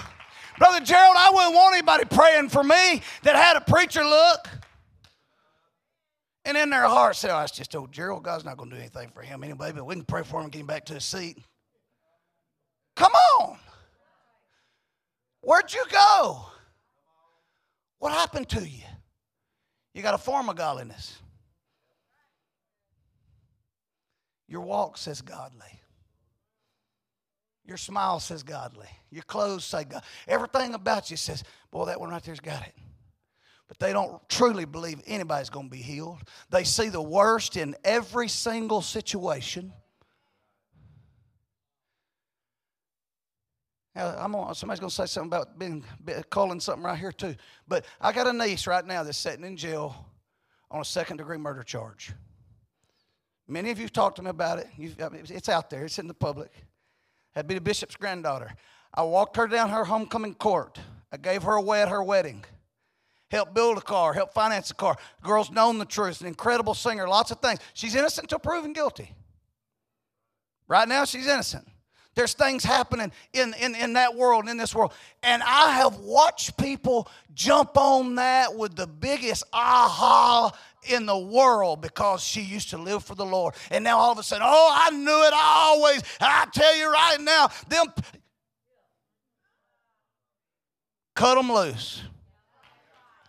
Brother 0.58 0.84
Gerald, 0.84 1.16
I 1.18 1.30
wouldn't 1.32 1.54
want 1.54 1.74
anybody 1.74 2.04
praying 2.04 2.48
for 2.48 2.62
me 2.62 3.02
that 3.22 3.36
had 3.36 3.56
a 3.56 3.60
preacher 3.60 4.04
look. 4.04 4.48
And 6.44 6.56
in 6.56 6.70
their 6.70 6.86
heart 6.86 7.16
say, 7.16 7.30
oh, 7.30 7.40
it's 7.40 7.52
just 7.52 7.74
old 7.74 7.92
Gerald. 7.92 8.22
God's 8.22 8.44
not 8.44 8.56
going 8.56 8.70
to 8.70 8.76
do 8.76 8.80
anything 8.80 9.10
for 9.10 9.20
him 9.20 9.42
anyway, 9.42 9.72
but 9.72 9.84
we 9.84 9.94
can 9.94 10.04
pray 10.04 10.22
for 10.22 10.38
him 10.38 10.44
and 10.44 10.52
get 10.52 10.60
him 10.60 10.66
back 10.66 10.84
to 10.86 10.94
his 10.94 11.04
seat. 11.04 11.38
Come 12.94 13.12
on. 13.40 13.58
Where'd 15.40 15.72
you 15.74 15.84
go? 15.90 16.46
What 17.98 18.12
happened 18.12 18.48
to 18.50 18.66
you? 18.66 18.82
You 19.96 20.02
got 20.02 20.12
a 20.12 20.18
form 20.18 20.50
of 20.50 20.56
godliness. 20.56 21.16
Your 24.46 24.60
walk 24.60 24.98
says 24.98 25.22
godly. 25.22 25.80
Your 27.64 27.78
smile 27.78 28.20
says 28.20 28.42
godly. 28.42 28.88
Your 29.10 29.22
clothes 29.22 29.64
say 29.64 29.84
God. 29.84 30.02
Everything 30.28 30.74
about 30.74 31.10
you 31.10 31.16
says, 31.16 31.42
boy, 31.70 31.86
that 31.86 31.98
one 31.98 32.10
right 32.10 32.22
there's 32.22 32.40
got 32.40 32.62
it. 32.66 32.74
But 33.68 33.78
they 33.78 33.94
don't 33.94 34.20
truly 34.28 34.66
believe 34.66 35.00
anybody's 35.06 35.48
going 35.48 35.70
to 35.70 35.74
be 35.74 35.80
healed. 35.80 36.18
They 36.50 36.64
see 36.64 36.90
the 36.90 37.00
worst 37.00 37.56
in 37.56 37.74
every 37.82 38.28
single 38.28 38.82
situation. 38.82 39.72
I'm 43.96 44.34
on, 44.34 44.54
somebody's 44.54 44.80
going 44.80 44.90
to 44.90 44.94
say 44.94 45.06
something 45.06 45.28
about 45.28 45.58
being 45.58 45.82
calling 46.28 46.60
something 46.60 46.84
right 46.84 46.98
here 46.98 47.12
too. 47.12 47.34
But 47.66 47.86
I 48.00 48.12
got 48.12 48.26
a 48.26 48.32
niece 48.32 48.66
right 48.66 48.84
now 48.84 49.02
that's 49.02 49.16
sitting 49.16 49.44
in 49.44 49.56
jail 49.56 50.06
on 50.70 50.80
a 50.80 50.84
second 50.84 51.16
degree 51.16 51.38
murder 51.38 51.62
charge. 51.62 52.12
Many 53.48 53.70
of 53.70 53.78
you 53.78 53.84
have 53.84 53.92
talked 53.92 54.16
to 54.16 54.22
me 54.22 54.30
about 54.30 54.58
it. 54.58 54.68
You've, 54.76 54.96
it's 55.00 55.48
out 55.48 55.70
there. 55.70 55.84
It's 55.84 55.98
in 55.98 56.08
the 56.08 56.14
public. 56.14 56.50
Had 57.34 57.46
be 57.46 57.54
the 57.54 57.60
bishop's 57.60 57.96
granddaughter. 57.96 58.52
I 58.92 59.02
walked 59.02 59.36
her 59.36 59.46
down 59.46 59.70
her 59.70 59.84
homecoming 59.84 60.34
court. 60.34 60.78
I 61.12 61.16
gave 61.16 61.44
her 61.44 61.54
away 61.54 61.82
at 61.82 61.88
her 61.88 62.02
wedding. 62.02 62.44
Helped 63.30 63.54
build 63.54 63.78
a 63.78 63.82
car. 63.82 64.12
Helped 64.12 64.34
finance 64.34 64.70
a 64.70 64.74
car. 64.74 64.96
girl's 65.22 65.50
known 65.50 65.78
the 65.78 65.84
truth. 65.84 66.20
An 66.20 66.26
incredible 66.26 66.74
singer. 66.74 67.08
Lots 67.08 67.30
of 67.30 67.40
things. 67.40 67.60
She's 67.74 67.94
innocent 67.94 68.24
until 68.24 68.38
proven 68.40 68.72
guilty. 68.72 69.14
Right 70.68 70.88
now, 70.88 71.04
she's 71.04 71.26
innocent. 71.26 71.66
There's 72.16 72.32
things 72.32 72.64
happening 72.64 73.12
in, 73.34 73.54
in, 73.60 73.74
in 73.74 73.92
that 73.92 74.16
world, 74.16 74.48
in 74.48 74.56
this 74.56 74.74
world. 74.74 74.94
And 75.22 75.42
I 75.42 75.72
have 75.72 75.96
watched 75.96 76.56
people 76.56 77.08
jump 77.34 77.76
on 77.76 78.14
that 78.14 78.56
with 78.56 78.74
the 78.74 78.86
biggest 78.86 79.44
aha 79.52 80.50
in 80.88 81.04
the 81.04 81.18
world 81.18 81.82
because 81.82 82.22
she 82.22 82.40
used 82.40 82.70
to 82.70 82.78
live 82.78 83.04
for 83.04 83.14
the 83.14 83.26
Lord. 83.26 83.54
And 83.70 83.84
now 83.84 83.98
all 83.98 84.12
of 84.12 84.18
a 84.18 84.22
sudden, 84.22 84.46
oh, 84.48 84.70
I 84.74 84.90
knew 84.92 85.24
it 85.26 85.32
always. 85.34 86.02
I 86.18 86.46
tell 86.54 86.74
you 86.74 86.90
right 86.90 87.20
now, 87.20 87.48
them 87.68 87.86
cut 91.14 91.34
them 91.34 91.52
loose. 91.52 92.02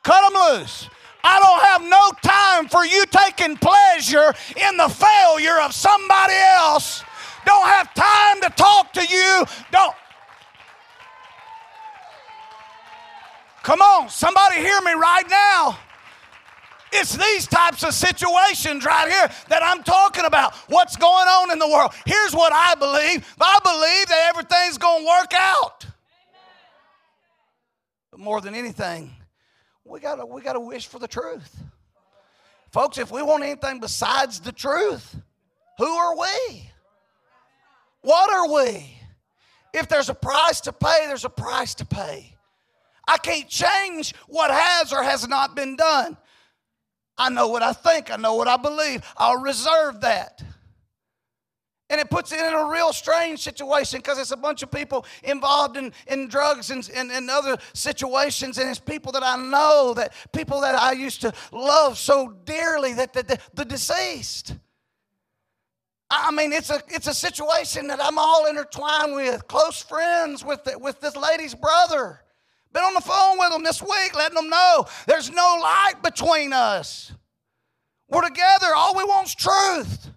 Cut 0.02 0.32
them 0.32 0.60
loose. 0.60 0.90
I 1.26 1.42
don't 1.42 1.62
have 1.62 1.82
no 1.84 2.12
time 2.22 2.70
for 2.70 2.86
you 2.86 3.04
taking 3.08 3.58
pleasure 3.58 4.34
in 4.56 4.78
the 4.78 4.88
failure 4.88 5.60
of 5.60 5.74
somebody 5.74 6.36
else 6.56 7.04
don't 7.48 7.68
have 7.68 7.94
time 7.94 8.42
to 8.42 8.50
talk 8.56 8.94
to 8.94 9.06
you. 9.06 9.46
Don't. 9.72 9.96
Come 13.64 13.82
on, 13.82 14.10
somebody 14.10 14.58
hear 14.58 14.80
me 14.82 14.94
right 14.94 15.26
now. 15.30 15.78
It's 16.94 17.18
these 17.18 17.48
types 17.48 17.84
of 17.84 17.94
situations 17.94 18.86
right 18.86 19.12
here 19.12 19.30
that 19.50 19.62
I'm 19.62 19.84
talking 19.84 20.24
about. 20.24 20.56
What's 20.70 20.96
going 20.96 21.28
on 21.28 21.52
in 21.52 21.60
the 21.60 21.68
world? 21.68 21.92
Here's 22.06 22.34
what 22.34 22.54
I 22.54 22.76
believe 22.76 23.28
I 23.42 23.60
believe 23.64 24.08
that 24.08 24.30
everything's 24.30 24.78
going 24.78 25.04
to 25.04 25.08
work 25.08 25.34
out. 25.34 25.86
But 28.12 28.22
more 28.22 28.40
than 28.40 28.56
anything, 28.56 29.12
we 29.84 30.00
got 30.00 30.30
we 30.30 30.42
got 30.42 30.54
to 30.54 30.62
wish 30.62 30.88
for 30.88 31.00
the 31.00 31.08
truth. 31.08 31.58
Folks, 32.72 32.98
if 32.98 33.12
we 33.12 33.22
want 33.22 33.44
anything 33.44 33.80
besides 33.80 34.40
the 34.40 34.52
truth, 34.52 35.16
who 35.78 35.86
are 35.86 36.18
we? 36.18 36.70
What 38.08 38.30
are 38.30 38.54
we? 38.54 38.98
If 39.74 39.90
there's 39.90 40.08
a 40.08 40.14
price 40.14 40.62
to 40.62 40.72
pay, 40.72 41.08
there's 41.08 41.26
a 41.26 41.30
price 41.30 41.76
to 41.76 41.86
pay. 41.86 42.38
I 43.06 43.18
can't 43.18 43.50
change 43.50 44.16
what 44.30 44.50
has 44.50 44.94
or 44.94 45.04
has 45.04 45.28
not 45.28 45.58
been 45.58 45.76
done. 45.76 46.16
I 47.18 47.28
know 47.28 47.50
what 47.50 47.64
I 47.64 47.74
think, 47.74 48.10
I 48.10 48.16
know 48.16 48.36
what 48.36 48.48
I 48.48 48.56
believe. 48.56 49.04
I'll 49.18 49.42
reserve 49.42 50.00
that. 50.02 50.42
And 51.90 52.00
it 52.00 52.10
puts 52.10 52.32
it 52.32 52.40
in 52.40 52.54
a 52.54 52.70
real 52.70 52.94
strange 52.94 53.42
situation 53.42 54.00
because 54.00 54.20
it's 54.20 54.32
a 54.32 54.38
bunch 54.38 54.64
of 54.64 54.72
people 54.72 55.06
involved 55.24 55.76
in, 55.76 55.92
in 56.08 56.30
drugs 56.30 56.72
and, 56.72 56.90
and, 56.96 57.12
and 57.12 57.30
other 57.30 57.58
situations. 57.74 58.58
And 58.58 58.70
it's 58.70 58.80
people 58.80 59.12
that 59.12 59.24
I 59.24 59.36
know, 59.36 59.94
that 59.96 60.14
people 60.32 60.62
that 60.62 60.76
I 60.76 60.94
used 60.94 61.20
to 61.22 61.34
love 61.52 61.98
so 61.98 62.38
dearly, 62.46 62.94
that 62.94 63.12
the, 63.12 63.24
the, 63.24 63.40
the 63.54 63.66
deceased. 63.66 64.54
I 66.10 66.32
mean, 66.32 66.54
it's 66.54 66.70
a, 66.70 66.82
it's 66.88 67.08
a 67.08 67.14
situation 67.14 67.88
that 67.88 68.02
I'm 68.02 68.18
all 68.18 68.46
intertwined 68.48 69.14
with, 69.14 69.48
close 69.48 69.82
friends 69.82 70.44
with, 70.44 70.64
the, 70.64 70.80
with 70.80 71.02
this 71.02 71.18
lady's 71.18 71.54
brother. 71.54 72.22
Been 72.72 72.84
on 72.84 72.94
the 72.94 73.02
phone 73.02 73.38
with 73.38 73.52
them 73.52 73.64
this 73.64 73.82
week, 73.82 74.16
letting 74.16 74.36
them 74.36 74.50
know 74.50 74.86
there's 75.06 75.30
no 75.30 75.58
light 75.62 75.96
between 76.04 76.54
us. 76.54 77.12
We're 78.10 78.22
together, 78.22 78.68
all 78.76 78.96
we 78.96 79.04
want 79.04 79.28
is 79.28 79.36
truth. 79.36 80.12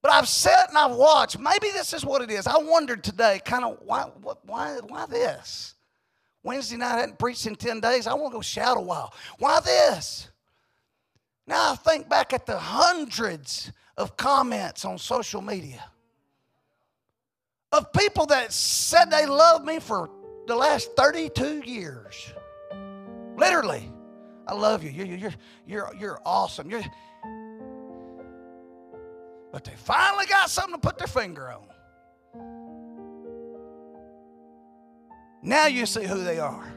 But 0.00 0.12
I've 0.12 0.28
sat 0.28 0.68
and 0.68 0.78
I've 0.78 0.96
watched. 0.96 1.38
Maybe 1.38 1.68
this 1.72 1.92
is 1.92 2.04
what 2.04 2.22
it 2.22 2.30
is. 2.30 2.46
I 2.46 2.58
wondered 2.58 3.02
today, 3.02 3.40
kind 3.44 3.64
of, 3.64 3.78
why, 3.84 4.02
why, 4.44 4.78
why 4.86 5.06
this? 5.06 5.74
Wednesday 6.42 6.76
night 6.76 6.94
I 6.94 7.00
hadn't 7.00 7.18
preached 7.18 7.46
in 7.46 7.56
10 7.56 7.80
days. 7.80 8.06
I 8.06 8.14
want 8.14 8.32
to 8.32 8.36
go 8.36 8.42
shout 8.42 8.76
a 8.76 8.80
while. 8.80 9.14
Why 9.38 9.60
this? 9.60 10.28
Now 11.46 11.72
I 11.72 11.76
think 11.76 12.08
back 12.08 12.32
at 12.32 12.46
the 12.46 12.58
hundreds 12.58 13.72
of 13.96 14.16
comments 14.16 14.84
on 14.84 14.98
social 14.98 15.40
media 15.40 15.84
of 17.74 17.92
people 17.92 18.26
that 18.26 18.52
said 18.52 19.10
they 19.10 19.26
loved 19.26 19.64
me 19.64 19.80
for 19.80 20.08
the 20.46 20.54
last 20.54 20.94
32 20.96 21.62
years. 21.64 22.32
Literally, 23.36 23.90
I 24.46 24.54
love 24.54 24.84
you. 24.84 24.90
You're, 24.90 25.06
you're, 25.06 25.34
you're, 25.66 25.90
you're 25.98 26.20
awesome. 26.24 26.70
You're, 26.70 26.82
but 29.52 29.64
they 29.64 29.74
finally 29.76 30.26
got 30.26 30.50
something 30.50 30.74
to 30.74 30.80
put 30.80 30.98
their 30.98 31.08
finger 31.08 31.52
on. 31.52 31.62
Now 35.42 35.66
you 35.66 35.84
see 35.84 36.04
who 36.04 36.22
they 36.22 36.38
are. 36.38 36.72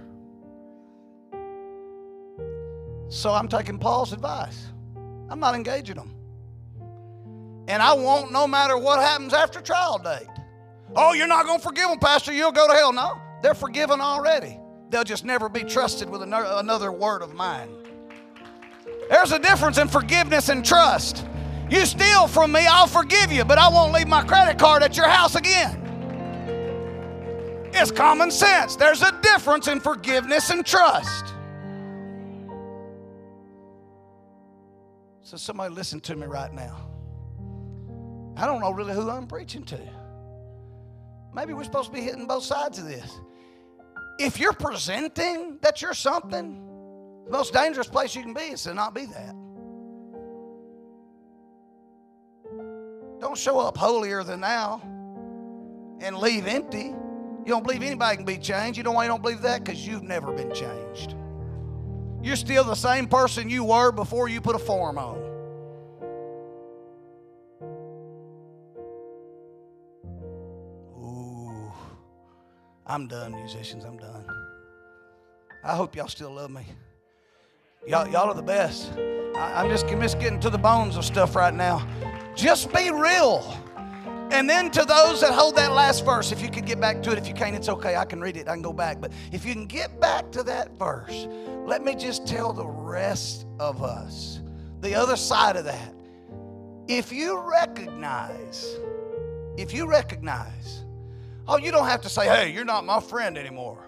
So 3.10 3.32
I'm 3.32 3.48
taking 3.48 3.78
Paul's 3.78 4.14
advice. 4.14 4.68
I'm 5.30 5.40
not 5.40 5.56
engaging 5.56 5.96
them. 5.96 6.17
And 7.68 7.84
I 7.84 7.94
won't 7.94 8.32
no 8.32 8.48
matter 8.48 8.78
what 8.78 9.00
happens 9.00 9.34
after 9.34 9.62
trial 9.62 10.00
date. 10.00 10.28
Oh, 10.96 11.14
you're 11.14 11.28
not 11.28 11.46
going 11.46 11.60
to 11.60 11.64
forgive 11.64 11.90
them, 11.90 12.00
Pastor. 12.00 12.34
You'll 12.34 12.52
go 12.52 12.68
to 12.68 12.74
hell. 12.74 12.94
No, 12.94 13.22
they're 13.42 13.54
forgiven 13.54 14.00
already. 14.00 14.58
They'll 14.90 15.04
just 15.04 15.26
never 15.26 15.50
be 15.50 15.64
trusted 15.64 16.10
with 16.10 16.22
another 16.22 16.92
word 16.92 17.22
of 17.22 17.34
mine. 17.34 17.70
There's 19.10 19.32
a 19.32 19.40
difference 19.40 19.78
in 19.78 19.90
forgiveness 19.90 20.50
and 20.50 20.66
trust. 20.66 21.26
You 21.70 21.86
steal 21.86 22.28
from 22.28 22.54
me, 22.54 22.66
I'll 22.66 22.88
forgive 22.88 23.32
you, 23.32 23.44
but 23.44 23.58
I 23.58 23.68
won't 23.68 23.92
leave 23.92 24.08
my 24.08 24.24
credit 24.24 24.58
card 24.58 24.84
at 24.84 24.96
your 24.96 25.08
house 25.08 25.36
again. 25.36 25.84
It's 27.74 27.92
common 27.92 28.32
sense. 28.32 28.78
There's 28.78 29.02
a 29.02 29.20
difference 29.22 29.68
in 29.68 29.82
forgiveness 29.82 30.50
and 30.50 30.66
trust. 30.66 31.34
So, 35.22 35.36
somebody 35.36 35.74
listen 35.74 36.00
to 36.02 36.16
me 36.16 36.26
right 36.26 36.54
now. 36.54 36.88
I 38.38 38.46
don't 38.46 38.62
know 38.62 38.72
really 38.72 38.94
who 38.94 39.10
I'm 39.10 39.26
preaching 39.26 39.64
to. 39.66 39.80
Maybe 41.34 41.54
we're 41.54 41.64
supposed 41.64 41.88
to 41.88 41.94
be 41.94 42.02
hitting 42.02 42.28
both 42.28 42.44
sides 42.44 42.78
of 42.78 42.86
this. 42.86 43.20
If 44.20 44.40
you're 44.40 44.54
presenting 44.54 45.58
that 45.62 45.82
you're 45.82 45.96
something, 45.96 46.64
the 47.26 47.32
most 47.32 47.52
dangerous 47.52 47.88
place 47.88 48.16
you 48.16 48.22
can 48.22 48.34
be 48.34 48.42
is 48.42 48.64
to 48.64 48.74
not 48.74 48.94
be 48.94 49.06
that. 49.06 49.36
Don't 53.20 53.38
show 53.38 53.60
up 53.60 53.76
holier 53.76 54.24
than 54.24 54.40
now 54.42 54.82
and 56.00 56.18
leave 56.18 56.46
empty. 56.46 56.94
You 57.48 57.54
don't 57.54 57.64
believe 57.64 57.82
anybody 57.82 58.18
can 58.18 58.26
be 58.26 58.38
changed. 58.38 58.78
You 58.78 58.84
know 58.84 58.92
why 58.92 59.06
you 59.06 59.10
don't 59.10 59.22
believe 59.22 59.42
that? 59.42 59.64
Because 59.64 59.86
you've 59.86 60.04
never 60.04 60.32
been 60.32 60.54
changed. 60.54 61.16
You're 62.22 62.36
still 62.36 62.64
the 62.64 62.76
same 62.76 63.08
person 63.08 63.50
you 63.50 63.64
were 63.64 63.92
before 63.92 64.30
you 64.30 64.42
put 64.42 64.56
a 64.56 64.60
form 64.60 64.98
on. 64.98 65.27
I'm 72.88 73.08
done, 73.08 73.34
musicians. 73.34 73.84
I'm 73.84 73.98
done. 73.98 74.26
I 75.64 75.76
hope 75.76 75.96
y'all 75.96 76.08
still 76.08 76.34
love 76.34 76.52
me. 76.52 76.66
Y'all, 77.86 78.08
y'all 78.08 78.30
are 78.30 78.34
the 78.34 78.42
best. 78.42 78.94
I, 79.36 79.64
am 79.64 79.70
just, 79.70 79.86
I'm 79.86 80.02
just 80.02 80.20
getting 80.20 80.40
to 80.40 80.50
the 80.50 80.58
bones 80.58 80.96
of 80.96 81.04
stuff 81.04 81.36
right 81.36 81.54
now. 81.54 81.86
Just 82.36 82.74
be 82.74 82.90
real. 82.90 83.56
And 84.32 84.50
then 84.50 84.72
to 84.72 84.86
those 84.86 85.22
that 85.22 85.34
hold 85.34 85.56
that 85.58 85.72
last 85.74 86.06
verse, 86.06 86.32
if 86.32 86.42
you 86.42 86.50
could 86.50 86.66
get 86.66 86.80
back 86.80 87.02
to 87.04 87.12
it, 87.12 87.18
if 87.18 87.28
you 87.28 87.34
can't, 87.34 87.56
it's 87.56 87.70
okay. 87.70 87.96
I 87.96 88.06
can 88.06 88.22
read 88.22 88.38
it, 88.38 88.48
I 88.48 88.54
can 88.54 88.62
go 88.62 88.74
back. 88.74 89.02
But 89.02 89.12
if 89.32 89.46
you 89.46 89.54
can 89.54 89.68
get 89.68 90.00
back 90.00 90.32
to 90.32 90.44
that 90.44 90.72
verse, 90.78 91.28
let 91.66 91.84
me 91.84 91.96
just 91.96 92.26
tell 92.26 92.54
the 92.54 92.66
rest 92.66 93.46
of 93.60 93.84
us 93.84 94.42
the 94.82 94.96
other 94.96 95.16
side 95.16 95.56
of 95.56 95.66
that. 95.66 95.94
If 96.88 97.12
you 97.12 97.40
recognize, 97.40 98.76
if 99.58 99.74
you 99.74 99.88
recognize, 99.88 100.86
oh, 101.48 101.58
you 101.58 101.72
don't 101.72 101.88
have 101.88 102.02
to 102.02 102.10
say, 102.10 102.26
hey, 102.26 102.52
you're 102.52 102.66
not 102.66 102.86
my 102.86 103.00
friend 103.00 103.38
anymore. 103.38 103.86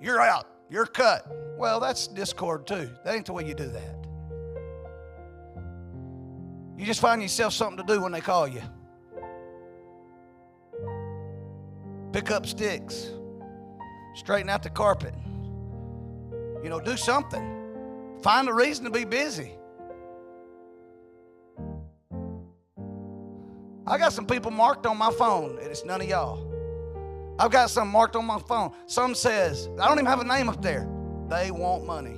You're 0.00 0.20
out, 0.20 0.46
you're 0.70 0.86
cut. 0.86 1.26
Well, 1.58 1.80
that's 1.80 2.06
discord 2.06 2.66
too. 2.66 2.90
That 3.04 3.14
ain't 3.14 3.26
the 3.26 3.32
way 3.32 3.46
you 3.46 3.54
do 3.54 3.66
that. 3.68 4.06
You 6.76 6.86
just 6.86 7.00
find 7.00 7.20
yourself 7.20 7.52
something 7.52 7.84
to 7.84 7.92
do 7.92 8.00
when 8.00 8.12
they 8.12 8.20
call 8.20 8.46
you. 8.46 8.62
Pick 12.12 12.30
up 12.30 12.46
sticks, 12.46 13.10
straighten 14.14 14.48
out 14.48 14.62
the 14.62 14.70
carpet. 14.70 15.14
You 16.62 16.70
know, 16.70 16.80
do 16.80 16.96
something. 16.96 17.56
Find 18.22 18.48
a 18.48 18.54
reason 18.54 18.84
to 18.84 18.90
be 18.90 19.04
busy. 19.04 19.52
I 23.86 23.96
got 23.96 24.12
some 24.12 24.26
people 24.26 24.50
marked 24.50 24.86
on 24.86 24.98
my 24.98 25.10
phone, 25.10 25.58
and 25.58 25.66
it's 25.68 25.84
none 25.84 26.00
of 26.00 26.08
y'all. 26.08 26.47
I've 27.38 27.50
got 27.50 27.70
some 27.70 27.88
marked 27.88 28.16
on 28.16 28.26
my 28.26 28.38
phone. 28.40 28.72
Some 28.86 29.14
says, 29.14 29.68
I 29.78 29.86
don't 29.86 29.98
even 29.98 30.06
have 30.06 30.20
a 30.20 30.24
name 30.24 30.48
up 30.48 30.60
there. 30.60 30.88
They 31.28 31.50
want 31.50 31.86
money. 31.86 32.16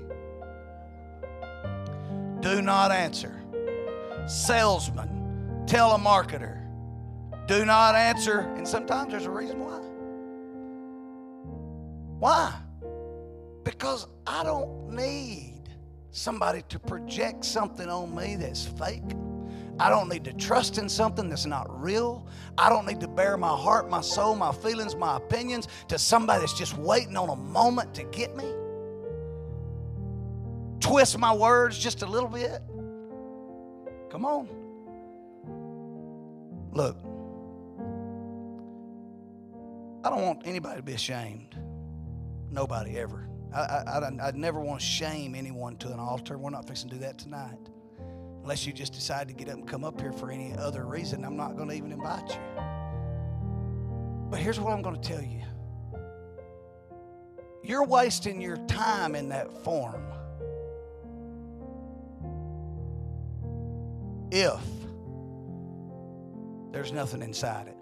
Do 2.41 2.63
not 2.63 2.91
answer. 2.91 3.43
Salesman, 4.27 5.65
telemarketer, 5.67 6.67
do 7.47 7.65
not 7.67 7.95
answer. 7.95 8.41
And 8.57 8.67
sometimes 8.67 9.11
there's 9.11 9.27
a 9.27 9.31
reason 9.31 9.61
why. 9.61 9.79
Why? 12.19 12.55
Because 13.65 14.07
I 14.27 14.43
don't 14.43 14.91
need 14.91 15.63
somebody 16.13 16.63
to 16.69 16.79
project 16.79 17.45
something 17.45 17.89
on 17.89 18.15
me 18.15 18.37
that's 18.37 18.65
fake. 18.65 19.03
I 19.81 19.89
don't 19.89 20.11
need 20.11 20.25
to 20.25 20.35
trust 20.35 20.77
in 20.77 20.91
something 20.91 21.31
that's 21.31 21.47
not 21.47 21.67
real. 21.83 22.27
I 22.59 22.69
don't 22.69 22.87
need 22.87 23.01
to 23.01 23.09
bear 23.09 23.39
my 23.39 23.57
heart, 23.57 23.89
my 23.89 24.03
soul, 24.03 24.37
my 24.37 24.53
feelings, 24.53 24.95
my 24.95 25.17
opinions 25.17 25.69
to 25.89 25.99
somebody 25.99 26.41
that's 26.41 26.53
just 26.53 26.77
waiting 26.77 27.17
on 27.17 27.31
a 27.31 27.37
moment 27.37 27.95
to 27.95 28.05
get 28.05 28.37
me. 28.37 28.45
Twist 30.81 31.19
my 31.19 31.33
words 31.33 31.79
just 31.79 32.03
a 32.03 32.07
little 32.07 32.29
bit. 32.29 32.61
Come 34.11 34.27
on. 34.27 34.49
Look, 36.73 36.99
I 40.05 40.11
don't 40.11 40.27
want 40.27 40.43
anybody 40.45 40.77
to 40.77 40.83
be 40.83 40.93
ashamed. 40.93 41.57
Nobody 42.51 42.99
ever. 42.99 43.31
I, 43.55 43.61
I, 43.61 44.29
I, 44.29 44.31
never 44.33 44.61
want 44.61 44.81
to 44.81 44.87
shame 44.87 45.35
anyone 45.35 45.79
to 45.79 45.91
an 45.91 45.99
altar. 45.99 46.37
We're 46.37 46.51
not 46.51 46.69
fixing 46.69 46.91
to 46.91 46.97
do 46.97 47.01
that 47.01 47.17
tonight. 47.17 47.71
Unless 48.43 48.67
you 48.67 48.73
just 48.73 48.93
decide 48.93 49.29
to 49.29 49.35
get 49.35 49.49
up 49.49 49.55
and 49.55 49.69
come 49.69 49.85
up 49.85 50.01
here 50.01 50.13
for 50.13 50.31
any 50.31 50.55
other 50.57 50.87
reason, 50.87 51.25
I'm 51.25 51.37
not 51.37 51.57
going 51.57 51.69
to 51.69 51.75
even 51.75 51.93
invite 51.93 52.29
you. 52.31 52.41
But 54.31 54.41
here's 54.41 54.59
what 54.59 54.73
I'm 54.73 54.83
going 54.83 55.01
to 55.01 55.09
tell 55.09 55.23
you 55.23 55.43
you're 57.63 57.85
wasting 57.85 58.41
your 58.41 58.57
time 58.67 59.15
in 59.15 59.29
that 59.29 59.53
form 59.63 60.03
if 64.31 64.61
there's 66.73 66.93
nothing 66.93 67.23
inside 67.23 67.69
it. 67.69 67.77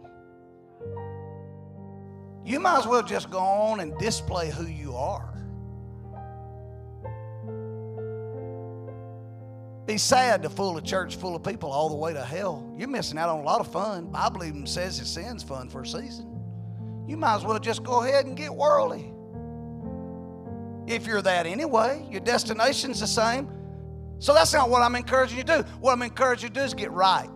You 2.45 2.59
might 2.59 2.79
as 2.79 2.87
well 2.87 3.03
just 3.03 3.31
go 3.31 3.39
on 3.39 3.81
and 3.81 3.97
display 3.99 4.51
who 4.51 4.67
you 4.67 4.95
are. 4.97 5.38
Be 9.89 9.97
sad 9.97 10.43
to 10.43 10.51
fool 10.51 10.77
a 10.77 10.83
church 10.83 11.17
full 11.17 11.35
of 11.35 11.43
people 11.43 11.73
all 11.73 11.89
the 11.89 11.95
way 11.95 12.13
to 12.13 12.23
hell. 12.23 12.71
You're 12.77 12.89
missing 12.89 13.17
out 13.17 13.31
on 13.31 13.39
a 13.39 13.43
lot 13.43 13.61
of 13.61 13.73
fun. 13.73 14.09
Bible 14.11 14.45
even 14.45 14.67
says 14.67 15.01
it 15.01 15.07
sin's 15.07 15.43
fun 15.43 15.71
for 15.71 15.81
a 15.81 15.87
season. 15.87 16.27
You 17.07 17.17
might 17.17 17.37
as 17.37 17.45
well 17.47 17.59
just 17.59 17.85
go 17.85 18.05
ahead 18.05 18.27
and 18.27 18.37
get 18.37 18.55
worldly. 18.55 19.11
If 20.87 21.07
you're 21.07 21.23
that 21.23 21.47
anyway, 21.47 22.07
your 22.11 22.21
destination's 22.21 23.01
the 23.01 23.07
same. 23.07 23.49
So 24.19 24.35
that's 24.35 24.53
not 24.53 24.69
what 24.69 24.83
I'm 24.83 24.95
encouraging 24.95 25.39
you 25.39 25.45
to 25.45 25.63
do. 25.63 25.69
What 25.81 25.93
I'm 25.93 26.03
encouraging 26.03 26.51
you 26.51 26.55
to 26.55 26.61
do 26.61 26.67
is 26.67 26.75
get 26.75 26.91
right. 26.91 27.31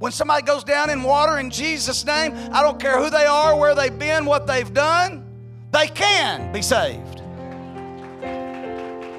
When 0.00 0.10
somebody 0.10 0.42
goes 0.42 0.64
down 0.64 0.90
in 0.90 1.04
water 1.04 1.38
in 1.38 1.50
Jesus' 1.50 2.04
name, 2.04 2.34
I 2.50 2.62
don't 2.62 2.80
care 2.80 3.00
who 3.00 3.10
they 3.10 3.26
are, 3.26 3.56
where 3.56 3.76
they've 3.76 3.96
been, 3.96 4.24
what 4.24 4.48
they've 4.48 4.74
done, 4.74 5.24
they 5.70 5.86
can 5.86 6.52
be 6.52 6.62
saved. 6.62 7.21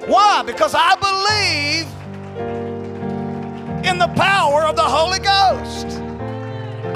Why? 0.08 0.44
Because 0.44 0.76
I 0.76 0.96
believe 0.96 1.88
in 3.86 3.98
the 4.00 4.10
power 4.16 4.66
of 4.66 4.76
the 4.76 4.84
Holy 4.84 5.20
Ghost. 5.20 6.03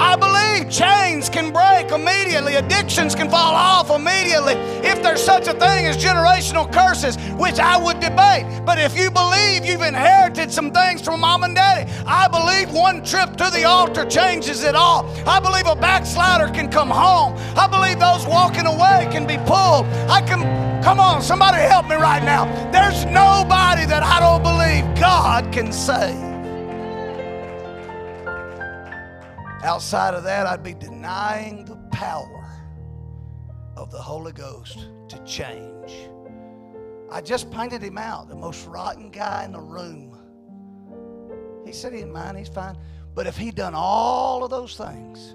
I 0.00 0.16
believe 0.16 0.70
chains 0.70 1.28
can 1.28 1.52
break 1.52 1.90
immediately, 1.90 2.54
addictions 2.54 3.14
can 3.14 3.28
fall 3.28 3.54
off 3.54 3.90
immediately. 3.90 4.54
If 4.86 5.02
there's 5.02 5.22
such 5.22 5.48
a 5.48 5.52
thing 5.52 5.86
as 5.86 5.96
generational 5.96 6.72
curses, 6.72 7.16
which 7.36 7.58
I 7.58 7.76
would 7.76 8.00
debate, 8.00 8.64
but 8.64 8.78
if 8.78 8.96
you 8.96 9.10
believe 9.10 9.64
you've 9.64 9.82
inherited 9.82 10.52
some 10.52 10.70
things 10.70 11.02
from 11.02 11.20
mom 11.20 11.42
and 11.42 11.54
daddy, 11.54 11.90
I 12.06 12.28
believe 12.28 12.72
one 12.72 13.04
trip 13.04 13.36
to 13.36 13.50
the 13.50 13.64
altar 13.64 14.04
changes 14.04 14.62
it 14.62 14.74
all. 14.74 15.04
I 15.26 15.40
believe 15.40 15.66
a 15.66 15.74
backslider 15.74 16.52
can 16.52 16.70
come 16.70 16.90
home. 16.90 17.34
I 17.56 17.66
believe 17.66 17.98
those 17.98 18.26
walking 18.26 18.66
away 18.66 19.08
can 19.10 19.26
be 19.26 19.36
pulled. 19.38 19.86
I 20.08 20.22
can, 20.22 20.82
come 20.82 21.00
on, 21.00 21.22
somebody 21.22 21.58
help 21.58 21.88
me 21.88 21.96
right 21.96 22.22
now. 22.22 22.44
There's 22.70 23.04
nobody 23.06 23.84
that 23.86 24.02
I 24.02 24.20
don't 24.20 24.42
believe 24.42 24.84
God 25.00 25.52
can 25.52 25.72
save. 25.72 26.37
Outside 29.62 30.14
of 30.14 30.22
that, 30.24 30.46
I'd 30.46 30.62
be 30.62 30.74
denying 30.74 31.64
the 31.64 31.76
power 31.90 32.48
of 33.76 33.90
the 33.90 33.98
Holy 33.98 34.32
Ghost 34.32 34.88
to 35.08 35.18
change. 35.24 35.92
I 37.10 37.20
just 37.20 37.50
painted 37.50 37.82
him 37.82 37.98
out, 37.98 38.28
the 38.28 38.36
most 38.36 38.66
rotten 38.66 39.10
guy 39.10 39.44
in 39.44 39.52
the 39.52 39.60
room. 39.60 40.16
He 41.64 41.72
said 41.72 41.92
he 41.92 41.98
didn't 42.00 42.12
mind, 42.12 42.38
he's 42.38 42.48
fine. 42.48 42.76
But 43.14 43.26
if 43.26 43.36
he'd 43.36 43.56
done 43.56 43.74
all 43.74 44.44
of 44.44 44.50
those 44.50 44.76
things, 44.76 45.34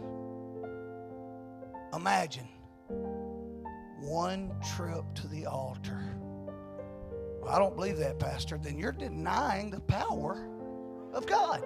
imagine 1.93 2.47
one 3.99 4.51
trip 4.75 5.03
to 5.15 5.27
the 5.27 5.45
altar. 5.45 6.17
Well, 7.41 7.51
I 7.51 7.59
don't 7.59 7.75
believe 7.75 7.97
that, 7.97 8.19
Pastor. 8.19 8.57
Then 8.57 8.79
you're 8.79 8.93
denying 8.93 9.69
the 9.69 9.81
power 9.81 10.47
of 11.13 11.25
God. 11.25 11.63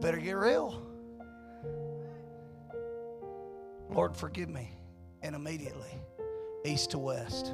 It 0.00 0.04
better 0.04 0.16
get 0.16 0.32
real. 0.32 0.80
Lord, 3.90 4.16
forgive 4.16 4.48
me. 4.48 4.70
And 5.20 5.34
immediately, 5.34 6.00
east 6.64 6.92
to 6.92 6.98
west. 6.98 7.52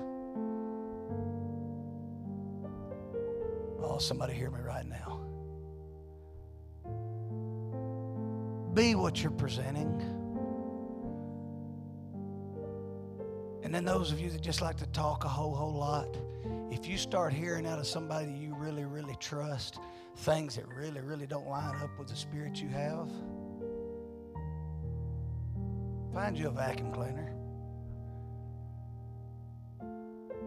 Oh, 3.82 3.98
somebody 3.98 4.32
hear 4.32 4.52
me 4.52 4.60
right 4.60 4.86
now. 4.86 5.20
Be 8.74 8.94
what 8.94 9.20
you're 9.20 9.32
presenting. 9.32 10.00
And 13.64 13.74
then 13.74 13.84
those 13.84 14.12
of 14.12 14.20
you 14.20 14.30
that 14.30 14.40
just 14.40 14.62
like 14.62 14.76
to 14.76 14.86
talk 14.86 15.24
a 15.24 15.28
whole, 15.28 15.52
whole 15.52 15.74
lot, 15.74 16.16
if 16.70 16.86
you 16.86 16.96
start 16.96 17.32
hearing 17.32 17.66
out 17.66 17.80
of 17.80 17.86
somebody 17.88 18.30
you 18.30 18.54
really, 18.54 18.84
really 18.84 19.16
trust 19.18 19.80
things 20.16 20.56
that 20.56 20.66
really, 20.68 21.00
really 21.00 21.26
don't 21.26 21.48
line 21.48 21.76
up 21.76 21.90
with 21.98 22.08
the 22.08 22.16
spirit 22.16 22.56
you 22.56 22.68
have, 22.68 23.08
find 26.12 26.38
you 26.38 26.48
a 26.48 26.50
vacuum 26.50 26.90
cleaner, 26.90 27.32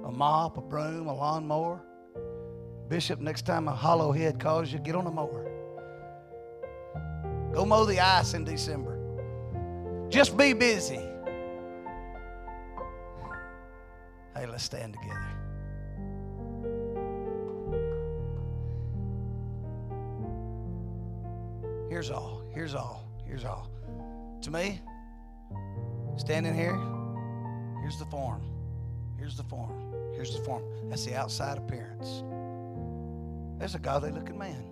a 0.05 0.11
mop, 0.11 0.57
a 0.57 0.61
broom, 0.61 1.07
a 1.07 1.13
lawnmower. 1.13 1.81
Bishop, 2.89 3.19
next 3.19 3.45
time 3.45 3.67
a 3.67 3.71
hollow 3.71 4.11
head 4.11 4.39
calls 4.39 4.73
you, 4.73 4.79
get 4.79 4.95
on 4.95 5.05
a 5.05 5.11
mower. 5.11 5.45
Go 7.53 7.65
mow 7.65 7.85
the 7.85 7.99
ice 7.99 8.33
in 8.33 8.43
December. 8.43 8.97
Just 10.09 10.35
be 10.35 10.53
busy. 10.53 10.99
Hey, 14.35 14.45
let's 14.47 14.63
stand 14.63 14.93
together. 14.93 15.38
Here's 21.99 22.11
all. 22.11 22.41
Here's 22.53 22.75
all. 22.75 23.03
Here's 23.25 23.43
all. 23.43 23.69
To 24.43 24.51
me, 24.51 24.79
standing 26.15 26.55
here, 26.55 26.79
here's 27.81 27.99
the 27.99 28.05
form. 28.05 28.41
Here's 29.17 29.35
the 29.35 29.43
form. 29.43 30.13
Here's 30.15 30.33
the 30.33 30.41
form. 30.45 30.63
That's 30.89 31.03
the 31.03 31.15
outside 31.15 31.57
appearance. 31.57 32.23
There's 33.59 33.75
a 33.75 33.79
godly 33.79 34.11
looking 34.11 34.37
man. 34.37 34.63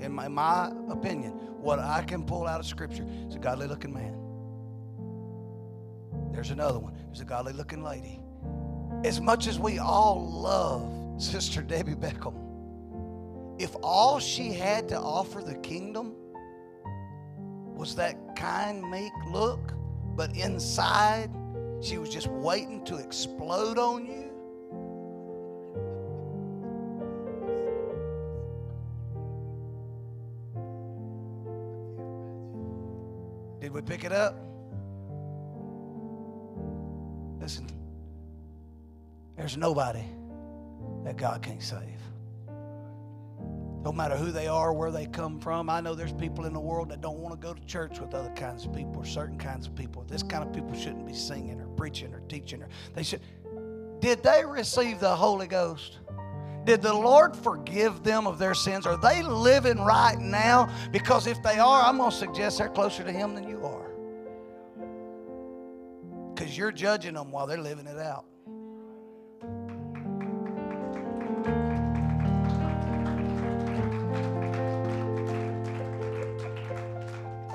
In 0.00 0.10
my, 0.10 0.26
my 0.26 0.72
opinion, 0.90 1.34
what 1.60 1.78
I 1.78 2.02
can 2.02 2.24
pull 2.24 2.48
out 2.48 2.58
of 2.58 2.66
Scripture 2.66 3.06
is 3.28 3.36
a 3.36 3.38
godly 3.38 3.68
looking 3.68 3.94
man. 3.94 4.18
There's 6.32 6.50
another 6.50 6.80
one. 6.80 6.96
There's 7.06 7.20
a 7.20 7.24
godly 7.24 7.52
looking 7.52 7.84
lady. 7.84 8.18
As 9.04 9.20
much 9.20 9.46
as 9.46 9.60
we 9.60 9.78
all 9.78 10.28
love 10.32 11.22
Sister 11.22 11.62
Debbie 11.62 11.94
Beckham, 11.94 12.34
if 13.56 13.76
all 13.84 14.18
she 14.18 14.52
had 14.52 14.88
to 14.88 14.98
offer 14.98 15.40
the 15.40 15.54
kingdom 15.58 16.16
was 17.74 17.94
that 17.96 18.36
kind, 18.36 18.88
meek 18.90 19.12
look, 19.30 19.72
but 20.16 20.36
inside 20.36 21.30
she 21.80 21.98
was 21.98 22.08
just 22.08 22.28
waiting 22.28 22.84
to 22.84 22.96
explode 22.96 23.78
on 23.78 24.06
you, 24.06 24.34
Did 33.64 33.72
we 33.72 33.80
pick 33.80 34.04
it 34.04 34.12
up? 34.12 34.38
Listen, 37.40 37.66
there's 39.38 39.56
nobody 39.56 40.04
that 41.04 41.16
God 41.16 41.40
can't 41.40 41.62
save. 41.62 42.00
No 43.84 43.92
matter 43.92 44.16
who 44.16 44.32
they 44.32 44.48
are, 44.48 44.72
where 44.72 44.90
they 44.90 45.04
come 45.04 45.38
from. 45.38 45.68
I 45.68 45.82
know 45.82 45.94
there's 45.94 46.14
people 46.14 46.46
in 46.46 46.54
the 46.54 46.60
world 46.60 46.88
that 46.88 47.02
don't 47.02 47.18
want 47.18 47.38
to 47.38 47.46
go 47.46 47.52
to 47.52 47.66
church 47.66 48.00
with 48.00 48.14
other 48.14 48.30
kinds 48.30 48.64
of 48.64 48.72
people 48.72 49.02
or 49.02 49.04
certain 49.04 49.36
kinds 49.36 49.66
of 49.66 49.74
people. 49.74 50.04
This 50.08 50.22
kind 50.22 50.42
of 50.42 50.54
people 50.54 50.74
shouldn't 50.74 51.06
be 51.06 51.12
singing 51.12 51.60
or 51.60 51.66
preaching 51.76 52.14
or 52.14 52.20
teaching 52.20 52.62
or 52.62 52.68
they 52.94 53.02
should. 53.02 53.20
Did 54.00 54.22
they 54.22 54.42
receive 54.42 55.00
the 55.00 55.14
Holy 55.14 55.46
Ghost? 55.46 55.98
Did 56.64 56.80
the 56.80 56.94
Lord 56.94 57.36
forgive 57.36 58.02
them 58.02 58.26
of 58.26 58.38
their 58.38 58.54
sins? 58.54 58.86
Are 58.86 58.96
they 58.96 59.22
living 59.22 59.78
right 59.78 60.18
now? 60.18 60.70
Because 60.90 61.26
if 61.26 61.42
they 61.42 61.58
are, 61.58 61.82
I'm 61.82 61.98
going 61.98 62.10
to 62.10 62.16
suggest 62.16 62.58
they're 62.58 62.70
closer 62.70 63.04
to 63.04 63.12
Him 63.12 63.34
than 63.34 63.46
you 63.46 63.64
are. 63.66 63.90
Because 66.34 66.56
you're 66.56 66.72
judging 66.72 67.14
them 67.14 67.30
while 67.30 67.46
they're 67.46 67.58
living 67.58 67.86
it 67.86 67.98
out. 67.98 68.24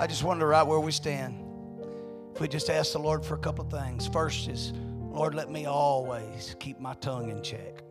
I 0.00 0.06
just 0.06 0.24
wonder 0.24 0.46
right 0.46 0.62
where 0.62 0.80
we 0.80 0.92
stand. 0.92 1.44
If 2.34 2.40
we 2.40 2.48
just 2.48 2.70
ask 2.70 2.92
the 2.92 2.98
Lord 2.98 3.22
for 3.22 3.34
a 3.34 3.38
couple 3.38 3.66
of 3.66 3.70
things. 3.70 4.08
First 4.08 4.48
is, 4.48 4.72
Lord, 4.72 5.34
let 5.34 5.50
me 5.50 5.66
always 5.66 6.56
keep 6.58 6.80
my 6.80 6.94
tongue 6.94 7.28
in 7.28 7.42
check. 7.42 7.82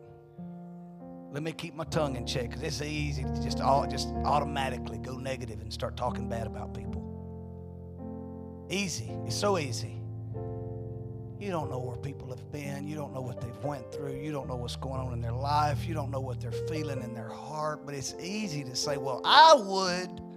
Let 1.30 1.44
me 1.44 1.52
keep 1.52 1.76
my 1.76 1.84
tongue 1.84 2.16
in 2.16 2.26
check 2.26 2.48
because 2.48 2.64
it's 2.64 2.82
easy 2.82 3.22
to 3.22 3.40
just 3.40 3.60
all 3.60 3.86
just 3.86 4.08
automatically 4.24 4.98
go 4.98 5.18
negative 5.18 5.60
and 5.60 5.72
start 5.72 5.96
talking 5.96 6.28
bad 6.28 6.48
about 6.48 6.74
people. 6.74 8.66
Easy. 8.68 9.12
It's 9.24 9.36
so 9.36 9.56
easy. 9.56 10.02
You 11.38 11.52
don't 11.52 11.70
know 11.70 11.78
where 11.78 11.96
people 11.96 12.28
have 12.30 12.50
been. 12.50 12.88
You 12.88 12.96
don't 12.96 13.14
know 13.14 13.20
what 13.20 13.40
they've 13.40 13.64
went 13.64 13.92
through. 13.92 14.16
You 14.16 14.32
don't 14.32 14.48
know 14.48 14.56
what's 14.56 14.74
going 14.74 15.00
on 15.00 15.12
in 15.12 15.20
their 15.20 15.30
life. 15.30 15.86
You 15.86 15.94
don't 15.94 16.10
know 16.10 16.20
what 16.20 16.40
they're 16.40 16.50
feeling 16.50 17.04
in 17.04 17.14
their 17.14 17.28
heart. 17.28 17.86
But 17.86 17.94
it's 17.94 18.16
easy 18.18 18.64
to 18.64 18.74
say, 18.74 18.96
"Well, 18.96 19.20
I 19.24 19.54
would." 19.54 20.29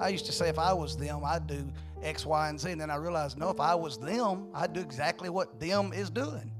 I 0.00 0.08
used 0.08 0.26
to 0.26 0.32
say 0.32 0.48
if 0.48 0.58
I 0.58 0.72
was 0.72 0.96
them, 0.96 1.22
I'd 1.24 1.46
do 1.46 1.70
X, 2.02 2.24
Y, 2.24 2.48
and 2.48 2.58
Z. 2.58 2.70
And 2.70 2.80
then 2.80 2.90
I 2.90 2.96
realized, 2.96 3.38
no, 3.38 3.50
if 3.50 3.60
I 3.60 3.74
was 3.74 3.98
them, 3.98 4.48
I'd 4.54 4.72
do 4.72 4.80
exactly 4.80 5.28
what 5.28 5.60
them 5.60 5.92
is 5.92 6.10
doing. 6.10 6.50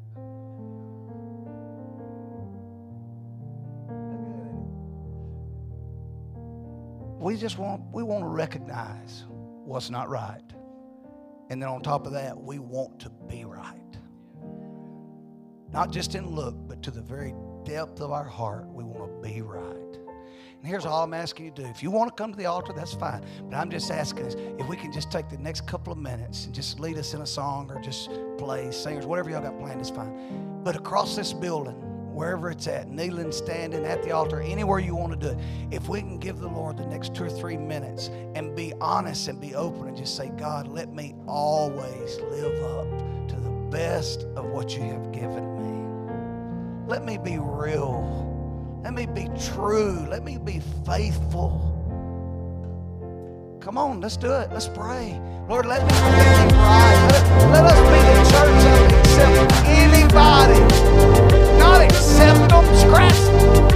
We 7.18 7.36
just 7.36 7.58
want 7.58 7.82
we 7.92 8.02
want 8.02 8.24
to 8.24 8.28
recognize 8.28 9.24
what's 9.28 9.90
not 9.90 10.08
right. 10.08 10.40
And 11.50 11.60
then 11.60 11.68
on 11.68 11.82
top 11.82 12.06
of 12.06 12.12
that, 12.12 12.40
we 12.40 12.58
want 12.58 13.00
to 13.00 13.10
be 13.28 13.44
right. 13.44 13.76
Not 15.72 15.92
just 15.92 16.14
in 16.14 16.30
look, 16.30 16.56
but 16.66 16.82
to 16.84 16.90
the 16.90 17.02
very 17.02 17.34
depth 17.64 18.00
of 18.00 18.10
our 18.10 18.24
heart, 18.24 18.66
we 18.68 18.84
want 18.84 19.22
to 19.22 19.28
be 19.28 19.42
right. 19.42 19.89
And 20.60 20.68
here's 20.68 20.84
all 20.84 21.02
I'm 21.02 21.14
asking 21.14 21.46
you 21.46 21.50
to 21.52 21.62
do. 21.62 21.68
If 21.68 21.82
you 21.82 21.90
want 21.90 22.14
to 22.14 22.22
come 22.22 22.32
to 22.32 22.36
the 22.36 22.44
altar, 22.44 22.74
that's 22.74 22.92
fine. 22.92 23.24
But 23.48 23.56
I'm 23.56 23.70
just 23.70 23.90
asking 23.90 24.26
us 24.26 24.34
if 24.58 24.68
we 24.68 24.76
can 24.76 24.92
just 24.92 25.10
take 25.10 25.30
the 25.30 25.38
next 25.38 25.66
couple 25.66 25.90
of 25.90 25.98
minutes 25.98 26.44
and 26.44 26.54
just 26.54 26.78
lead 26.78 26.98
us 26.98 27.14
in 27.14 27.22
a 27.22 27.26
song 27.26 27.70
or 27.70 27.80
just 27.80 28.10
play, 28.36 28.70
singers, 28.70 29.06
whatever 29.06 29.30
y'all 29.30 29.40
got 29.40 29.58
planned 29.58 29.80
is 29.80 29.88
fine. 29.88 30.60
But 30.62 30.76
across 30.76 31.16
this 31.16 31.32
building, 31.32 31.76
wherever 32.14 32.50
it's 32.50 32.66
at, 32.66 32.90
kneeling, 32.90 33.32
standing 33.32 33.86
at 33.86 34.02
the 34.02 34.10
altar, 34.10 34.42
anywhere 34.42 34.80
you 34.80 34.94
want 34.94 35.18
to 35.18 35.28
do 35.28 35.34
it, 35.34 35.42
if 35.70 35.88
we 35.88 36.00
can 36.00 36.18
give 36.18 36.40
the 36.40 36.48
Lord 36.48 36.76
the 36.76 36.84
next 36.84 37.14
two 37.14 37.24
or 37.24 37.30
three 37.30 37.56
minutes 37.56 38.10
and 38.34 38.54
be 38.54 38.74
honest 38.82 39.28
and 39.28 39.40
be 39.40 39.54
open 39.54 39.88
and 39.88 39.96
just 39.96 40.14
say, 40.14 40.28
God, 40.36 40.68
let 40.68 40.92
me 40.92 41.14
always 41.26 42.20
live 42.20 42.62
up 42.64 43.28
to 43.28 43.36
the 43.36 43.50
best 43.70 44.24
of 44.36 44.44
what 44.44 44.76
you 44.76 44.82
have 44.82 45.10
given 45.10 45.54
me. 45.56 46.86
Let 46.86 47.02
me 47.02 47.16
be 47.16 47.38
real. 47.38 48.29
Let 48.82 48.94
me 48.94 49.06
be 49.06 49.28
true. 49.52 50.06
Let 50.08 50.24
me 50.24 50.38
be 50.38 50.60
faithful. 50.86 51.66
Come 53.60 53.76
on, 53.76 54.00
let's 54.00 54.16
do 54.16 54.32
it. 54.32 54.50
Let's 54.52 54.68
pray. 54.68 55.20
Lord, 55.48 55.66
let 55.66 55.82
me 55.82 55.88
be 55.88 55.94
the. 55.94 56.54
Let, 56.56 57.24
let 57.52 57.64
us 57.66 57.78
be 57.78 58.00
the 58.08 58.24
church 58.30 58.62
that 58.64 58.78
would 58.80 58.92
accept 59.00 59.52
anybody. 59.68 60.60
Not 61.58 61.82
accept 61.82 62.48
them, 62.48 62.64
scratch 62.76 63.14
them. 63.14 63.70